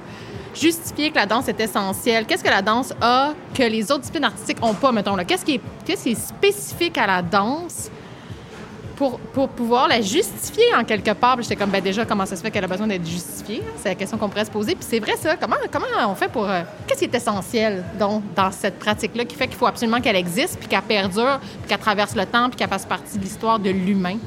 justifier 0.56 1.12
que 1.12 1.16
la 1.16 1.28
danse 1.28 1.48
est 1.48 1.60
essentielle? 1.60 2.26
Qu'est-ce 2.26 2.44
que 2.44 2.50
la 2.50 2.64
danse 2.64 2.94
a 3.00 3.34
que 3.54 3.64
les 3.64 3.92
autres 3.92 4.02
disciplines 4.02 4.24
artistiques 4.24 4.62
n'ont 4.62 4.74
pas, 4.74 4.92
mettons? 4.92 5.16
Qu'est-ce 5.18 5.46
qui, 5.46 5.62
qu'est-ce 5.86 6.04
qui 6.04 6.12
est 6.12 6.28
spécifique 6.28 6.98
à 6.98 7.06
la 7.06 7.22
danse 7.22 7.92
pour, 9.00 9.48
pouvoir 9.50 9.88
la 9.88 10.02
justifier 10.02 10.76
en 10.78 10.84
quelque 10.84 11.12
part. 11.12 11.42
J'étais 11.42 11.56
comme, 11.56 11.70
ben 11.70 11.82
déjà, 11.82 12.04
comment 12.04 12.26
ça 12.26 12.36
se 12.36 12.42
fait 12.42 12.52
qu'elle 12.52 12.66
a 12.66 12.68
besoin 12.68 12.86
d'être 12.86 13.08
justifiée? 13.08 13.64
C'est 13.78 13.88
la 13.88 13.96
question 13.96 14.18
qu'on 14.18 14.28
pourrait 14.28 14.44
se 14.44 14.52
poser. 14.52 14.76
Puis 14.76 14.86
c'est 14.88 15.00
vrai, 15.00 15.16
ça. 15.16 15.38
Comment, 15.38 15.56
comment 15.72 15.86
on 16.10 16.16
fait 16.16 16.28
pour. 16.28 16.50
Euh, 16.50 16.64
qu'est-ce 16.86 17.00
qui 17.00 17.06
est 17.06 17.16
essentiel, 17.16 17.86
donc, 17.98 18.24
dans 18.36 18.52
cette 18.52 18.78
pratique-là 18.78 19.24
qui 19.24 19.38
fait 19.38 19.48
qu'il 19.48 19.56
faut 19.56 19.68
absolument 19.68 20.02
qu'elle 20.02 20.18
existe, 20.18 20.60
puis 20.60 20.68
qu'elle 20.68 20.82
perdure, 20.82 21.40
puis 21.40 21.70
qu'elle 21.70 21.80
traverse 21.80 22.14
le 22.14 22.26
temps, 22.26 22.50
puis 22.50 22.58
qu'elle 22.58 22.68
fasse 22.68 22.86
partie 22.86 23.18
de 23.18 23.24
l'histoire 23.24 23.58
de 23.58 23.70
l'humain? 23.70 24.18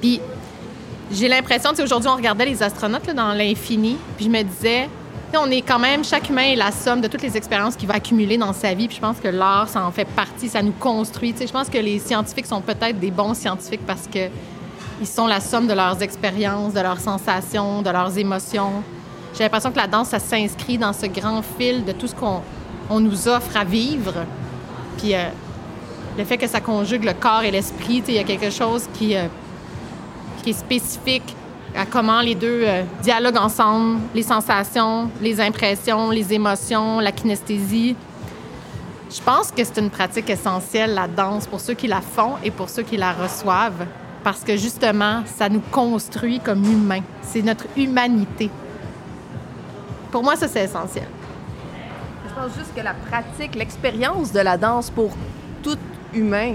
Puis 0.00 0.18
j'ai 1.12 1.28
l'impression, 1.28 1.70
tu 1.70 1.76
sais, 1.76 1.82
aujourd'hui, 1.82 2.08
on 2.08 2.16
regardait 2.16 2.46
les 2.46 2.62
astronautes 2.62 3.14
dans 3.14 3.34
l'infini, 3.34 3.98
puis 4.16 4.24
je 4.24 4.30
me 4.30 4.42
disais, 4.42 4.88
on 5.38 5.50
est 5.50 5.62
quand 5.62 5.78
même, 5.78 6.04
chaque 6.04 6.28
humain 6.28 6.42
est 6.42 6.56
la 6.56 6.72
somme 6.72 7.00
de 7.00 7.08
toutes 7.08 7.22
les 7.22 7.36
expériences 7.36 7.76
qu'il 7.76 7.88
va 7.88 7.94
accumuler 7.94 8.36
dans 8.36 8.52
sa 8.52 8.74
vie. 8.74 8.88
Puis 8.88 8.96
je 8.96 9.00
pense 9.00 9.18
que 9.18 9.28
l'art, 9.28 9.68
ça 9.68 9.84
en 9.84 9.92
fait 9.92 10.04
partie, 10.04 10.48
ça 10.48 10.62
nous 10.62 10.72
construit. 10.72 11.34
je 11.38 11.52
pense 11.52 11.68
que 11.68 11.78
les 11.78 11.98
scientifiques 11.98 12.46
sont 12.46 12.60
peut-être 12.60 12.98
des 12.98 13.10
bons 13.10 13.34
scientifiques 13.34 13.86
parce 13.86 14.06
que 14.06 14.28
ils 15.00 15.06
sont 15.06 15.26
la 15.26 15.40
somme 15.40 15.66
de 15.66 15.72
leurs 15.72 16.02
expériences, 16.02 16.74
de 16.74 16.80
leurs 16.80 17.00
sensations, 17.00 17.80
de 17.80 17.90
leurs 17.90 18.18
émotions. 18.18 18.82
J'ai 19.34 19.44
l'impression 19.44 19.70
que 19.70 19.78
la 19.78 19.86
danse, 19.86 20.08
ça 20.08 20.18
s'inscrit 20.18 20.76
dans 20.76 20.92
ce 20.92 21.06
grand 21.06 21.42
fil 21.42 21.84
de 21.84 21.92
tout 21.92 22.06
ce 22.06 22.14
qu'on 22.14 22.42
on 22.90 23.00
nous 23.00 23.28
offre 23.28 23.56
à 23.56 23.64
vivre. 23.64 24.14
Puis 24.98 25.14
euh, 25.14 25.28
le 26.18 26.24
fait 26.24 26.36
que 26.36 26.46
ça 26.46 26.60
conjugue 26.60 27.04
le 27.04 27.14
corps 27.14 27.42
et 27.42 27.50
l'esprit, 27.50 28.02
il 28.08 28.14
y 28.14 28.18
a 28.18 28.24
quelque 28.24 28.50
chose 28.50 28.88
qui, 28.94 29.16
euh, 29.16 29.26
qui 30.42 30.50
est 30.50 30.54
spécifique 30.54 31.34
à 31.76 31.86
comment 31.86 32.20
les 32.20 32.34
deux 32.34 32.62
euh, 32.64 32.82
dialoguent 33.02 33.38
ensemble, 33.38 34.00
les 34.14 34.22
sensations, 34.22 35.10
les 35.20 35.40
impressions, 35.40 36.10
les 36.10 36.32
émotions, 36.32 37.00
la 37.00 37.12
kinesthésie. 37.12 37.96
Je 39.10 39.20
pense 39.22 39.50
que 39.50 39.64
c'est 39.64 39.78
une 39.78 39.90
pratique 39.90 40.30
essentielle, 40.30 40.94
la 40.94 41.08
danse, 41.08 41.46
pour 41.46 41.60
ceux 41.60 41.74
qui 41.74 41.86
la 41.86 42.00
font 42.00 42.34
et 42.44 42.50
pour 42.50 42.68
ceux 42.68 42.82
qui 42.82 42.96
la 42.96 43.12
reçoivent, 43.12 43.86
parce 44.22 44.40
que 44.44 44.56
justement, 44.56 45.22
ça 45.26 45.48
nous 45.48 45.62
construit 45.72 46.40
comme 46.40 46.64
humains. 46.64 47.02
C'est 47.22 47.42
notre 47.42 47.66
humanité. 47.76 48.50
Pour 50.10 50.22
moi, 50.22 50.36
ça, 50.36 50.48
c'est 50.48 50.64
essentiel. 50.64 51.06
Je 52.28 52.34
pense 52.34 52.56
juste 52.56 52.74
que 52.74 52.82
la 52.82 52.94
pratique, 52.94 53.54
l'expérience 53.54 54.32
de 54.32 54.40
la 54.40 54.56
danse 54.56 54.90
pour 54.90 55.10
tout 55.62 55.78
humain 56.14 56.54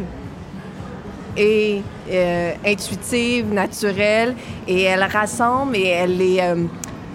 est 1.35 1.81
euh, 2.09 2.53
intuitive, 2.65 3.51
naturelle, 3.51 4.35
et 4.67 4.83
elle 4.83 5.03
rassemble 5.03 5.75
et 5.75 5.87
elle 5.87 6.21
est 6.21 6.41
euh, 6.41 6.63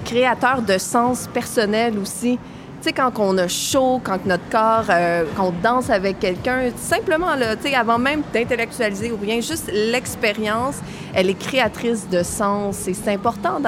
créateur 0.04 0.62
de 0.62 0.78
sens 0.78 1.28
personnel 1.32 1.98
aussi. 1.98 2.38
Tu 2.82 2.88
sais, 2.88 2.92
quand 2.92 3.12
on 3.18 3.36
a 3.36 3.48
chaud, 3.48 4.00
quand 4.02 4.24
notre 4.24 4.48
corps, 4.48 4.86
euh, 4.88 5.24
quand 5.36 5.48
on 5.48 5.54
danse 5.62 5.90
avec 5.90 6.18
quelqu'un, 6.18 6.70
simplement, 6.76 7.28
tu 7.62 7.68
sais, 7.68 7.74
avant 7.74 7.98
même 7.98 8.22
d'intellectualiser 8.32 9.12
ou 9.12 9.18
rien, 9.20 9.40
juste 9.40 9.70
l'expérience, 9.72 10.76
elle 11.14 11.28
est 11.28 11.38
créatrice 11.38 12.08
de 12.08 12.22
sens. 12.22 12.88
Et 12.88 12.94
c'est 12.94 13.12
important 13.12 13.60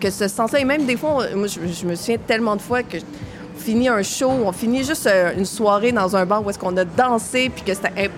que 0.00 0.10
ce 0.10 0.28
sens-là, 0.28 0.60
et 0.60 0.64
même 0.64 0.86
des 0.86 0.96
fois, 0.96 1.26
moi, 1.34 1.46
je, 1.46 1.60
je, 1.70 1.86
me 1.86 1.94
souviens 1.94 2.16
tellement 2.26 2.56
de 2.56 2.62
fois 2.62 2.82
que 2.82 2.96
on 3.60 3.62
finit 3.62 3.88
un 3.88 4.02
show, 4.02 4.30
on 4.30 4.52
finit 4.52 4.84
juste 4.84 5.06
euh, 5.06 5.32
une 5.36 5.44
soirée 5.44 5.92
dans 5.92 6.16
un 6.16 6.24
bar 6.24 6.44
où 6.44 6.48
est-ce 6.48 6.58
qu'on 6.58 6.76
a 6.78 6.84
dansé, 6.84 7.50
puis 7.54 7.62
que 7.62 7.74
c'était... 7.74 8.10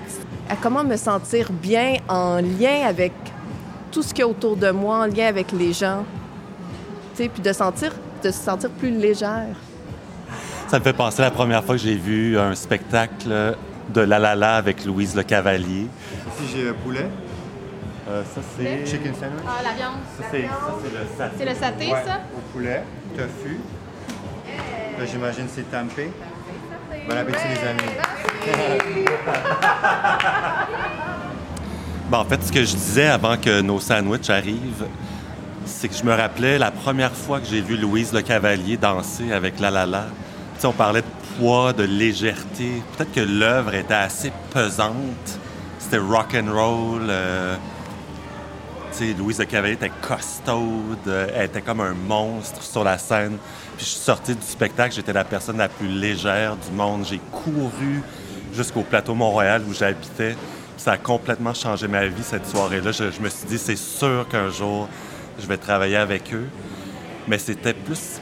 Comment 0.60 0.84
me 0.84 0.96
sentir 0.96 1.50
bien 1.50 1.96
en 2.08 2.36
lien 2.36 2.86
avec 2.86 3.12
tout 3.90 4.02
ce 4.02 4.08
qu'il 4.14 4.20
y 4.20 4.22
a 4.22 4.28
autour 4.28 4.56
de 4.56 4.70
moi, 4.70 4.98
en 4.98 5.06
lien 5.06 5.26
avec 5.26 5.52
les 5.52 5.72
gens, 5.72 6.04
tu 7.14 7.22
sais, 7.24 7.28
puis 7.28 7.42
de 7.42 7.52
sentir, 7.52 7.92
de 8.22 8.30
se 8.30 8.38
sentir 8.38 8.70
plus 8.70 8.90
légère. 8.90 9.56
Ça 10.68 10.78
me 10.78 10.84
fait 10.84 10.92
penser 10.92 11.20
à 11.20 11.26
la 11.26 11.30
première 11.30 11.62
fois 11.64 11.74
que 11.76 11.80
j'ai 11.82 11.94
vu 11.94 12.38
un 12.38 12.54
spectacle 12.54 13.56
de 13.90 14.00
La 14.00 14.18
La 14.18 14.34
La 14.34 14.56
avec 14.56 14.84
Louise 14.84 15.14
Le 15.14 15.22
Cavalier. 15.22 15.86
Ici, 15.86 16.52
j'ai 16.54 16.68
un 16.68 16.74
poulet. 16.74 17.06
Euh, 18.08 18.22
ça, 18.34 18.40
c'est... 18.56 18.86
Chicken 18.86 19.14
sandwich. 19.14 19.44
Ah, 19.46 19.62
la 19.62 19.72
viande. 19.72 19.94
Ça, 20.18 20.24
c'est, 20.30 20.42
ça, 20.42 20.74
c'est 20.82 20.90
le 20.90 21.06
saté. 21.16 21.34
C'est 21.38 21.44
le 21.44 21.54
saté, 21.54 21.86
Ouais, 21.92 22.04
ça? 22.04 22.20
Au 22.36 22.52
poulet, 22.52 22.82
tofu. 23.16 23.60
Là, 24.98 25.04
j'imagine 25.06 25.46
c'est 25.48 25.70
tempeh. 25.70 26.10
Bon 27.08 27.16
appétit, 27.16 27.38
les 27.48 27.68
amis. 27.68 27.92
Ben, 32.10 32.18
en 32.18 32.24
fait, 32.26 32.44
ce 32.44 32.52
que 32.52 32.60
je 32.62 32.74
disais 32.76 33.06
avant 33.06 33.38
que 33.38 33.62
nos 33.62 33.80
sandwichs 33.80 34.28
arrivent, 34.28 34.84
c'est 35.64 35.88
que 35.88 35.94
je 35.94 36.04
me 36.04 36.12
rappelais 36.14 36.58
la 36.58 36.70
première 36.70 37.12
fois 37.12 37.40
que 37.40 37.46
j'ai 37.46 37.62
vu 37.62 37.78
Louise 37.78 38.12
Le 38.12 38.20
Cavalier 38.20 38.76
danser 38.76 39.32
avec 39.32 39.58
La 39.60 39.70
La 39.70 39.86
La. 39.86 40.04
Tu 40.56 40.60
sais, 40.60 40.66
on 40.66 40.72
parlait 40.72 41.00
de 41.00 41.06
poids, 41.38 41.72
de 41.72 41.84
légèreté. 41.84 42.82
Peut-être 42.98 43.12
que 43.12 43.20
l'œuvre 43.20 43.72
était 43.74 43.94
assez 43.94 44.30
pesante. 44.52 45.38
C'était 45.78 45.96
rock 45.96 46.34
and 46.36 46.52
roll. 46.52 47.06
euh, 47.08 47.56
Louise 49.00 49.38
Le 49.38 49.46
Cavalier 49.46 49.74
était 49.74 49.90
costaude. 50.06 50.98
euh, 51.06 51.28
Elle 51.34 51.46
était 51.46 51.62
comme 51.62 51.80
un 51.80 51.94
monstre 51.94 52.62
sur 52.62 52.84
la 52.84 52.98
scène. 52.98 53.38
Puis 53.76 53.86
je 53.86 53.90
suis 53.90 54.00
sorti 54.00 54.34
du 54.34 54.42
spectacle, 54.42 54.94
j'étais 54.94 55.12
la 55.12 55.24
personne 55.24 55.56
la 55.56 55.68
plus 55.68 55.88
légère 55.88 56.56
du 56.56 56.70
monde. 56.76 57.06
J'ai 57.08 57.20
couru 57.30 58.02
jusqu'au 58.54 58.82
plateau 58.82 59.14
Mont-Royal 59.14 59.62
où 59.68 59.72
j'habitais. 59.72 60.36
Ça 60.76 60.92
a 60.92 60.96
complètement 60.98 61.54
changé 61.54 61.88
ma 61.88 62.06
vie 62.06 62.22
cette 62.22 62.46
soirée-là. 62.46 62.92
Je, 62.92 63.04
me 63.20 63.28
suis 63.28 63.46
dit, 63.48 63.58
c'est 63.58 63.76
sûr 63.76 64.26
qu'un 64.28 64.50
jour, 64.50 64.88
je 65.40 65.46
vais 65.46 65.56
travailler 65.56 65.96
avec 65.96 66.32
eux. 66.34 66.48
Mais 67.28 67.38
c'était 67.38 67.74
plus 67.74 68.20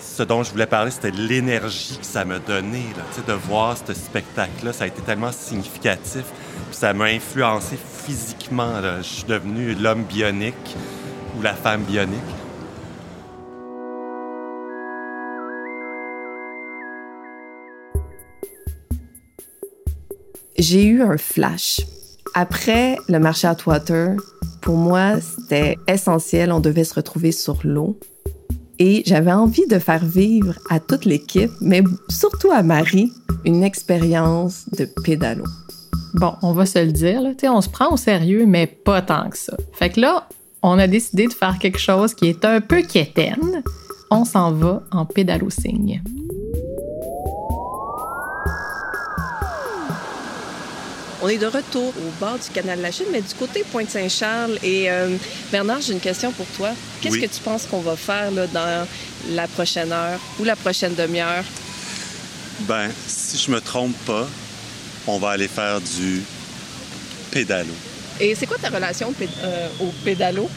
ce 0.00 0.22
dont 0.22 0.42
je 0.42 0.50
voulais 0.50 0.66
parler, 0.66 0.90
c'était 0.90 1.10
l'énergie 1.10 1.98
que 1.98 2.06
ça 2.06 2.24
Tu 2.24 2.30
sais, 2.30 3.22
de 3.26 3.32
voir 3.32 3.76
ce 3.76 3.94
spectacle-là, 3.94 4.72
ça 4.72 4.84
a 4.84 4.86
été 4.86 5.02
tellement 5.02 5.30
significatif. 5.30 6.24
Puis 6.70 6.78
ça 6.78 6.92
m'a 6.92 7.04
influencé 7.04 7.78
physiquement. 8.04 8.80
Je 8.98 9.02
suis 9.02 9.24
devenu 9.24 9.74
l'homme 9.74 10.04
bionique 10.04 10.76
ou 11.36 11.42
la 11.42 11.54
femme 11.54 11.82
bionique. 11.82 12.18
J'ai 20.58 20.84
eu 20.84 21.02
un 21.02 21.16
flash. 21.16 21.80
Après 22.34 22.96
le 23.08 23.18
marché 23.18 23.48
Atwater, 23.48 24.16
pour 24.60 24.76
moi, 24.76 25.20
c'était 25.20 25.78
essentiel. 25.88 26.52
On 26.52 26.60
devait 26.60 26.84
se 26.84 26.94
retrouver 26.94 27.32
sur 27.32 27.58
l'eau. 27.64 27.98
Et 28.78 29.02
j'avais 29.04 29.32
envie 29.32 29.66
de 29.66 29.78
faire 29.78 30.04
vivre 30.04 30.54
à 30.70 30.80
toute 30.80 31.04
l'équipe, 31.04 31.50
mais 31.60 31.82
surtout 32.08 32.50
à 32.50 32.62
Marie, 32.62 33.12
une 33.44 33.62
expérience 33.62 34.68
de 34.70 34.86
pédalo. 35.02 35.44
Bon, 36.14 36.34
on 36.42 36.52
va 36.52 36.66
se 36.66 36.78
le 36.78 36.92
dire, 36.92 37.20
là, 37.22 37.30
tu 37.30 37.40
sais, 37.40 37.48
on 37.48 37.60
se 37.60 37.68
prend 37.68 37.92
au 37.92 37.96
sérieux, 37.96 38.44
mais 38.46 38.66
pas 38.66 39.00
tant 39.02 39.28
que 39.30 39.38
ça. 39.38 39.56
Fait 39.72 39.90
que 39.90 40.00
là, 40.00 40.26
on 40.62 40.78
a 40.78 40.86
décidé 40.86 41.26
de 41.26 41.32
faire 41.32 41.58
quelque 41.58 41.78
chose 41.78 42.14
qui 42.14 42.28
est 42.28 42.44
un 42.44 42.60
peu 42.60 42.82
quétaine. 42.82 43.62
On 44.10 44.24
s'en 44.24 44.50
va 44.52 44.82
en 44.90 45.04
pédalo-signe. 45.06 46.02
On 51.22 51.28
est 51.28 51.36
de 51.36 51.46
retour 51.46 51.88
au 51.88 52.10
bord 52.18 52.38
du 52.38 52.48
canal 52.50 52.78
de 52.78 52.82
la 52.82 52.90
Chine, 52.90 53.06
mais 53.12 53.20
du 53.20 53.34
côté 53.38 53.62
Pointe-Saint-Charles. 53.70 54.58
Et 54.62 54.90
euh, 54.90 55.16
Bernard, 55.52 55.82
j'ai 55.82 55.92
une 55.92 56.00
question 56.00 56.32
pour 56.32 56.46
toi. 56.56 56.70
Qu'est-ce 57.02 57.14
Oui. 57.16 57.20
que 57.20 57.26
tu 57.26 57.40
penses 57.42 57.66
qu'on 57.66 57.80
va 57.80 57.94
faire 57.94 58.30
là, 58.30 58.46
dans 58.46 58.86
la 59.30 59.46
prochaine 59.46 59.92
heure 59.92 60.18
ou 60.40 60.44
la 60.44 60.56
prochaine 60.56 60.94
demi-heure? 60.94 61.44
Ben, 62.60 62.88
si 63.06 63.36
je 63.36 63.50
me 63.50 63.60
trompe 63.60 63.94
pas, 64.06 64.26
on 65.06 65.18
va 65.18 65.30
aller 65.30 65.48
faire 65.48 65.80
du 65.80 66.22
pédalo. 67.30 67.72
Et 68.20 68.34
c'est 68.34 68.46
quoi 68.46 68.58
ta 68.58 68.68
relation 68.68 69.14
euh, 69.20 69.68
au 69.80 69.86
pédalo? 70.04 70.48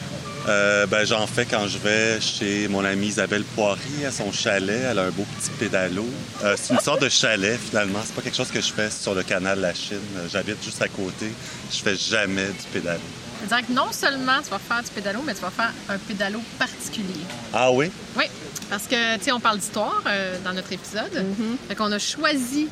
Euh, 0.46 0.86
ben, 0.86 1.06
j'en 1.06 1.26
fais 1.26 1.46
quand 1.46 1.66
je 1.68 1.78
vais 1.78 2.20
chez 2.20 2.68
mon 2.68 2.84
amie 2.84 3.06
Isabelle 3.06 3.44
Poirier 3.44 4.06
à 4.06 4.10
son 4.10 4.30
chalet. 4.30 4.82
Elle 4.90 4.98
a 4.98 5.04
un 5.04 5.10
beau 5.10 5.24
petit 5.38 5.50
pédalo. 5.58 6.04
Euh, 6.42 6.54
c'est 6.60 6.74
une 6.74 6.80
sorte 6.80 7.00
de 7.00 7.08
chalet, 7.08 7.58
finalement. 7.58 8.00
C'est 8.04 8.14
pas 8.14 8.20
quelque 8.20 8.36
chose 8.36 8.50
que 8.50 8.60
je 8.60 8.70
fais 8.70 8.90
sur 8.90 9.14
le 9.14 9.22
canal 9.22 9.56
de 9.56 9.62
la 9.62 9.72
Chine. 9.72 9.96
J'habite 10.30 10.62
juste 10.62 10.82
à 10.82 10.88
côté. 10.88 11.32
Je 11.72 11.78
fais 11.78 11.96
jamais 11.96 12.46
du 12.48 12.66
pédalo. 12.72 13.00
C'est-à-dire 13.46 13.66
que 13.66 13.72
non 13.72 13.92
seulement 13.92 14.42
tu 14.42 14.50
vas 14.50 14.58
faire 14.58 14.82
du 14.82 14.90
pédalo, 14.90 15.20
mais 15.24 15.34
tu 15.34 15.40
vas 15.40 15.50
faire 15.50 15.72
un 15.88 15.98
pédalo 15.98 16.40
particulier. 16.58 17.24
Ah 17.52 17.70
oui? 17.72 17.90
Oui, 18.16 18.24
parce 18.70 18.84
que, 18.84 19.16
tu 19.16 19.24
sais, 19.24 19.32
on 19.32 19.40
parle 19.40 19.58
d'histoire 19.58 20.02
euh, 20.06 20.36
dans 20.44 20.52
notre 20.52 20.72
épisode. 20.72 21.24
Fait 21.68 21.74
qu'on 21.74 21.92
a 21.92 21.98
choisi 21.98 22.68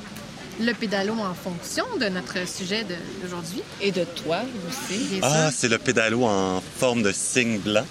le 0.60 0.72
pédalo 0.74 1.14
en 1.14 1.34
fonction 1.34 1.84
de 1.98 2.06
notre 2.08 2.46
sujet 2.48 2.84
d'aujourd'hui. 3.22 3.62
Et 3.80 3.90
de 3.92 4.04
toi 4.04 4.40
aussi. 4.68 5.18
Ah, 5.22 5.50
c'est 5.50 5.68
le 5.68 5.78
pédalo 5.78 6.24
en 6.24 6.62
forme 6.78 7.02
de 7.02 7.10
cygne 7.12 7.58
blanc. 7.58 7.84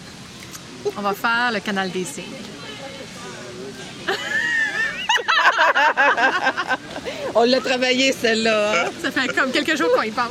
On 0.98 1.02
va 1.02 1.14
faire 1.14 1.52
le 1.54 1.60
canal 1.60 1.92
des 1.92 2.06
signes. 2.06 2.24
On 7.36 7.44
l'a 7.44 7.60
travaillé, 7.62 8.12
celle-là. 8.14 8.86
hein? 8.88 8.92
Ça 9.02 9.12
fait 9.12 9.28
comme 9.34 9.52
quelques 9.52 9.78
jours 9.78 9.90
qu'on 9.96 10.02
y 10.04 10.12
pense. 10.12 10.28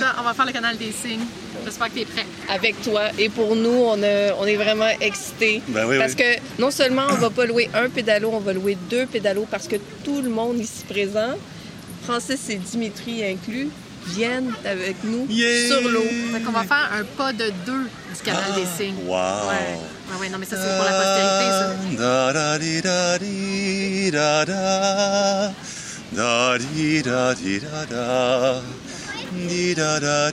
Ça, 0.00 0.14
on 0.18 0.22
va 0.22 0.34
faire 0.34 0.46
le 0.46 0.52
canal 0.52 0.76
des 0.76 0.92
signes. 0.92 1.24
J'espère 1.64 1.88
que 1.88 1.94
tu 1.94 2.00
es 2.00 2.04
prêt. 2.04 2.26
Avec 2.48 2.80
toi. 2.82 3.02
Et 3.18 3.28
pour 3.28 3.56
nous, 3.56 3.70
on, 3.92 4.02
a- 4.02 4.34
on 4.40 4.46
est 4.46 4.56
vraiment 4.56 4.88
excités. 5.00 5.62
Ben 5.68 5.86
oui, 5.86 5.98
parce 5.98 6.12
oui. 6.12 6.18
que 6.24 6.60
non 6.62 6.70
seulement 6.70 7.06
on 7.10 7.14
va 7.14 7.30
pas 7.30 7.46
louer 7.46 7.68
un 7.74 7.88
pédalo, 7.88 8.30
on 8.32 8.40
va 8.40 8.52
louer 8.52 8.76
deux 8.90 9.06
pédalos 9.06 9.46
parce 9.50 9.66
que 9.68 9.76
tout 10.04 10.20
le 10.22 10.30
monde 10.30 10.58
ici 10.60 10.84
présent, 10.88 11.34
Francis 12.04 12.48
et 12.50 12.56
Dimitri 12.56 13.24
inclus, 13.24 13.68
viennent 14.06 14.52
avec 14.66 14.96
nous 15.04 15.26
Yeah! 15.30 15.68
sur 15.68 15.88
l'eau. 15.88 16.02
Fait 16.32 16.40
qu'on 16.40 16.52
va 16.52 16.64
faire 16.64 16.90
un 17.00 17.04
pas 17.16 17.32
de 17.32 17.50
deux 17.64 17.84
du 18.14 18.20
canal 18.22 18.52
des 18.54 18.66
signes. 18.84 18.96
Wow! 19.06 19.14
Ouais. 19.48 20.28
Non, 20.30 20.38
mais 20.38 20.46
ça, 20.46 20.56
c'est 20.56 20.76
pour 20.76 20.84
la 20.84 20.92
postérité, 20.92 21.46
ça. 21.50 21.74
Da 21.98 22.32
da 22.32 22.58
di 22.58 22.80
da 22.82 23.18
di 23.18 24.10
da 24.12 24.44
da. 24.44 25.52
Da 26.12 26.58
di 26.58 27.02
da 27.02 27.34
di 27.34 27.58
da 27.60 27.84
da. 27.90 28.60
Di 29.48 29.74
da 29.74 29.98
da 30.00 30.30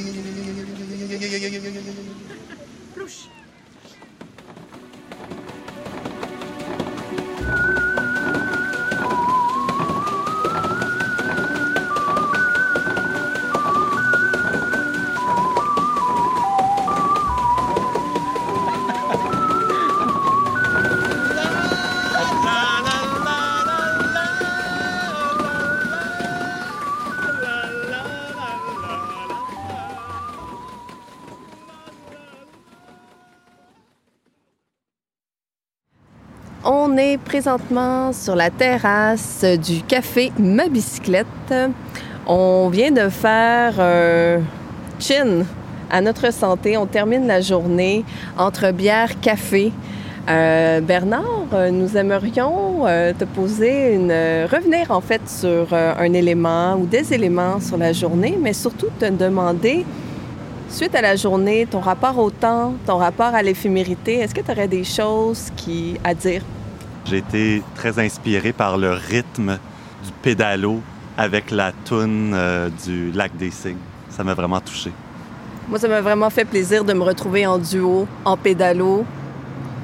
di. 0.00 0.30
Présentement 37.30 38.12
sur 38.12 38.34
la 38.34 38.50
terrasse 38.50 39.44
du 39.44 39.82
café 39.82 40.32
Ma 40.36 40.66
Bicyclette. 40.66 41.54
On 42.26 42.68
vient 42.70 42.90
de 42.90 43.08
faire 43.08 43.78
un 43.78 44.40
chin 44.98 45.44
à 45.88 46.00
notre 46.00 46.32
santé. 46.32 46.76
On 46.76 46.86
termine 46.86 47.28
la 47.28 47.40
journée 47.40 48.04
entre 48.36 48.72
bière, 48.72 49.20
café, 49.20 49.70
Euh, 50.28 50.80
Bernard, 50.80 51.48
euh, 51.54 51.70
nous 51.70 51.96
aimerions 51.96 52.86
euh, 52.86 53.12
te 53.18 53.24
poser 53.24 53.94
une... 53.94 54.12
revenir 54.54 54.90
en 54.90 55.00
fait 55.00 55.22
sur 55.26 55.72
un 55.72 56.12
élément 56.12 56.74
ou 56.80 56.86
des 56.86 57.14
éléments 57.14 57.58
sur 57.58 57.78
la 57.78 57.92
journée, 57.92 58.36
mais 58.40 58.52
surtout 58.52 58.90
te 59.00 59.08
demander, 59.08 59.84
suite 60.68 60.94
à 60.94 61.02
la 61.02 61.16
journée, 61.16 61.66
ton 61.66 61.80
rapport 61.80 62.18
au 62.18 62.30
temps, 62.30 62.74
ton 62.86 62.98
rapport 62.98 63.34
à 63.34 63.42
l'éphémérité, 63.42 64.12
est-ce 64.20 64.34
que 64.34 64.42
tu 64.42 64.52
aurais 64.52 64.68
des 64.68 64.84
choses 64.84 65.42
qui, 65.56 65.96
à 66.04 66.14
dire? 66.14 66.42
J'ai 67.04 67.18
été 67.18 67.62
très 67.74 67.98
inspiré 67.98 68.52
par 68.52 68.78
le 68.78 68.92
rythme 68.92 69.58
du 70.04 70.12
pédalo 70.22 70.80
avec 71.16 71.50
la 71.50 71.72
toune 71.72 72.36
du 72.84 73.10
Lac 73.12 73.36
des 73.36 73.50
Cygnes. 73.50 73.76
Ça 74.10 74.24
m'a 74.24 74.34
vraiment 74.34 74.60
touché. 74.60 74.92
Moi, 75.68 75.78
ça 75.78 75.86
m'a 75.86 76.00
vraiment 76.00 76.30
fait 76.30 76.44
plaisir 76.44 76.84
de 76.84 76.92
me 76.92 77.02
retrouver 77.02 77.46
en 77.46 77.56
duo, 77.56 78.08
en 78.24 78.36
pédalo, 78.36 79.04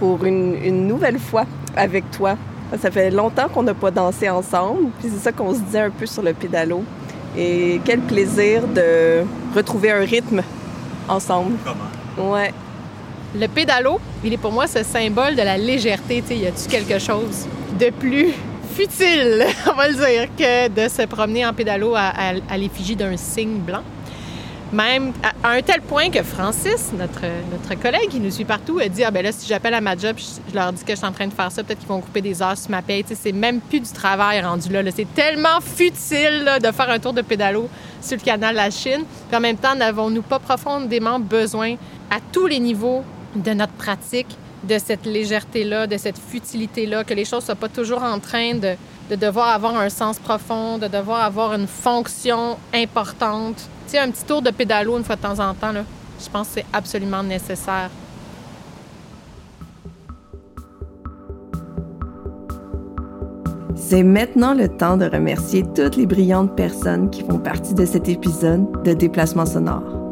pour 0.01 0.25
une, 0.25 0.87
nouvelle 0.87 1.19
fois 1.19 1.47
avec 1.77 2.11
toi. 2.11 2.37
Ça 2.81 2.91
fait 2.91 3.11
longtemps 3.11 3.49
qu'on 3.49 3.63
n'a 3.63 3.75
pas 3.75 3.93
dansé 3.93 4.29
ensemble, 4.29 4.91
puis 4.99 5.09
c'est 5.09 5.23
ça 5.23 5.31
qu'on 5.31 5.55
se 5.55 5.61
dit 5.61 5.79
un 5.79 5.91
peu 5.91 6.07
sur 6.07 6.23
le 6.23 6.33
pédalo. 6.33 6.83
Et 7.39 7.81
quel 7.85 8.01
plaisir 8.01 8.67
de 8.67 9.23
retrouver 9.55 9.93
un 9.93 10.01
rythme 10.01 10.43
ensemble. 11.09 11.57
Comment? 11.65 12.33
Ouais. 12.33 12.53
Le 13.39 13.49
pédalo, 13.49 14.01
il 14.25 14.33
est 14.33 14.39
pour 14.39 14.53
moi 14.53 14.67
ce 14.67 14.83
symbole 14.83 15.37
de 15.37 15.43
la 15.43 15.59
légèreté. 15.59 16.23
Y 16.31 16.47
a-tu 16.47 16.69
quelque 16.69 16.99
chose 16.99 17.47
de 17.79 17.91
plus 17.91 18.33
futile, 18.75 19.45
on 19.71 19.75
va 19.75 19.89
le 19.89 19.95
dire, 19.95 20.29
que 20.37 20.69
de 20.69 20.89
se 20.89 21.03
promener 21.03 21.45
en 21.45 21.53
pédalo 21.53 21.95
à 21.95 22.57
l'effigie 22.57 22.97
d'un 22.97 23.17
cygne 23.17 23.59
blanc? 23.59 23.83
Même 24.73 25.13
à 25.45 25.51
un 25.51 25.63
tel 25.63 25.81
point 25.81 26.11
que 26.11 26.23
Francis, 26.25 26.93
notre, 26.93 27.81
collègue 27.81 28.09
qui 28.09 28.19
nous 28.19 28.33
suit 28.33 28.45
partout, 28.45 28.81
a 28.81 28.89
dit 28.89 29.05
Ah 29.05 29.13
ben 29.13 29.23
là, 29.23 29.31
si 29.31 29.47
j'appelle 29.47 29.75
à 29.75 29.81
ma 29.81 29.97
job, 29.97 30.17
je, 30.19 30.55
leur 30.55 30.73
dis 30.73 30.83
que 30.83 30.93
je 30.93 30.97
suis 30.97 31.07
en 31.07 31.13
train 31.13 31.29
de 31.29 31.33
faire 31.33 31.53
ça, 31.53 31.63
peut-être 31.63 31.79
qu'ils 31.79 31.89
vont 31.89 32.01
couper 32.01 32.21
des 32.21 32.43
heures 32.43 32.59
sur 32.59 32.71
ma 32.71 32.83
paye. 32.83 33.05
c'est 33.09 33.33
même 33.33 33.61
plus 33.61 33.79
du 33.79 33.93
travail 33.93 34.41
rendu 34.41 34.73
là. 34.73 34.83
C'est 34.95 35.15
tellement 35.15 35.61
futile 35.61 36.51
de 36.61 36.73
faire 36.73 36.91
un 36.91 36.99
tour 36.99 37.13
de 37.13 37.23
pédalo 37.23 37.69
sur 38.01 38.17
le 38.17 38.23
canal 38.23 38.57
La 38.57 38.71
Chine. 38.71 39.05
Puis 39.29 39.37
en 39.37 39.41
même 39.41 39.57
temps, 39.57 39.77
n'avons-nous 39.77 40.23
pas 40.23 40.41
profondément 40.41 41.21
besoin, 41.21 41.77
à 42.11 42.17
tous 42.33 42.47
les 42.49 42.59
niveaux 42.59 43.05
de 43.43 43.53
notre 43.53 43.73
pratique, 43.73 44.37
de 44.65 44.79
cette 44.79 45.07
légèreté-là, 45.07 45.87
de 45.87 45.97
cette 45.97 46.19
futilité-là, 46.19 47.05
que 47.05 47.15
les 47.15 47.25
choses 47.25 47.43
ne 47.43 47.47
soient 47.47 47.55
pas 47.55 47.69
toujours 47.69 48.03
en 48.03 48.19
train 48.19 48.55
de, 48.55 48.75
de 49.11 49.17
devoir 49.17 49.49
avoir 49.49 49.77
un 49.77 49.89
sens 49.89 50.19
profond, 50.19 50.79
de 50.79 50.89
devoir 50.89 51.23
avoir 51.23 51.55
une 51.55 51.67
fonction 51.67 52.57
importante 52.75 53.69
tu 53.87 53.93
sais, 53.93 53.99
un 53.99 54.11
petit 54.11 54.25
tour 54.25 54.43
de 54.43 54.51
pédalo 54.51 54.99
une 54.99 55.05
fois 55.05 55.15
de 55.15 55.21
temps 55.21 55.39
en 55.39 55.55
temps, 55.55 55.71
là, 55.71 55.85
je 56.21 56.29
pense 56.29 56.49
que 56.49 56.55
c'est 56.55 56.67
absolument 56.73 57.23
nécessaire. 57.23 57.89
C'est 63.77 64.03
maintenant 64.03 64.55
le 64.55 64.69
temps 64.69 64.97
de 64.97 65.05
remercier 65.05 65.63
toutes 65.63 65.95
les 65.95 66.07
brillantes 66.07 66.57
personnes 66.57 67.11
qui 67.11 67.23
font 67.23 67.39
partie 67.39 67.75
de 67.75 67.87
cet 67.87 68.09
épisode 68.09 68.83
de 68.83 68.93
Déplacement 68.93 69.47
sonore. 69.47 70.06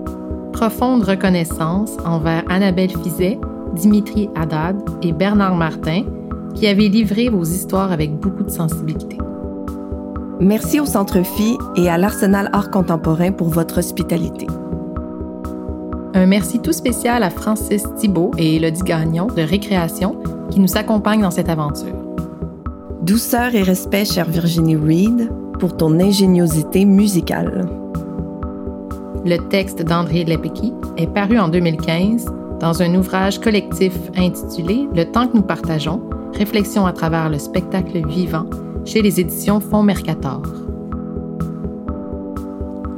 Profonde 0.55 1.03
reconnaissance 1.03 1.91
envers 2.07 2.45
Annabelle 2.49 2.97
Fizet, 3.03 3.41
Dimitri 3.75 4.31
Haddad 4.37 4.77
et 5.03 5.13
Bernard 5.13 5.57
Martin, 5.57 6.05
qui 6.55 6.69
avaient 6.69 6.87
livré 6.87 7.29
vos 7.29 7.43
histoires 7.43 7.91
avec 7.91 8.15
beaucoup 8.21 8.45
de 8.45 8.51
sensibilité. 8.51 9.19
Merci 10.39 10.79
au 10.79 10.87
Centre 10.87 11.25
Phi 11.25 11.59
et 11.75 11.89
à 11.89 11.99
l'Arsenal 11.99 12.51
Art 12.53 12.71
Contemporain 12.71 13.33
pour 13.33 13.49
votre 13.49 13.79
hospitalité. 13.79 14.47
Un 16.15 16.27
merci 16.27 16.61
tout 16.61 16.73
spécial 16.73 17.25
à 17.25 17.31
Francis 17.31 17.83
Thibault 17.99 18.31
et 18.39 18.55
Elodie 18.55 18.85
Gagnon 18.85 19.27
de 19.27 19.43
Récréation 19.43 20.17
qui 20.51 20.61
nous 20.61 20.77
accompagnent 20.77 21.23
dans 21.23 21.33
cette 21.33 21.49
aventure. 21.49 21.97
Douceur 23.03 23.57
et 23.57 23.63
respect, 23.63 24.05
chère 24.05 24.31
Virginie 24.31 24.77
Reed, 24.77 25.33
pour 25.59 25.77
ton 25.77 25.99
ingéniosité 25.99 26.85
musicale. 26.85 27.67
Le 29.27 29.39
texte 29.39 29.83
d'André 29.83 30.25
Lepeki 30.25 30.75
est 30.99 31.07
paru 31.07 31.39
en 31.39 31.49
2015 31.49 32.27
dans 32.61 32.83
un 32.83 32.95
ouvrage 32.95 33.41
collectif 33.41 33.95
intitulé 34.17 34.87
Le 34.95 35.11
temps 35.11 35.27
que 35.27 35.37
nous 35.37 35.43
partageons, 35.43 36.03
réflexion 36.35 36.85
à 36.85 36.93
travers 36.93 37.31
le 37.31 37.39
spectacle 37.39 38.07
vivant 38.07 38.45
chez 38.85 39.01
les 39.01 39.21
éditions 39.21 39.61
Fonds 39.61 39.83
Mercator. 39.83 40.43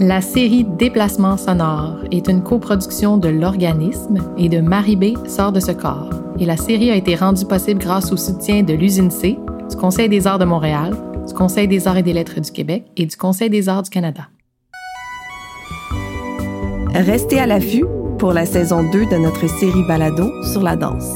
La 0.00 0.20
série 0.20 0.64
Déplacements 0.64 1.36
sonores 1.36 2.00
est 2.10 2.26
une 2.26 2.42
coproduction 2.42 3.18
de 3.18 3.28
l'organisme 3.28 4.18
et 4.36 4.48
de 4.48 4.60
Marie 4.60 4.96
B 4.96 5.16
sort 5.28 5.52
de 5.52 5.60
ce 5.60 5.70
corps. 5.70 6.10
Et 6.40 6.44
la 6.44 6.56
série 6.56 6.90
a 6.90 6.96
été 6.96 7.14
rendue 7.14 7.46
possible 7.46 7.80
grâce 7.80 8.10
au 8.10 8.16
soutien 8.16 8.64
de 8.64 8.74
l'usine 8.74 9.12
C, 9.12 9.38
du 9.70 9.76
Conseil 9.76 10.08
des 10.08 10.26
arts 10.26 10.40
de 10.40 10.44
Montréal, 10.44 10.92
du 11.26 11.34
Conseil 11.34 11.68
des 11.68 11.86
arts 11.86 11.98
et 11.98 12.02
des 12.02 12.12
lettres 12.12 12.40
du 12.40 12.50
Québec 12.50 12.84
et 12.96 13.06
du 13.06 13.16
Conseil 13.16 13.48
des 13.48 13.68
arts 13.68 13.84
du 13.84 13.90
Canada. 13.90 14.22
Restez 17.04 17.38
à 17.38 17.46
l'affût 17.46 17.84
pour 18.18 18.32
la 18.32 18.46
saison 18.46 18.82
2 18.90 19.04
de 19.04 19.16
notre 19.16 19.46
série 19.46 19.82
Balado 19.86 20.32
sur 20.50 20.62
la 20.62 20.76
danse. 20.76 21.14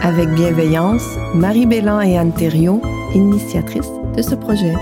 Avec 0.00 0.30
bienveillance, 0.30 1.06
Marie 1.34 1.66
Bélan 1.66 2.00
et 2.00 2.16
Anne 2.16 2.32
Thériault 2.32 2.80
initiatrice 3.14 3.90
de 4.16 4.22
ce 4.22 4.34
projet. 4.34 4.72